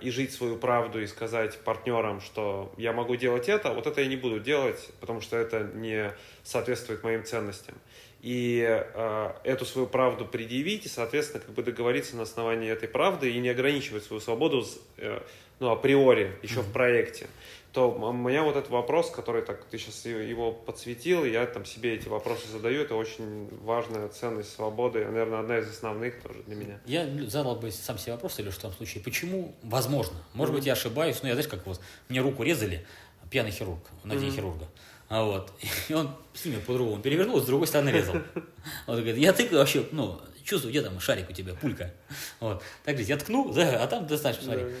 [0.00, 4.06] и жить свою правду и сказать партнерам, что я могу делать это, вот это я
[4.06, 6.12] не буду делать, потому что это не
[6.44, 7.74] соответствует моим ценностям.
[8.22, 13.32] И э, эту свою правду предъявить и, соответственно, как бы договориться на основании этой правды
[13.32, 14.64] и не ограничивать свою свободу
[14.98, 15.20] э,
[15.58, 16.62] ну, априори, еще mm-hmm.
[16.62, 17.26] в проекте.
[17.72, 21.94] То у меня вот этот вопрос, который так ты сейчас его подсветил, я там себе
[21.94, 26.80] эти вопросы задаю, это очень важная ценность свободы, наверное, одна из основных тоже для меня.
[26.84, 30.58] Я задал бы сам себе вопрос, или что в том случае, почему, возможно, может mm-hmm.
[30.58, 32.86] быть, я ошибаюсь, но я, знаешь, как вот, мне руку резали,
[33.30, 34.34] пьяный хирург, на день mm-hmm.
[34.34, 34.68] хирурга,
[35.08, 35.52] а вот,
[35.88, 38.14] и он с ними по-другому перевернул, с другой стороны резал.
[38.86, 41.92] Он говорит, я тыкаю вообще, ну, чувствую, где там шарик у тебя, пулька.
[42.40, 42.62] Вот.
[42.84, 44.74] Так говорит, я ткну, да, а там достаточно, посмотри.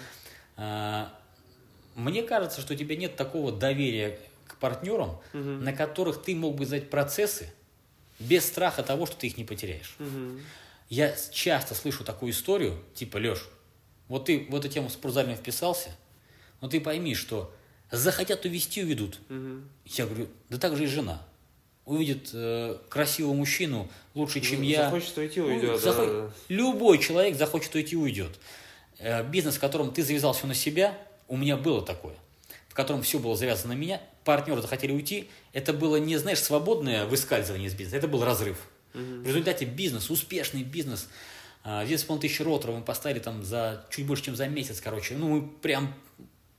[1.94, 5.40] Мне кажется, что у тебя нет такого доверия к партнерам, угу.
[5.40, 7.52] на которых ты мог бы задать процессы
[8.18, 9.96] без страха того, что ты их не потеряешь.
[9.98, 10.40] Угу.
[10.88, 13.48] Я часто слышу такую историю, типа, Леш,
[14.08, 15.90] вот ты в эту тему спортзальную вписался,
[16.60, 17.52] но ты пойми, что
[17.90, 19.18] захотят увести, уведут.
[19.28, 19.62] Угу.
[19.86, 21.26] Я говорю, да так же и жена.
[21.84, 24.84] Увидит э, красивого мужчину лучше, чем ну, я.
[24.84, 25.80] Захочет уйти, уйдет.
[25.80, 26.06] Заход...
[26.06, 26.30] Да.
[26.48, 28.38] Любой человек захочет уйти, уйдет.
[28.98, 30.96] Э, бизнес, в котором ты завязал все на себя,
[31.32, 32.14] у меня было такое,
[32.68, 37.06] в котором все было завязано на меня, партнеры захотели уйти, это было не, знаешь, свободное
[37.06, 38.58] выскальзывание из бизнеса, это был разрыв.
[38.92, 39.22] Угу.
[39.22, 41.08] В результате бизнес, успешный бизнес,
[41.64, 45.16] 2,5 тысячи роторов мы поставили там за чуть больше, чем за месяц, короче.
[45.16, 45.94] Ну, мы прям,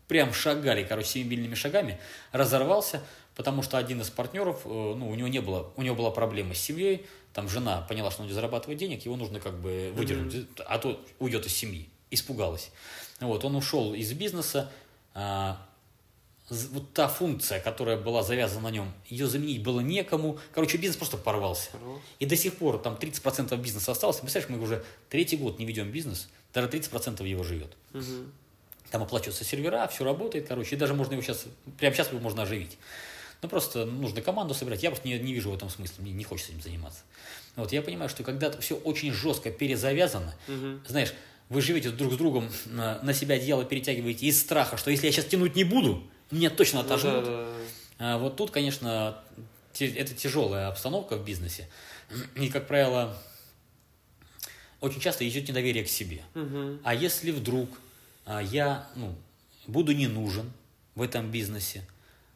[0.07, 1.99] прям шагали, короче, семимильными шагами.
[2.31, 3.03] Разорвался,
[3.35, 6.55] потому что один из партнеров, э, ну, у него не было, у него была проблема
[6.55, 10.33] с семьей, там жена поняла, что он не зарабатывает денег, его нужно как бы выдернуть,
[10.33, 10.63] mm-hmm.
[10.65, 12.71] а то уйдет из семьи испугалась.
[13.27, 14.71] Вот, он ушел из бизнеса,
[15.13, 15.57] а,
[16.49, 20.39] вот та функция, которая была завязана на нем, ее заменить было некому.
[20.53, 21.69] Короче, бизнес просто порвался.
[22.19, 24.17] И до сих пор там 30% бизнеса осталось.
[24.17, 27.71] Представляешь, мы уже третий год не ведем бизнес, даже 30% его живет.
[27.93, 28.03] Угу.
[28.91, 31.45] Там оплачиваются сервера, все работает, короче, и даже можно его сейчас,
[31.79, 32.77] прямо сейчас его можно оживить.
[33.41, 34.83] Ну, просто нужно команду собирать.
[34.83, 36.99] Я просто не, не вижу в этом смысла, мне не хочется этим заниматься.
[37.55, 40.79] Вот, я понимаю, что когда все очень жестко перезавязано, угу.
[40.87, 41.13] знаешь,
[41.49, 45.25] вы живете друг с другом, на себя одеяло перетягиваете из страха, что если я сейчас
[45.25, 47.25] тянуть не буду, меня точно ну отожмут.
[47.25, 47.55] Да, да,
[47.99, 48.17] да.
[48.17, 49.17] Вот тут, конечно,
[49.79, 51.69] это тяжелая обстановка в бизнесе.
[52.35, 53.17] И, как правило,
[54.81, 56.23] очень часто идет недоверие к себе.
[56.35, 56.79] Угу.
[56.83, 57.69] А если вдруг
[58.25, 59.15] а, я ну,
[59.67, 60.51] буду не нужен
[60.95, 61.85] в этом бизнесе,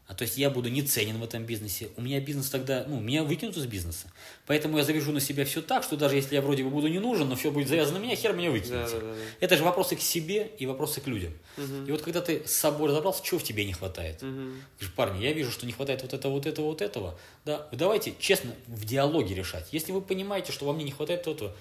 [0.08, 3.00] а то есть я буду не ценен в этом бизнесе, у меня бизнес тогда, ну,
[3.00, 4.08] меня выкинут из бизнеса.
[4.46, 7.00] Поэтому я завяжу на себя все так, что даже если я вроде бы буду не
[7.00, 8.90] нужен, но все будет завязано на меня, хер меня выкинет.
[8.90, 9.16] Да, да, да.
[9.42, 11.34] Это же вопросы к себе и вопросы к людям.
[11.58, 11.88] Угу.
[11.88, 14.24] И вот когда ты с собой разобрался, чего в тебе не хватает?
[14.24, 14.32] Угу.
[14.32, 17.20] Говоришь, парни, я вижу, что не хватает вот этого, вот этого, вот этого.
[17.44, 19.68] Да, давайте честно в диалоге решать.
[19.74, 21.54] Если вы понимаете, что во мне не хватает этого,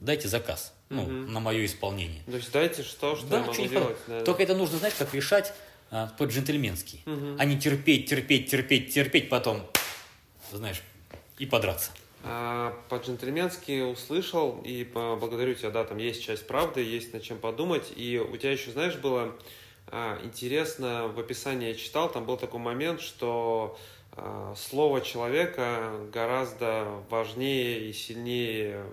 [0.00, 1.10] дайте заказ ну, угу.
[1.10, 2.22] на мое исполнение.
[2.24, 3.96] То есть дайте что, что да, я могу делать.
[4.06, 4.44] Да, Только да.
[4.44, 5.52] это нужно, знаешь, как решать
[5.90, 7.36] а, по-джентльменски, угу.
[7.38, 9.66] а не терпеть, терпеть, терпеть, терпеть, потом,
[10.52, 10.82] знаешь,
[11.38, 11.90] и подраться.
[12.22, 17.92] А, по-джентльменски услышал, и благодарю тебя, да, там есть часть правды, есть над чем подумать,
[17.96, 19.36] и у тебя еще, знаешь, было
[19.88, 23.78] а, интересно, в описании я читал, там был такой момент, что
[24.12, 28.84] а, слово человека гораздо важнее и сильнее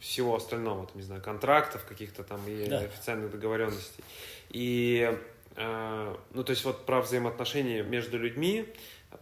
[0.00, 2.78] всего остального, там, не знаю, контрактов каких-то там и да.
[2.78, 4.02] официальных договоренностей.
[4.48, 5.16] И
[5.56, 8.66] ну, то есть вот про взаимоотношения между людьми,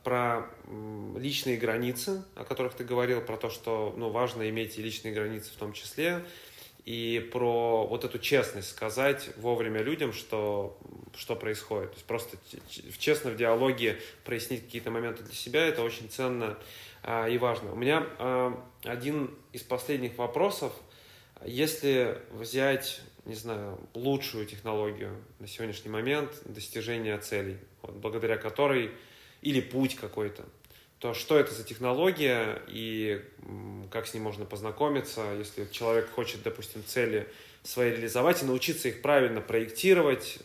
[0.05, 0.47] про
[1.17, 5.51] личные границы, о которых ты говорил, про то, что ну, важно иметь и личные границы
[5.51, 6.23] в том числе,
[6.85, 10.79] и про вот эту честность сказать вовремя людям, что,
[11.15, 11.91] что происходит.
[11.91, 12.39] То есть просто
[12.99, 16.59] честно в диалоге прояснить какие-то моменты для себя, это очень ценно
[17.03, 17.73] а, и важно.
[17.73, 20.73] У меня а, один из последних вопросов,
[21.45, 28.91] если взять не знаю, лучшую технологию на сегодняшний момент достижения целей, вот, благодаря которой,
[29.43, 30.45] или путь какой-то,
[30.99, 33.23] то что это за технология и
[33.91, 37.29] как с ней можно познакомиться, если человек хочет, допустим, цели
[37.63, 40.39] свои реализовать и научиться их правильно проектировать,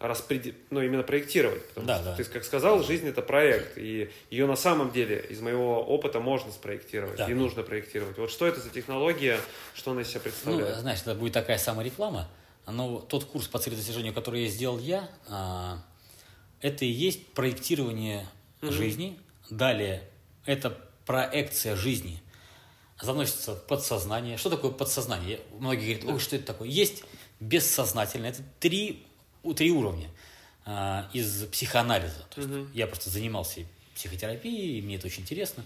[0.00, 0.54] распред...
[0.70, 1.66] ну, именно проектировать.
[1.68, 2.16] Потому да, что да.
[2.16, 3.76] ты, как сказал, жизнь это проект.
[3.76, 7.18] И ее на самом деле из моего опыта можно спроектировать.
[7.18, 7.30] Да.
[7.30, 8.18] И нужно проектировать.
[8.18, 9.38] Вот что это за технология,
[9.74, 10.74] что она из себя представляет?
[10.76, 12.28] Ну, знаешь, это будет такая самореклама.
[12.66, 15.82] Но тот курс по целедостижению, который я сделал я, а,
[16.60, 18.26] это и есть проектирование
[18.62, 18.72] угу.
[18.72, 19.18] жизни.
[19.50, 20.08] Далее,
[20.46, 22.22] это проекция жизни
[23.00, 24.36] заносится в подсознание.
[24.36, 25.40] Что такое подсознание?
[25.58, 26.68] Многие говорят, ой, что это такое?
[26.68, 27.04] Есть
[27.40, 28.30] бессознательное.
[28.30, 29.06] Это три
[29.56, 30.08] три уровня
[30.64, 32.26] а, из психоанализа.
[32.34, 32.66] То есть угу.
[32.74, 33.60] Я просто занимался
[33.94, 35.64] психотерапией, мне это очень интересно.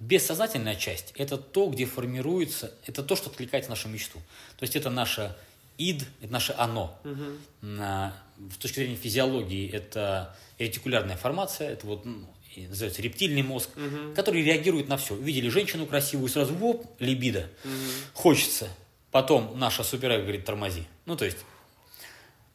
[0.00, 4.18] Бессознательная часть– это то, где формируется, это то, что откликается нашу мечту.
[4.58, 5.34] То есть это наше
[5.78, 6.98] ид, это наше оно.
[7.04, 7.68] Угу.
[7.68, 8.14] На,
[8.52, 12.26] с точки зрения физиологии это ретикулярная формация, это вот ну,
[12.56, 14.14] называется рептильный мозг, угу.
[14.14, 15.14] который реагирует на все.
[15.14, 17.70] Увидели женщину красивую, сразу воп, либидо, угу.
[18.14, 18.68] хочется.
[19.10, 20.84] Потом наша суперэго говорит тормози.
[21.06, 21.38] Ну, то есть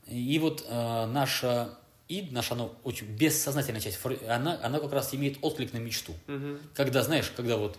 [0.08, 1.78] и вот э, наша
[2.10, 6.14] и наша, она очень бессознательная часть, она, она как раз имеет отклик на мечту.
[6.28, 6.60] Мгм.
[6.76, 7.78] Когда, знаешь, когда вот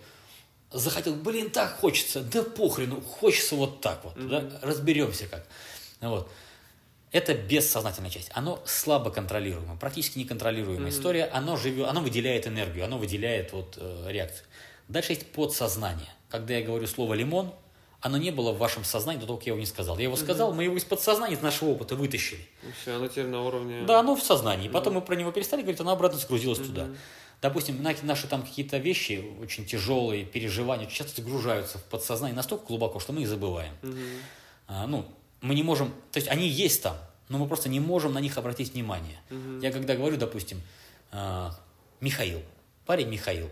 [0.71, 5.45] захотел, блин, так хочется, да похрену, хочется вот так вот, да, разберемся как.
[6.01, 6.29] Вот.
[7.11, 8.29] Это бессознательная часть.
[8.33, 11.25] Оно слабо контролируемо, практически неконтролируемая история.
[11.25, 14.45] Оно живет, оно выделяет энергию, оно выделяет вот э, реакцию.
[14.89, 16.09] Дальше есть подсознание.
[16.29, 17.53] Когда я говорю слово лимон,
[18.05, 19.97] оно не было в вашем сознании до того, как я его не сказал.
[19.97, 22.47] Я его сказал, мы его из подсознания, из нашего опыта вытащили.
[22.79, 23.83] Все, оно теперь на уровне...
[23.83, 24.69] Да, оно в сознании.
[24.69, 26.89] Потом мы про него перестали говорить, оно обратно сгрузилось туда.
[27.41, 32.99] Допустим, на- наши там какие-то вещи, очень тяжелые переживания, часто загружаются в подсознание настолько глубоко,
[32.99, 33.73] что мы их забываем.
[34.67, 35.05] А, ну,
[35.41, 36.95] мы не можем, то есть они есть там,
[37.27, 39.17] но мы просто не можем на них обратить внимание.
[39.63, 40.61] Я когда говорю, допустим,
[41.11, 41.55] а,
[42.01, 42.41] Михаил,
[42.85, 43.49] парень Михаил,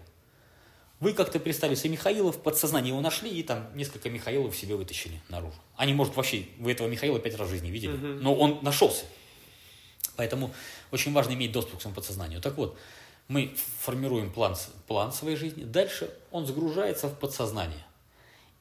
[1.04, 5.22] вы как-то представили себе Михаила, в подсознании его нашли, и там несколько Михаилов себе вытащили
[5.28, 5.58] наружу.
[5.76, 9.04] Они, может, вообще, вы этого Михаила пять раз в жизни видели, но он нашелся.
[10.16, 10.54] Поэтому
[10.92, 12.40] очень важно иметь доступ к своему подсознанию.
[12.40, 12.78] Так вот,
[13.28, 14.56] мы формируем план,
[14.88, 17.86] план своей жизни, дальше он загружается в подсознание.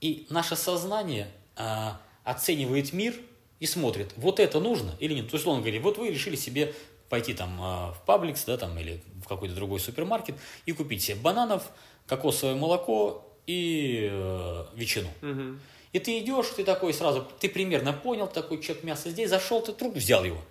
[0.01, 3.15] И наше сознание а, оценивает мир
[3.61, 5.31] и смотрит, вот это нужно или нет.
[5.31, 6.75] То есть, он говорит, вот вы решили себе
[7.09, 10.35] пойти там а, в Publix, да, там, или в какой-то другой супермаркет
[10.67, 11.71] и купить себе бананов,
[12.07, 15.09] кокосовое молоко и э, ветчину.
[15.21, 15.61] Мгм.
[15.93, 19.73] И ты идешь, ты такой сразу, ты примерно понял, такой человек мясо здесь, зашел, ты
[19.73, 20.43] труп взял его.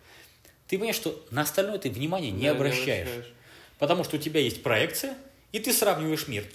[0.68, 3.34] Ты понимаешь, что на остальное ты внимания не Да, обращаешь.
[3.80, 5.18] Потому что у тебя есть проекция,
[5.52, 6.46] и ты сравниваешь мир.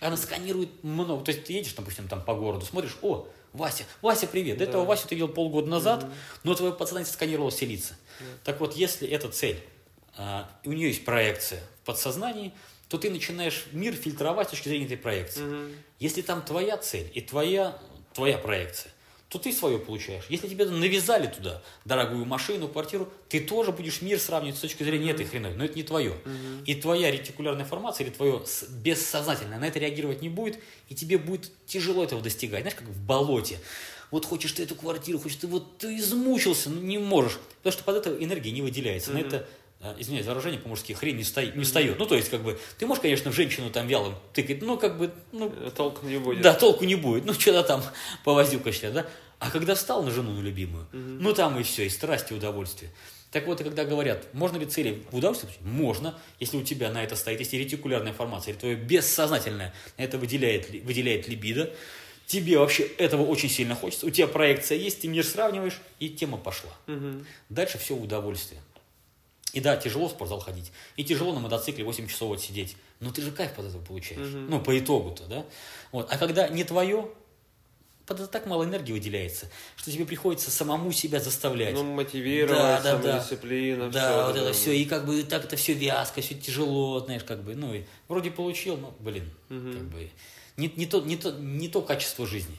[0.00, 1.22] Она сканирует много.
[1.24, 4.58] То есть ты едешь, допустим, там по городу, смотришь, о, Вася, Вася, привет.
[4.58, 6.06] До этого Васю ты видел полгода назад,
[6.42, 7.94] но твое подсознание сканировало все лица.
[8.44, 9.60] Так вот, если эта цель,
[10.16, 12.52] а, у нее есть проекция в подсознании,
[12.92, 15.42] то ты начинаешь мир фильтровать с точки зрения этой проекции.
[15.98, 17.78] Если там твоя цель и твоя,
[18.12, 18.92] твоя проекция,
[19.28, 20.24] то ты свое получаешь.
[20.28, 25.12] Если тебе навязали туда дорогую машину, квартиру, ты тоже будешь мир сравнивать с точки зрения
[25.12, 26.14] этой хреновой, но это не твое.
[26.66, 30.58] И твоя ретикулярная формация или твое бессознательное на это реагировать не будет,
[30.90, 32.60] и тебе будет тяжело этого достигать.
[32.60, 33.58] Знаешь, как в болоте.
[34.10, 37.38] Вот хочешь ты эту квартиру, хочешь ты вот ты измучился, но не можешь.
[37.62, 39.12] Потому что под это энергия не выделяется.
[39.12, 39.48] На это,
[39.82, 41.98] э, извиняюсь за выражение по-мужски, хрень не, стоит, не встает.
[41.98, 44.96] Ну, то есть, как бы, ты можешь, конечно, в женщину там вялым тыкать, но как
[44.98, 46.42] бы, ну, Э, Толк не будет.
[46.42, 47.24] да, толку не будет.
[47.24, 47.82] Ну, что-то там
[48.24, 49.06] повозюкаешься, да?
[49.38, 52.90] А когда встал на жену, на любимую, ну, там и все, и страсть, и удовольствие.
[53.32, 55.52] Так вот, и когда говорят, можно ли цели в удовольствие?
[55.62, 60.18] Можно, если у тебя на это стоит, если ретикулярная формация, или твое бессознательное на это
[60.18, 61.70] выделяет, выделяет либидо,
[62.26, 66.36] тебе вообще этого очень сильно хочется, у тебя проекция есть, ты мир сравниваешь, и тема
[66.38, 66.70] пошла.
[66.86, 67.26] Мгм.
[67.48, 68.60] Дальше все в удовольствие.
[69.52, 70.72] И да, тяжело в спортзал ходить.
[70.96, 72.76] И тяжело на мотоцикле 8 часов вот сидеть.
[73.00, 74.28] Но ты же кайф под этого получаешь.
[74.32, 75.44] Ну, по итогу-то, да?
[75.90, 76.08] Вот.
[76.10, 77.08] А когда не твое,
[78.06, 81.74] под это так мало энергии выделяется, что тебе приходится самому себя заставлять.
[81.74, 83.02] Ну, мотивировать, Да, да, да.
[83.02, 84.52] самодисциплина, да, всё вот это да.
[84.52, 84.72] все.
[84.72, 88.30] И как бы так это все вязко, все тяжело, знаешь, как бы, ну, и вроде
[88.30, 90.10] получил, но, блин, как бы,
[90.56, 92.58] не, не, то, не, то, не то качество жизни.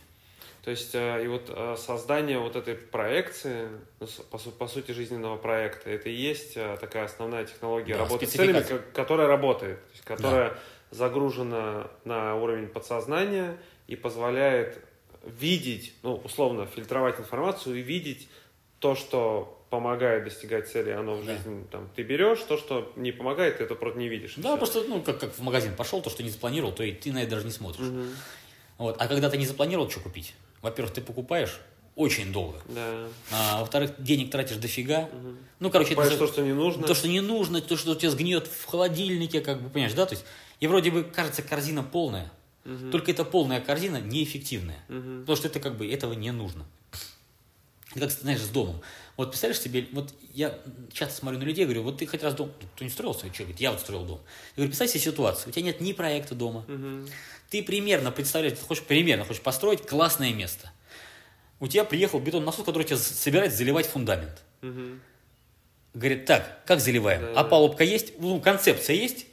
[0.63, 3.67] То есть, э, и вот э, создание вот этой проекции,
[3.99, 7.99] ну, по, су- по сути, жизненного проекта, это и есть э, такая основная технология Да,
[7.99, 10.57] работы с целями, которая работает, то есть, которая
[10.89, 13.57] загружена на уровень подсознания
[13.87, 14.79] и позволяет
[15.25, 18.29] видеть, ну, условно, фильтровать информацию и видеть
[18.79, 21.33] то, что помогает достигать цели, оно в Да.
[21.33, 24.35] жизни, там, ты берешь, то, что не помогает, ты это просто не видишь.
[24.37, 27.11] Да, просто, ну, как, как в магазин пошел, то, что не запланировал, то и ты
[27.11, 27.85] на это даже не смотришь.
[27.85, 28.09] Мгм.
[28.77, 28.95] Вот.
[28.99, 30.33] А когда ты не запланировал, что купить?
[30.63, 31.59] Во-первых, ты покупаешь
[31.95, 32.59] очень долго.
[32.69, 33.07] Да.
[33.31, 35.09] А, во-вторых, денег тратишь дофига.
[35.59, 36.87] Ну, короче, это Покупаешь то, что не нужно.
[36.87, 40.07] то, что не нужно, то, что у тебя сгниет в холодильнике, как бы, понимаешь, да?
[40.07, 40.25] То есть,
[40.59, 42.31] и вроде бы кажется корзина полная,
[42.91, 44.79] только эта полная корзина неэффективная.
[44.87, 46.65] Потому что это как бы, этого не нужно.
[47.91, 48.81] Это как, знаешь, с домом.
[49.15, 50.57] Вот представляешь себе, вот я
[50.91, 53.49] часто смотрю на людей, говорю, вот ты хоть раз дом, кто не строил свой человек,
[53.49, 54.17] говорит, я вот строил дом.
[54.17, 57.07] Я говорю, представь себе ситуацию, у тебя нет ни проекта дома, Мгм.
[57.49, 60.71] ты примерно представляешь, ты хочешь примерно хочешь построить классное место.
[61.59, 64.41] У тебя приехал бетон насос, который тебя собирается заливать фундамент.
[64.61, 64.99] Мгм.
[65.93, 67.21] Говорит, так, как заливаем?
[67.21, 67.41] Да.
[67.41, 68.19] А палубка есть?
[68.19, 69.27] Ну, концепция есть?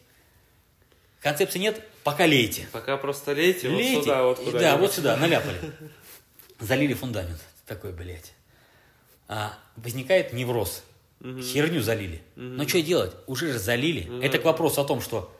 [1.23, 1.83] Концепции нет?
[2.05, 2.69] Пока лейте.
[2.73, 3.95] Пока просто лейте, Лейте.
[3.97, 5.59] вот сюда, вот куда Да, вот сюда, наляпали.
[6.61, 7.41] Залили фундамент.
[7.67, 8.33] Такой, блядь.
[9.33, 10.83] А, возникает невроз.
[11.23, 12.21] Херню залили.
[12.35, 13.13] Но что делать?
[13.29, 14.11] Уже же залили.
[14.25, 15.33] Это к вопросу о том, что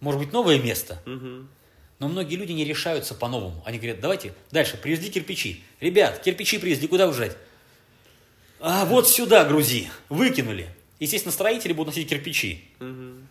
[0.00, 1.48] может быть новое место, Мгм.
[1.98, 3.62] но многие люди не решаются по-новому.
[3.66, 5.62] Они говорят, давайте дальше, привезли кирпичи.
[5.80, 7.36] Ребят, кирпичи привезли, куда ужать?
[8.60, 9.90] А вот сюда грузи.
[10.08, 10.68] Выкинули.
[10.98, 12.64] Естественно, строители будут носить кирпичи.
[12.78, 13.28] Мгм.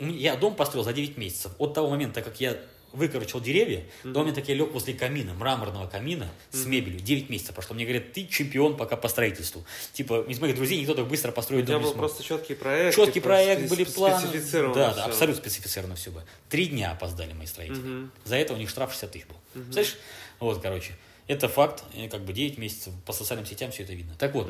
[0.00, 1.52] У меня- Я дом построил за 9 месяцев.
[1.58, 2.56] От того момента, как я
[2.92, 4.22] выкорчил деревья, mm-hmm.
[4.22, 6.56] мне так я лег возле камина, мраморного камина mm-hmm.
[6.56, 7.00] с мебелью.
[7.00, 7.74] 9 месяцев прошло.
[7.74, 9.64] Мне говорят, ты чемпион пока по строительству.
[9.92, 12.96] Типа, из моих друзей никто так быстро построить дом не был просто четкий проект.
[12.96, 14.26] Четкий типа, проект, были планы.
[14.32, 14.74] Да, все.
[14.74, 16.24] да, абсолютно специфицировано все было.
[16.48, 17.78] Три дня опоздали мои строители.
[17.78, 18.12] Мгм.
[18.24, 19.36] За это у них штраф 60 тысяч был.
[19.70, 19.96] Знаешь,
[20.40, 20.92] вот, короче,
[21.26, 24.14] это факт, как бы 9 месяцев по социальным сетям все это видно.
[24.18, 24.48] Так вот,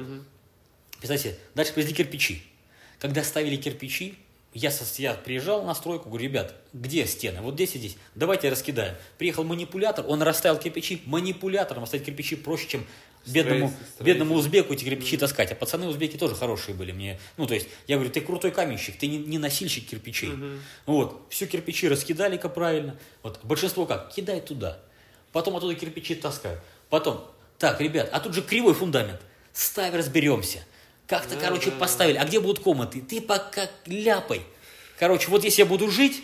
[0.98, 2.42] представь себе, дальше привезли кирпичи.
[2.98, 4.16] Когда ставили кирпичи,
[4.56, 7.42] я, я приезжал на стройку, говорю, ребят, где стены?
[7.42, 7.96] Вот здесь и здесь.
[8.14, 8.94] Давайте раскидаем.
[9.18, 11.02] Приехал манипулятор, он расставил кирпичи.
[11.04, 12.86] Манипулятором расставить кирпичи проще, чем
[13.26, 15.52] бедному, Строитель, бедному узбеку эти кирпичи таскать.
[15.52, 17.20] А пацаны узбеки тоже хорошие были мне.
[17.36, 20.32] Ну, то есть, я говорю, ты крутой каменщик, ты не, не носильщик кирпичей.
[20.86, 22.96] Вот, все кирпичи раскидали-ка правильно.
[23.22, 24.14] Вот, большинство как?
[24.14, 24.78] Кидай туда.
[25.32, 26.60] Потом оттуда кирпичи таскают.
[26.88, 29.20] Потом, так, ребят, а тут же кривой фундамент.
[29.52, 30.64] Ставь, разберемся.
[31.06, 31.76] Как-то, Да, короче, да.
[31.76, 32.16] поставили.
[32.18, 33.00] А где будут комнаты?
[33.00, 34.42] Ты пока ляпай.
[34.98, 36.22] Короче, вот здесь я буду жить,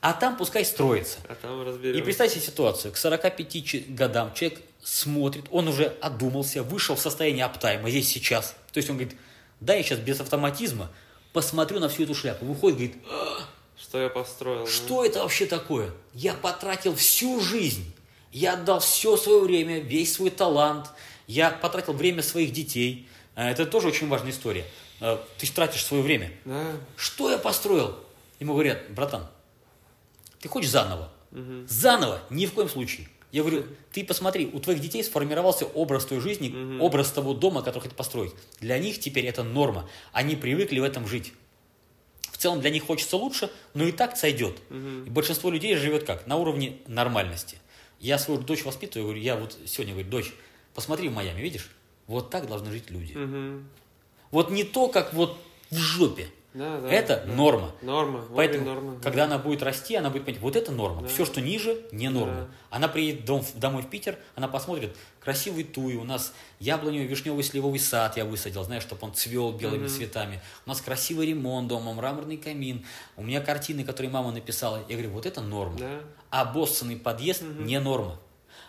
[0.00, 1.18] а там пускай строится.
[1.28, 2.04] А там И разберем.
[2.04, 7.90] представьте ситуацию, к 45 че- годам человек смотрит, он уже одумался, вышел в состояние аптайма
[7.90, 8.54] здесь сейчас.
[8.72, 9.16] То есть он говорит,
[9.60, 10.90] да, я сейчас без автоматизма
[11.32, 12.44] посмотрю на всю эту шляпу.
[12.46, 12.96] Выходит, говорит,
[13.78, 14.66] Что я построил?
[14.66, 15.90] что это вообще такое?
[16.14, 17.92] Я потратил всю жизнь,
[18.32, 20.86] я отдал все свое время, весь свой талант,
[21.26, 23.08] я потратил время своих детей.
[23.34, 24.64] А Это тоже очень важная история.
[25.00, 26.32] А, Ты тратишь свое время.
[26.44, 26.72] Да.
[26.96, 27.96] Что я построил?
[28.40, 29.26] Ему говорят, братан,
[30.40, 31.12] ты хочешь заново?
[31.66, 32.22] Заново?
[32.30, 33.08] Ни в коем случае.
[33.30, 37.80] Я говорю, ты посмотри, у твоих детей сформировался образ той жизни, образ того дома, который
[37.80, 38.32] хотят построить.
[38.60, 39.88] Для них теперь это норма.
[40.12, 41.32] Они привыкли в этом жить.
[42.30, 44.58] В целом для них хочется лучше, но и так сойдет.
[44.70, 46.26] И большинство людей живет как?
[46.26, 47.56] На уровне нормальности.
[48.00, 50.32] Я свою дочь воспитываю, говорю, я вот сегодня говорю, дочь,
[50.74, 51.70] посмотри в Майами, видишь?
[52.06, 53.12] Вот так должны жить люди.
[53.12, 53.68] Мгм.
[54.30, 55.36] Вот не то, как вот
[55.70, 56.28] в жопе.
[56.54, 57.32] Да, да, это да.
[57.32, 57.72] норма.
[57.80, 58.26] Норма.
[58.36, 59.00] Поэтому, нормы.
[59.00, 61.08] когда она будет расти, она будет понимать, вот это норма.
[61.08, 62.34] Все, что ниже, не норма.
[62.34, 62.48] Да.
[62.68, 67.78] Она приедет дом- домой в Питер, она посмотрит, красивый туи, у нас яблоневый, вишневый, сливовый
[67.78, 70.42] сад я высадил, знаешь, чтобы он цвел белыми цветами.
[70.66, 72.84] У нас красивый ремонт дома, мраморный камин.
[73.16, 74.84] У меня картины, которые мама написала.
[74.90, 75.78] Я говорю, вот это норма.
[75.78, 76.00] Да.
[76.28, 78.20] А боссанный подъезд не норма.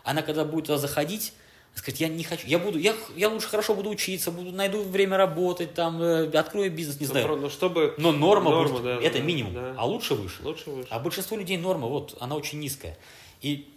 [0.06, 1.34] Она когда будет туда заходить,
[1.76, 5.18] сказать, я не хочу, я буду, я, я лучше хорошо буду учиться, буду, найду время
[5.18, 7.26] работать, там, э, открою бизнес, не Ну, знаю.
[7.28, 7.96] про- ну, чтобы...
[7.98, 9.76] Но норма, Норма, будет, да, это да, минимум, да.
[9.78, 10.44] а лучше выше.
[10.44, 10.88] Лучше выше.
[10.92, 12.98] А большинство людей норма, вот, она очень низкая.
[13.42, 13.68] И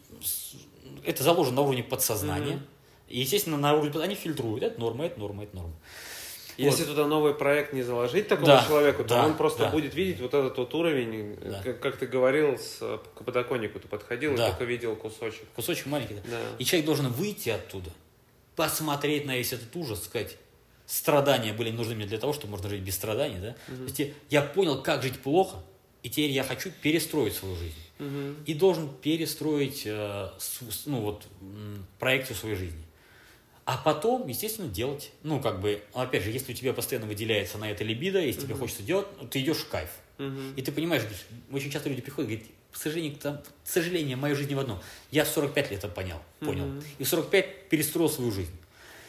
[1.05, 2.60] это заложено на уровне подсознания.
[3.09, 4.62] И, естественно, на уровне они фильтруют.
[4.62, 5.73] Это норма, это норма, это норма.
[6.56, 6.90] Если Вот.
[6.90, 9.70] туда новый проект не заложить такому Да, человеку, то да, он просто да.
[9.70, 11.62] будет видеть вот этот вот уровень, Да.
[11.62, 12.78] как, как ты говорил, с,
[13.14, 14.46] к подоконнику ты подходил Да.
[14.48, 15.44] и только видел кусочек.
[15.54, 16.14] Кусочек маленький.
[16.14, 16.20] да.
[16.30, 16.40] Да.
[16.58, 17.90] И человек должен выйти оттуда,
[18.54, 20.36] посмотреть на весь этот ужас, сказать,
[20.86, 23.52] страдания были нужны мне для того, чтобы можно жить без страданий, да?
[23.66, 25.56] То есть я- я понял, как жить плохо,
[26.02, 27.74] и теперь я хочу перестроить свою жизнь.
[27.98, 28.36] Мгм.
[28.46, 30.30] И должен перестроить э,
[30.86, 31.26] ну, вот,
[31.98, 32.82] проекцию своей жизни.
[33.66, 35.10] А потом, естественно, делать.
[35.24, 38.55] Ну, как бы, опять же, если у тебя постоянно выделяется на это либидо, если тебе
[38.55, 39.90] хочется делать, ну, ты идешь в кайф.
[40.56, 41.02] И ты понимаешь,
[41.52, 44.60] очень часто люди приходят и говорят, к сожалению, там, к сожалению, моя жизнь не в
[44.60, 44.80] одном.
[45.10, 46.80] Я в 45 лет это понял, понял.
[46.98, 48.52] И в 45 перестроил свою жизнь.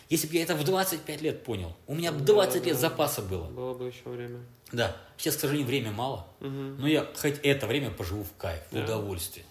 [0.10, 3.46] Если бы я это в 25 лет понял, у меня бы 20 лет запаса было.
[3.50, 4.40] Было бы еще время.
[4.72, 6.80] Да, сейчас, к сожалению, время мало, Мгм.
[6.82, 8.84] но я хоть это время поживу в кайф, в Да.
[8.86, 9.46] удовольствие.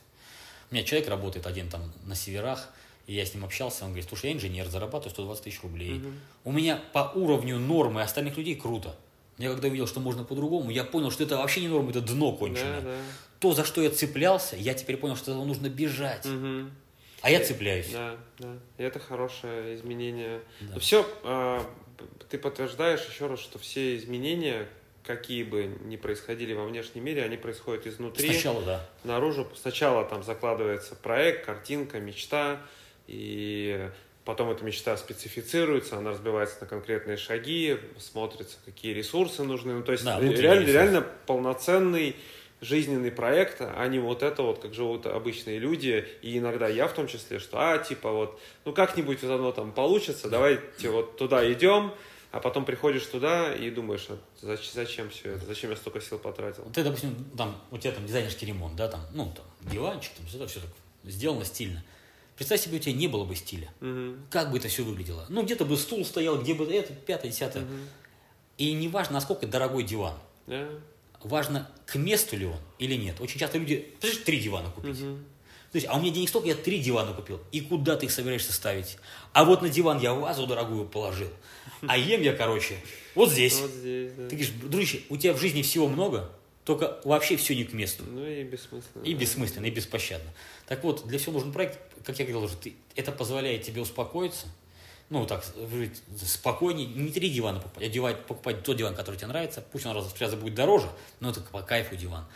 [0.70, 2.70] У меня человек работает один там на северах,
[3.06, 6.02] и я с ним общался, он говорит, слушай, я инженер, зарабатываю 120 тысяч рублей.
[6.44, 8.96] У меня по уровню нормы остальных людей круто.
[9.38, 12.32] Я когда увидел, что можно по-другому, я понял, что это вообще не норма, это дно
[12.32, 12.80] конченое.
[12.80, 12.96] Да, да.
[13.38, 16.24] То, за что я цеплялся, я теперь понял, что этого нужно бежать.
[16.24, 16.70] Мгм.
[17.20, 17.90] А я цепляюсь.
[17.92, 18.54] Да, да.
[18.78, 20.40] И это хорошее изменение.
[20.60, 20.78] Да.
[20.78, 21.06] Все,
[22.30, 24.68] ты подтверждаешь еще раз, что все изменения,
[25.04, 28.30] какие бы ни происходили во внешнем мире, они происходят изнутри.
[28.30, 28.88] Сначала, да.
[29.04, 29.48] наружу.
[29.54, 32.60] Сначала там закладывается проект, картинка, мечта,
[33.06, 33.90] и
[34.24, 39.74] потом эта мечта специфицируется, она разбивается на конкретные шаги, смотрится, какие ресурсы нужны.
[39.74, 40.72] Ну, то есть Да, реально, ресурсы.
[40.72, 42.16] реально полноценный
[42.60, 46.92] жизненный проект, а не вот это вот, как живут обычные люди, и иногда я в
[46.94, 51.50] том числе, что, а, типа вот, ну как-нибудь вот оно там получится, давайте вот туда
[51.52, 51.92] идем,
[52.32, 56.18] а потом приходишь туда и думаешь, а зачем, зачем все это, зачем я столько сил
[56.18, 56.64] потратил?
[56.72, 60.38] Ты, допустим, там, у тебя там дизайнерский ремонт, да, там, ну, там, диванчик, там, все
[60.38, 60.70] это все так
[61.04, 61.84] сделано стильно.
[62.36, 63.72] Представь себе, у тебя не было бы стиля.
[63.80, 64.26] Мгм.
[64.30, 65.24] Как бы это все выглядело?
[65.28, 67.64] Ну, где-то бы стул стоял, где бы это, пятое, десятое.
[68.58, 70.14] И не важно, насколько дорогой диван.
[70.46, 70.68] Да.
[71.22, 73.20] Важно, к месту ли он или нет.
[73.20, 75.00] Очень часто люди, представляешь, три дивана купить.
[75.00, 75.24] Мгм.
[75.72, 77.40] То есть, а у меня денег столько, я три дивана купил.
[77.52, 78.98] И куда ты их собираешься ставить?
[79.32, 81.28] А вот на диван я вазу дорогую положил.
[81.86, 82.76] А ем я, короче,
[83.14, 83.60] вот здесь.
[83.60, 84.28] Вот здесь, да.
[84.28, 86.30] Ты говоришь, дружище, у тебя в жизни всего много,
[86.66, 88.02] только вообще все не к месту.
[88.04, 89.04] Ну и бессмысленно.
[89.04, 90.28] И бессмысленно, и беспощадно.
[90.66, 94.48] Так вот, для всего нужен проект, как я говорил уже, ты, это позволяет тебе успокоиться,
[95.08, 99.28] ну, так, жить спокойнее, не три дивана покупать, а диван, покупать тот диван, который тебе
[99.28, 100.90] нравится, пусть он раз в раза будет дороже,
[101.20, 102.26] но это по кайфу диван.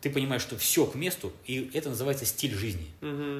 [0.00, 2.86] Ты понимаешь, что все к месту, и это называется стиль жизни,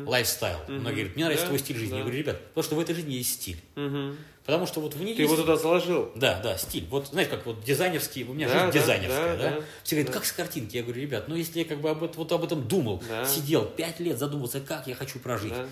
[0.06, 0.58] лайфстайл.
[0.68, 0.80] Мгм.
[0.80, 1.92] Многие говорят, мне нравится Да, твой стиль жизни.
[1.92, 1.96] да.
[1.98, 3.60] Я говорю, ребят, потому что в этой жизни есть стиль.
[3.76, 4.16] Мгм.
[4.44, 5.32] Потому что вот в ней Ты есть...
[5.32, 6.10] его туда заложил.
[6.16, 6.86] Да, да, стиль.
[6.90, 9.50] Вот знаешь, как вот дизайнерский, у меня Да, жизнь да, дизайнерская, да, да?
[9.60, 10.18] да, Все говорят, да.
[10.18, 10.76] как с картинки?
[10.76, 13.24] Я говорю, ребят, ну если я как бы об этом, вот об этом думал, Да.
[13.26, 15.52] сидел пять лет, задумался, как я хочу прожить.
[15.54, 15.66] Да.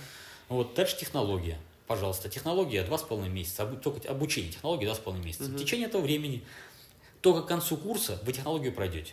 [0.48, 1.58] Вот дальше технология.
[1.86, 5.44] Пожалуйста, технология два с половиной месяца, обу- только обучение технологии два с половиной месяца.
[5.44, 6.42] В течение этого времени,
[7.20, 9.12] только к концу курса вы технологию пройдете.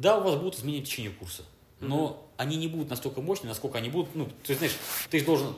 [0.00, 1.42] Да, у вас будут изменения в течение курса,
[1.80, 4.76] но они не будут настолько мощные, насколько они будут, ну, ты знаешь,
[5.10, 5.54] ты должен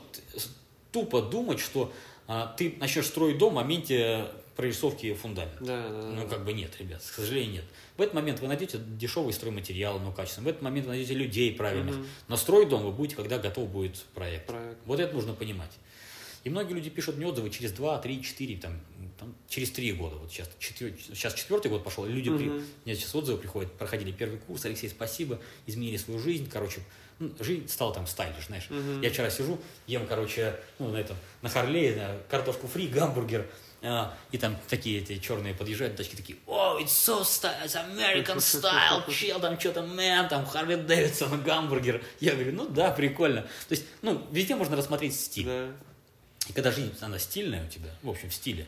[0.93, 1.93] тупо думать, что
[2.27, 4.27] а, ты начнешь строить дом в моменте
[4.57, 5.65] прорисовки фундамента.
[5.65, 6.09] Да, да, да.
[6.09, 7.65] Ну, как бы нет, ребят, к сожалению, нет.
[7.97, 10.47] В этот момент вы найдете дешевые стройматериалы, но качественные.
[10.47, 11.97] В этот момент вы найдете людей правильных.
[11.97, 12.07] Мгм.
[12.29, 14.47] Но строить дом вы будете, когда готов будет проект.
[14.47, 14.79] Проект.
[14.85, 15.71] Вот это нужно понимать.
[16.45, 18.81] И многие люди пишут мне отзывы через 2, 3, 4, там,
[19.21, 20.17] там, через 3 года.
[20.17, 22.65] Вот сейчас, четвер- сейчас четвертый год пошел, и люди, при- Мгм.
[22.85, 26.81] мне сейчас отзывы приходят, проходили первый курс, Алексей, спасибо, изменили свою жизнь, короче,
[27.19, 28.67] ну, жизнь стала там stylish, знаешь.
[28.71, 29.03] Мгм.
[29.03, 33.47] Я вчера сижу, ем, короче, ну, на этом, на Харлее, на картошку фри, гамбургер,
[33.83, 38.37] а, и там такие эти черные подъезжают, тачки такие, о, it's so style, it's American
[38.39, 42.03] style, чел, там что-то, man, там Харли Дэвидсон, гамбургер.
[42.21, 43.43] Я говорю, ну да, прикольно.
[43.43, 45.45] То есть, ну, везде можно рассмотреть стиль.
[45.47, 45.69] Да.
[46.49, 48.67] И когда жизнь, она стильная у тебя, в общем, в стиле,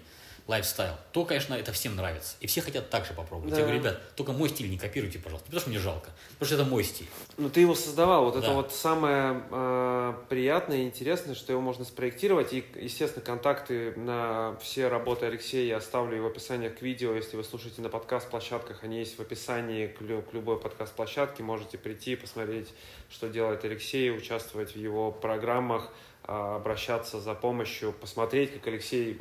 [0.53, 2.37] lifestyle, то, конечно, это всем нравится.
[2.41, 3.53] И все хотят так же попробовать.
[3.53, 3.59] Да.
[3.59, 6.11] Я говорю, ребят, только мой стиль не копируйте, пожалуйста, потому что мне жалко.
[6.39, 7.09] Потому что это мой стиль.
[7.39, 8.27] Ну, ты его создавал.
[8.27, 8.53] Вот это Да.
[8.53, 12.53] вот самое э, приятное и интересное, что его можно спроектировать.
[12.53, 17.15] И, естественно, контакты на все работы Алексея я оставлю и в описании к видео.
[17.15, 21.43] Если вы слушаете на подкаст-площадках, они есть в описании к, к любой подкаст-площадке.
[21.43, 22.69] Можете прийти, посмотреть,
[23.11, 25.89] что делает Алексей, участвовать в его программах,
[26.25, 29.19] обращаться за помощью, посмотреть, как Алексей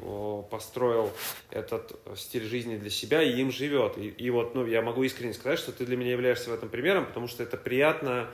[0.52, 1.12] построил
[1.50, 3.98] этот стиль жизни для себя и им живет.
[3.98, 6.70] И, и вот, ну, я могу искренне сказать, что ты для меня являешься в этом
[6.70, 8.30] примером, потому что это приятно,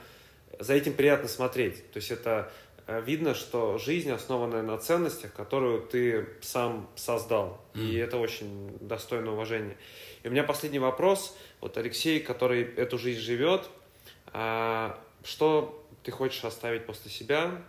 [0.59, 1.91] за этим приятно смотреть.
[1.91, 2.51] То есть это
[2.87, 7.61] э, видно, что жизнь, основанная на ценностях, которую ты сам создал.
[7.73, 9.77] И это очень достойно уважения.
[10.23, 11.37] И у меня последний вопрос.
[11.61, 13.69] Вот Алексей, который эту жизнь живет,
[14.33, 17.63] а, что ты хочешь оставить после себя?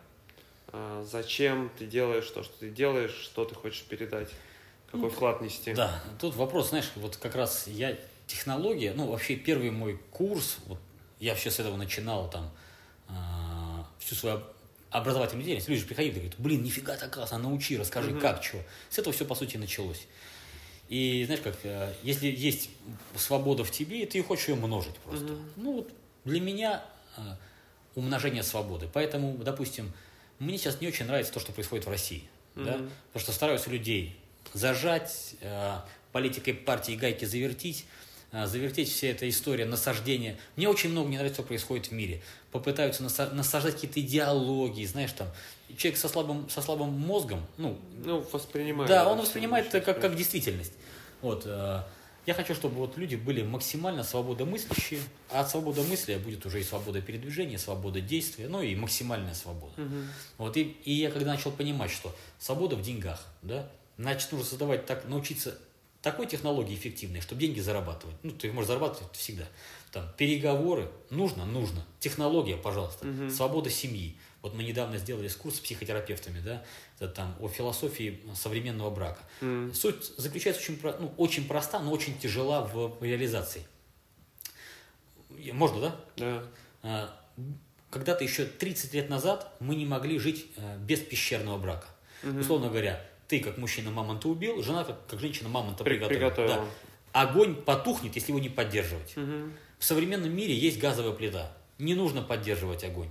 [0.73, 3.15] А, Зачем ты делаешь то, что ты делаешь?
[3.15, 4.31] Что ты хочешь передать?
[4.91, 5.75] Какой вклад нести?
[5.75, 7.97] Да, тут вопрос, знаешь, вот как раз я
[8.27, 10.79] технология, ну, вообще первый мой курс, вот
[11.21, 12.51] я вообще с этого начинал там
[13.09, 14.43] а, всю свою
[14.91, 15.69] образовательную деятельность.
[15.69, 18.63] Люди приходили и говорят, блин, нифига так классно, научи, расскажи, как, чего.
[18.89, 20.07] С этого все, по сути, началось.
[20.89, 22.71] И знаешь как, э, если есть
[23.15, 25.37] свобода в тебе, ты хочешь ее множить просто.
[25.57, 25.91] Ну вот
[26.25, 26.83] для меня
[27.17, 27.21] э,
[27.95, 28.89] умножение свободы.
[28.91, 29.93] Поэтому, допустим,
[30.39, 32.23] мне сейчас не очень нравится то, что происходит в России.
[32.55, 32.73] Да?
[33.13, 34.17] Потому что стараюсь у людей
[34.55, 35.77] зажать, э,
[36.13, 37.85] политикой партии гайки завертить,
[38.33, 40.37] э, завертеть вся эта история насаждения.
[40.57, 42.21] Мне очень много не нравится, что происходит в мире.
[42.51, 45.29] Попытаются наса- насаждать какие-то идеологии, знаешь, там,
[45.77, 48.89] человек со слабым, со слабым мозгом, ну, Ну, воспринимаю.
[48.89, 50.73] да, он воспринимает это как, как действительность.
[51.21, 51.83] Вот, э,
[52.29, 55.01] я хочу, чтобы вот люди были максимально свободомыслящие,
[55.31, 59.73] а от свободомыслия будет уже и свобода передвижения, свобода действия, ну и максимальная свобода.
[60.37, 64.85] Вот, и, и я когда начал понимать, что свобода в деньгах, да, значит, нужно создавать
[64.85, 65.59] так, научиться
[66.03, 68.17] такой технологии эффективной, чтобы деньги зарабатывать.
[68.23, 69.47] Ну, ты можешь зарабатывать всегда.
[69.91, 71.83] Там, переговоры нужно, нужно.
[71.99, 73.07] Технология, пожалуйста.
[73.31, 74.19] Свобода семьи.
[74.43, 76.63] Вот мы недавно сделали курс с психотерапевтами, да,
[77.01, 79.21] это там о философии современного брака.
[79.75, 83.65] Суть заключается очень, ну, очень проста, но очень тяжела в реализации.
[85.53, 85.97] Можно, да?
[86.17, 86.43] Да.
[86.83, 87.21] А,
[87.91, 91.87] Когда-то еще 30 лет назад мы не могли жить э, без пещерного брака.
[92.23, 96.31] Условно говоря, ты как мужчина мамонта убил, жена как, как женщина мамонта При- приготовила.
[96.31, 96.57] приготовила.
[97.13, 97.23] Да.
[97.23, 99.15] Огонь потухнет, если его не поддерживать.
[99.17, 101.53] В современном мире есть газовая плита.
[101.79, 103.09] Не нужно поддерживать огонь.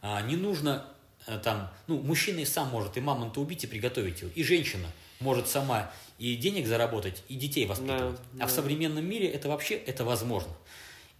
[0.00, 0.86] А, не нужно
[1.26, 4.30] э, там, ну, мужчина и сам может и мамонта убить, и приготовить его.
[4.34, 4.88] И женщина
[5.20, 8.18] может сама и денег заработать, и детей воспитывать.
[8.32, 10.52] Да, а в современном мире это вообще это возможно.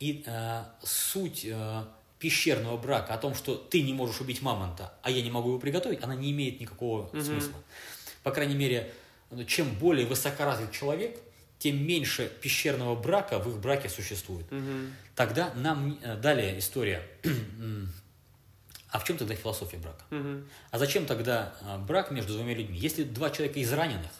[0.00, 1.84] И э, суть э,
[2.18, 5.58] пещерного брака о том, что ты не можешь убить мамонта, а я не могу его
[5.58, 7.54] приготовить, она не имеет никакого смысла.
[8.22, 8.92] По крайней мере,
[9.30, 11.18] ну, чем более высокоразвит человек,
[11.58, 14.46] тем меньше пещерного брака в их браке существует.
[15.14, 17.02] Тогда нам э, далее история.
[18.90, 20.04] А в чем тогда философия брака?
[20.70, 22.78] А зачем тогда а, брак между двумя людьми?
[22.78, 24.10] Если два человека из раненых,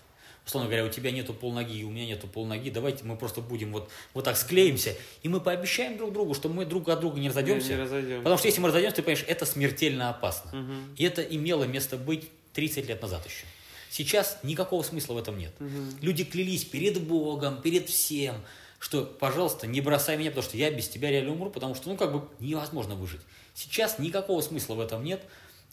[0.46, 3.90] условно говоря, у тебя нету полноги, у меня нету полноги, давайте мы просто будем вот,
[4.14, 7.68] вот так склеимся, и мы пообещаем друг другу, что мы друг от друга не разойдемся.
[7.68, 8.18] Не, не разойдемся.
[8.18, 10.58] Потому что если мы разойдемся, ты понимаешь, это смертельно опасно.
[10.58, 10.72] Угу.
[10.96, 13.44] И это имело место быть 30 лет назад еще.
[13.90, 15.52] Сейчас никакого смысла в этом нет.
[15.60, 15.68] Угу.
[16.02, 18.36] Люди клялись перед Богом, перед всем,
[18.78, 21.96] что, пожалуйста, не бросай меня, потому что я без тебя реально умру, потому что, ну,
[21.96, 23.20] как бы невозможно выжить.
[23.54, 25.22] Сейчас никакого смысла в этом нет,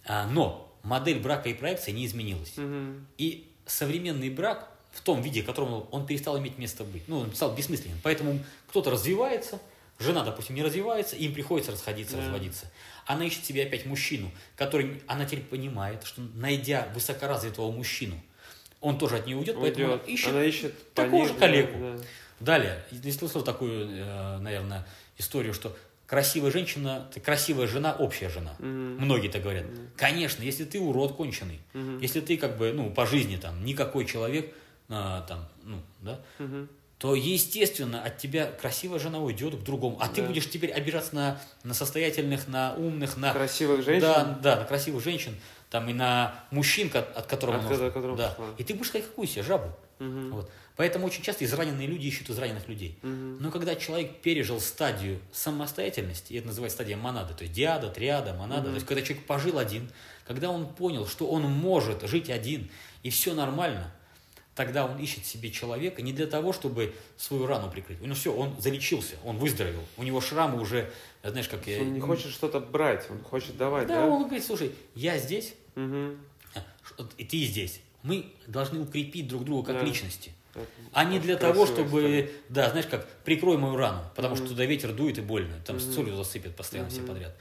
[0.05, 2.57] а, но модель брака и проекции не изменилась.
[2.57, 2.95] Угу.
[3.17, 7.35] И современный брак в том виде, в котором он- перестал иметь место быть, ну, он
[7.35, 7.99] стал бессмысленным.
[8.01, 9.59] Поэтому кто-то развивается,
[9.99, 12.23] жена, допустим, не развивается, им приходится расходиться, Да.
[12.23, 12.71] разводиться.
[13.05, 18.19] Она ищет себе опять мужчину, который, она теперь понимает, что найдя высокоразвитого мужчину,
[18.81, 20.01] он тоже от нее уйдет, поэтому Уйдет.
[20.03, 21.97] она ищет Она ищет такого же коллегу.
[21.97, 22.03] да.
[22.39, 24.85] Далее, ты слышал такую, э, наверное,
[25.17, 25.75] историю, что
[26.05, 28.55] красивая женщина, ты красивая жена, общая жена.
[28.59, 28.97] Мгм.
[29.05, 29.65] Многие так говорят.
[29.95, 31.99] Конечно, если ты урод конченый, Мгм.
[31.99, 34.53] если ты как бы, ну, по жизни там никакой человек,
[34.89, 36.69] а, там, ну, да, Мгм.
[36.99, 39.97] то, естественно, от тебя красивая жена уйдет к другому.
[39.99, 40.27] А ты Да.
[40.27, 43.31] будешь теперь обижаться на, на состоятельных, на умных, на...
[43.33, 44.01] Красивых женщин.
[44.01, 45.35] Да, да, на красивых женщин,
[45.69, 48.31] там, и на мужчин, ко- от которого От которого- да.
[48.33, 48.45] ушла.
[48.57, 49.71] И ты будешь сказать, какую себе жабу.
[49.99, 50.31] Мгм.
[50.31, 50.51] Вот.
[50.75, 52.97] Поэтому очень часто израненные люди ищут израненных людей.
[53.01, 53.37] Мгм.
[53.41, 58.33] Но когда человек пережил стадию самостоятельности, и это называется стадия монады, то есть диада, триада,
[58.33, 58.69] монада, Мгм.
[58.71, 59.89] то есть когда человек пожил один,
[60.27, 62.69] когда он понял, что он может жить один,
[63.03, 63.93] и все нормально,
[64.53, 67.99] тогда он ищет себе человека не для того, чтобы свою рану прикрыть.
[68.01, 70.91] Ну все, он залечился, он выздоровел, у него шрамы уже,
[71.23, 71.61] знаешь, как...
[71.67, 74.07] Он не хочет что-то брать, он хочет давать, Да, да?
[74.07, 77.81] он говорит, слушай, я здесь, ш- и ты здесь.
[78.03, 79.85] Мы должны укрепить друг друга как Да.
[79.85, 80.31] личности.
[80.93, 82.31] А не для того, чтобы, история.
[82.49, 84.43] да, знаешь, как прикрой мою рану, потому Мгм.
[84.45, 85.93] что туда ветер дует и больно, там с Мгм.
[85.93, 87.07] солью засыпят постоянно все Мгм.
[87.07, 87.35] подряд.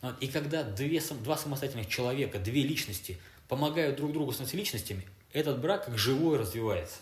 [0.00, 3.18] Вот, И когда две, два самостоятельных человека, две личности
[3.48, 6.96] помогают друг другу становиться личностями, этот брак как живой развивается.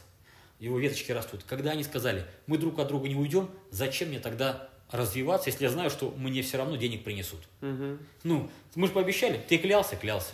[0.59, 1.43] Его веточки растут.
[1.47, 5.71] Когда они сказали, мы друг от друга не уйдем, зачем мне тогда развиваться, если я
[5.71, 7.41] знаю, что мне все равно денег принесут?
[7.61, 7.99] Мгм.
[8.25, 10.33] Ну, мы же пообещали, ты клялся, клялся.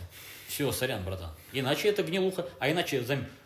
[0.49, 1.31] Все, сорян, братан.
[1.53, 3.05] Иначе это гнилуха, а иначе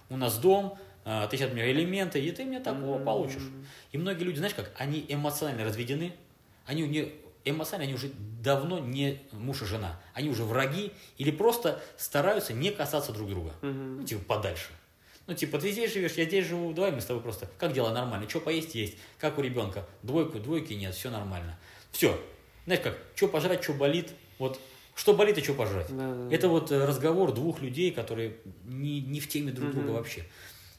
[0.08, 3.04] у нас дом, ты сейчас у меня элементы, и ты мне такого Мгм.
[3.04, 3.42] получишь.
[3.90, 6.12] И многие люди, знаешь как, они эмоционально разведены,
[6.64, 7.12] они не,
[7.44, 12.70] эмоционально они уже давно не муж и жена, они уже враги или просто стараются не
[12.70, 13.52] касаться друг друга.
[13.62, 14.00] Мгм.
[14.00, 14.68] Ну, типа, подальше.
[15.26, 17.92] Ну, типа, ты здесь живешь, я здесь живу, давай мы с тобой просто, как дела
[17.92, 21.58] нормально, что поесть есть, как у ребенка, двойку, двойки нет, все нормально.
[21.92, 22.20] Все.
[22.64, 24.60] Знаешь как, что пожрать, что болит, вот,
[24.94, 25.86] что болит и что пожрать.
[25.90, 26.34] Да, да, да.
[26.34, 29.98] Это вот э, разговор двух людей, которые не, не в теме друг друга Мгм.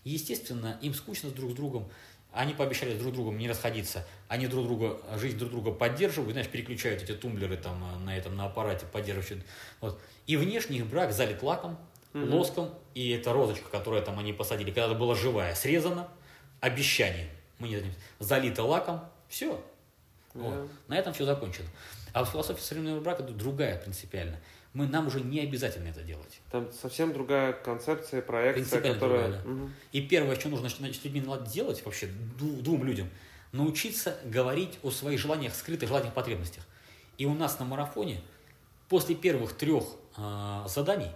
[0.03, 1.89] Естественно, им скучно друг с другом,
[2.31, 6.49] они пообещали друг с другом не расходиться, они друг друга, жизнь друг друга поддерживают, знаешь,
[6.49, 9.45] переключают эти тумблеры там э, на этом, на аппарате, поддерживают.
[9.81, 9.99] Вот.
[10.25, 11.77] И внешний их брак залит лаком,
[12.13, 12.31] Мгм.
[12.33, 16.07] лоском, и эта розочка, которую там они посадили, когда-то была живая, срезана
[16.59, 17.27] обещанием.
[17.59, 17.83] Мы не
[18.19, 19.63] залита лаком, все.
[20.35, 20.67] Да.
[20.87, 21.67] На этом все закончено.
[22.13, 24.39] А философия современного брака другая принципиально.
[24.73, 26.39] Мы, нам уже не обязательно это делать.
[26.51, 29.21] Там совсем другая концепция, Принципиально которая...
[29.29, 29.49] другая, да.
[29.49, 29.73] Мгм.
[29.91, 33.09] И первое, что нужно значит, с людьми надо делать вообще, двум людям,
[33.51, 36.65] научиться говорить о своих желаниях, скрытых желаниях, потребностях.
[37.19, 38.21] И у нас на марафоне
[38.89, 39.83] после первых трех
[40.15, 41.11] а, заданий,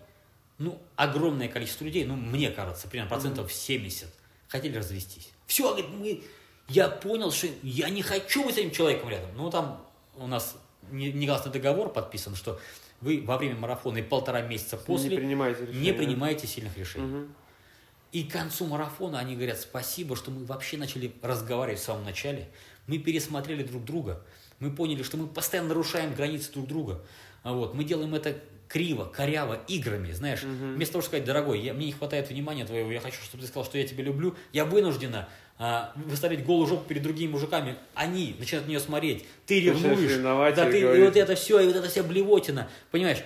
[0.60, 4.08] ну, огромное количество людей, ну, мне кажется, примерно процентов 70
[4.48, 5.30] хотели развестись.
[5.48, 6.24] Все, говорит, мы,
[6.68, 9.30] я понял, что я не хочу быть с этим человеком рядом.
[9.36, 9.86] Ну, там
[10.16, 10.56] у нас
[10.92, 12.60] не- негласный договор подписан, что
[13.02, 15.80] вы во время марафона и полтора месяца после Не принимайте решения.
[15.80, 17.06] не принимаете сильных решений.
[17.06, 17.36] Мгм.
[18.12, 22.50] И к концу марафона они говорят, спасибо, что мы вообще начали разговаривать в самом начале.
[22.88, 24.24] Мы пересмотрели друг друга.
[24.60, 27.04] Мы поняли, что мы постоянно нарушаем границы друг друга.
[27.44, 27.74] А Вот.
[27.76, 30.44] Мы делаем это криво, коряво, играми, знаешь.
[30.44, 30.76] Мгм.
[30.76, 33.48] Вместо того, чтобы сказать, дорогой, я, мне не хватает внимания твоего, я хочу, чтобы ты
[33.48, 35.30] сказал, что я тебя люблю, я вынуждена
[35.96, 37.76] выставлять голую жопу перед другими мужиками.
[37.96, 39.26] Они начинают на нее смотреть.
[39.46, 40.18] Ты ревнуешь.
[40.56, 42.70] Да, ты, и вот это все, и вот это вся блевотина.
[42.92, 43.24] Понимаешь?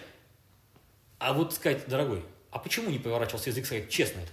[1.19, 4.31] А вот сказать, дорогой, а почему не поворачивался язык сказать честно это?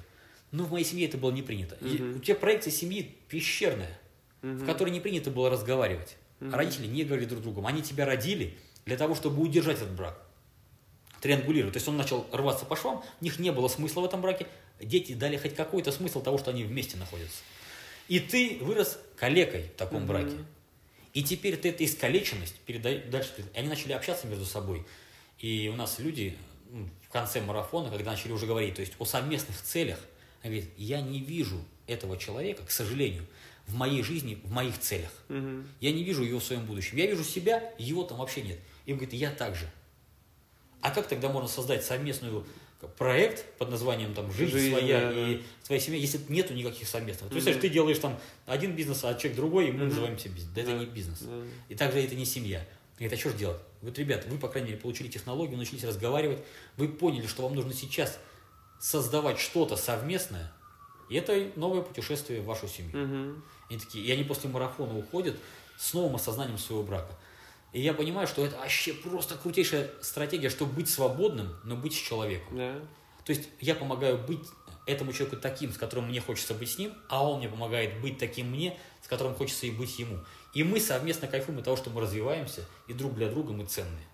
[0.53, 1.77] Ну, в моей семье это было не принято.
[1.81, 2.16] Мгм.
[2.16, 3.99] У тебя проекция семьи пещерная,
[4.43, 4.59] Мгм.
[4.59, 6.16] в которой не принято было разговаривать.
[6.41, 7.66] А родители не говорили друг другу.
[7.66, 8.57] Они тебя родили
[8.87, 10.23] для того, чтобы удержать этот брак.
[11.20, 11.73] Триангулировать.
[11.75, 14.47] То есть он начал рваться по швам, у них не было смысла в этом браке.
[14.81, 17.43] Дети дали хоть какой-то смысл того, что они вместе находятся.
[18.09, 20.09] И ты вырос калекой в таком Мгм.
[20.09, 20.37] браке.
[21.15, 23.33] И теперь ты эту искалеченность передаешь дальше.
[23.55, 24.85] Они начали общаться между собой.
[25.39, 26.37] И у нас люди
[26.71, 29.99] ну, в конце марафона, когда начали уже говорить, то есть о совместных целях,
[30.43, 33.27] они говорят, я не вижу этого человека, к сожалению,
[33.67, 35.11] в моей жизни, в моих целях.
[35.29, 35.69] Мгм.
[35.81, 36.97] Я не вижу его в своем будущем.
[36.97, 38.59] Я вижу себя, его там вообще нет.
[38.87, 39.71] И он говорит, я так же.
[40.81, 42.47] А как тогда можно создать совместную
[42.87, 45.43] проект под названием там жизнь, Жизнь, своя да, и да.
[45.65, 47.31] твоя семья, если нету никаких совместных.
[47.31, 49.89] То есть ты делаешь там один бизнес, а человек другой, и мы Мгм.
[49.89, 50.53] называемся бизнес.
[50.55, 50.79] Да, это Да.
[50.79, 51.19] не бизнес.
[51.21, 51.43] Да.
[51.69, 52.65] И также это не семья.
[52.99, 53.61] И это что ж делать?
[53.83, 56.39] Вот, ребята, вы, по крайней мере, получили технологию, научились разговаривать,
[56.77, 58.19] вы поняли, что вам нужно сейчас
[58.81, 60.53] создавать что-то совместное,
[61.09, 62.97] и это новое путешествие в вашу семью.
[62.97, 63.45] Мгм.
[63.71, 65.37] И, такие, и они после марафона уходят
[65.77, 67.13] с новым осознанием своего брака.
[67.73, 71.97] И я понимаю, что это вообще просто крутейшая стратегия, чтобы быть свободным, но быть с
[71.97, 72.57] человеком.
[72.57, 72.81] Да.
[73.24, 74.40] То есть я помогаю быть
[74.86, 78.16] этому человеку таким, с которым мне хочется быть с ним, а он мне помогает быть
[78.16, 80.20] таким мне, с которым хочется и быть ему.
[80.55, 84.07] И мы совместно кайфуем от того, что мы развиваемся, и друг для друга мы ценные.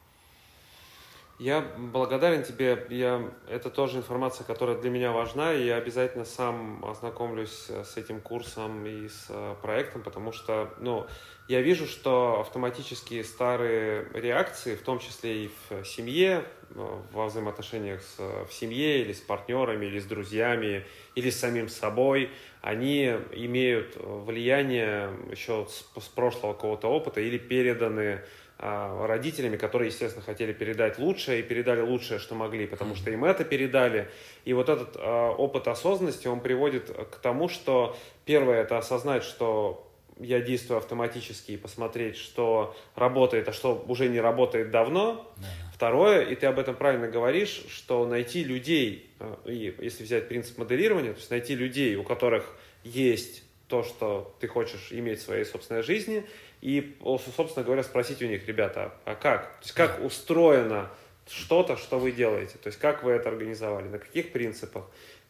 [1.39, 2.86] Я благодарен тебе.
[2.90, 7.97] Я, это тоже информация, которая для меня важна, и я обязательно сам ознакомлюсь э, с
[7.97, 11.06] этим курсом и с э, проектом, потому что, ну,
[11.48, 18.01] я вижу, что автоматические старые реакции, в том числе и в семье, э, во взаимоотношениях
[18.01, 20.86] с, в семье или с партнерами, или с друзьями,
[21.16, 22.31] или с самим собой,
[22.62, 28.20] они имеют влияние еще с, с прошлого какого-то опыта или переданы
[28.65, 33.45] родителями, которые, естественно, хотели передать лучшее и передали лучшее, что могли, потому что им это
[33.45, 34.09] передали.
[34.45, 39.86] И вот этот а, опыт осознанности, он приводит к тому, что первое это осознать, что
[40.19, 45.31] я действую автоматически и посмотреть, что работает, а что уже не работает давно.
[45.36, 45.47] Да.
[45.74, 50.57] Второе, и ты об этом правильно говоришь, что найти людей, э, и если взять принцип
[50.57, 52.47] моделирования, то есть найти людей, у которых
[52.85, 56.24] есть то, что ты хочешь иметь в своей собственной жизни,
[56.65, 56.97] и,
[57.36, 59.53] собственно говоря, спросить у них, ребята, а как?
[59.59, 60.89] То есть как устроено
[61.28, 62.55] что-то, что вы делаете?
[62.57, 64.85] То есть как вы это организовали, на каких принципах?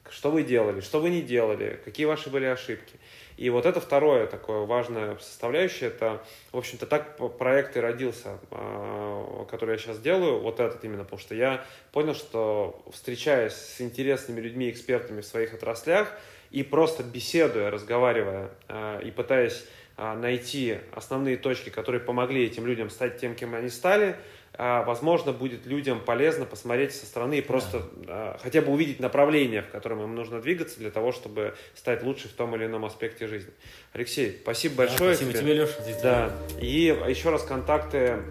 [0.09, 3.01] Что вы делали, что вы не делали, какие ваши были ошибки?
[3.37, 9.45] И вот это второе такое важное составляющее, это, в общем-то, так проект и родился, а,
[9.51, 14.41] который я сейчас делаю, вот этот именно, потому что я понял, что встречаясь с интересными
[14.41, 16.13] людьми, экспертами в своих отраслях,
[16.53, 19.65] и просто беседуя, разговаривая а, и пытаясь
[19.97, 24.17] найти основные точки, которые помогли этим людям стать тем, кем они стали,
[24.57, 29.63] а, возможно, будет людям полезно посмотреть со стороны и просто а, хотя бы увидеть направление,
[29.63, 33.27] в котором им нужно двигаться для того, чтобы стать лучше в том или ином аспекте
[33.27, 33.53] жизни.
[33.93, 35.11] Алексей, спасибо большое.
[35.11, 35.83] Да, спасибо тебе, Леша.
[35.83, 36.33] Здесь Да.
[36.61, 38.23] И еще раз контакты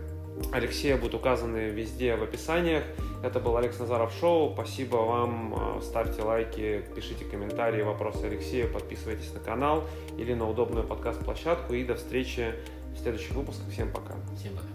[0.52, 2.84] Алексея будут указаны везде в описаниях.
[3.24, 4.54] Это был Алекс Назаров Шоу.
[4.54, 5.82] Спасибо вам.
[5.82, 9.84] Ставьте лайки, пишите комментарии, вопросы Алексею, подписывайтесь на канал
[10.18, 11.74] или на удобную подкаст-площадку.
[11.74, 12.54] И до встречи
[12.94, 13.70] в следующих выпусках.
[13.70, 14.16] Всем пока.
[14.38, 14.73] Всем пока.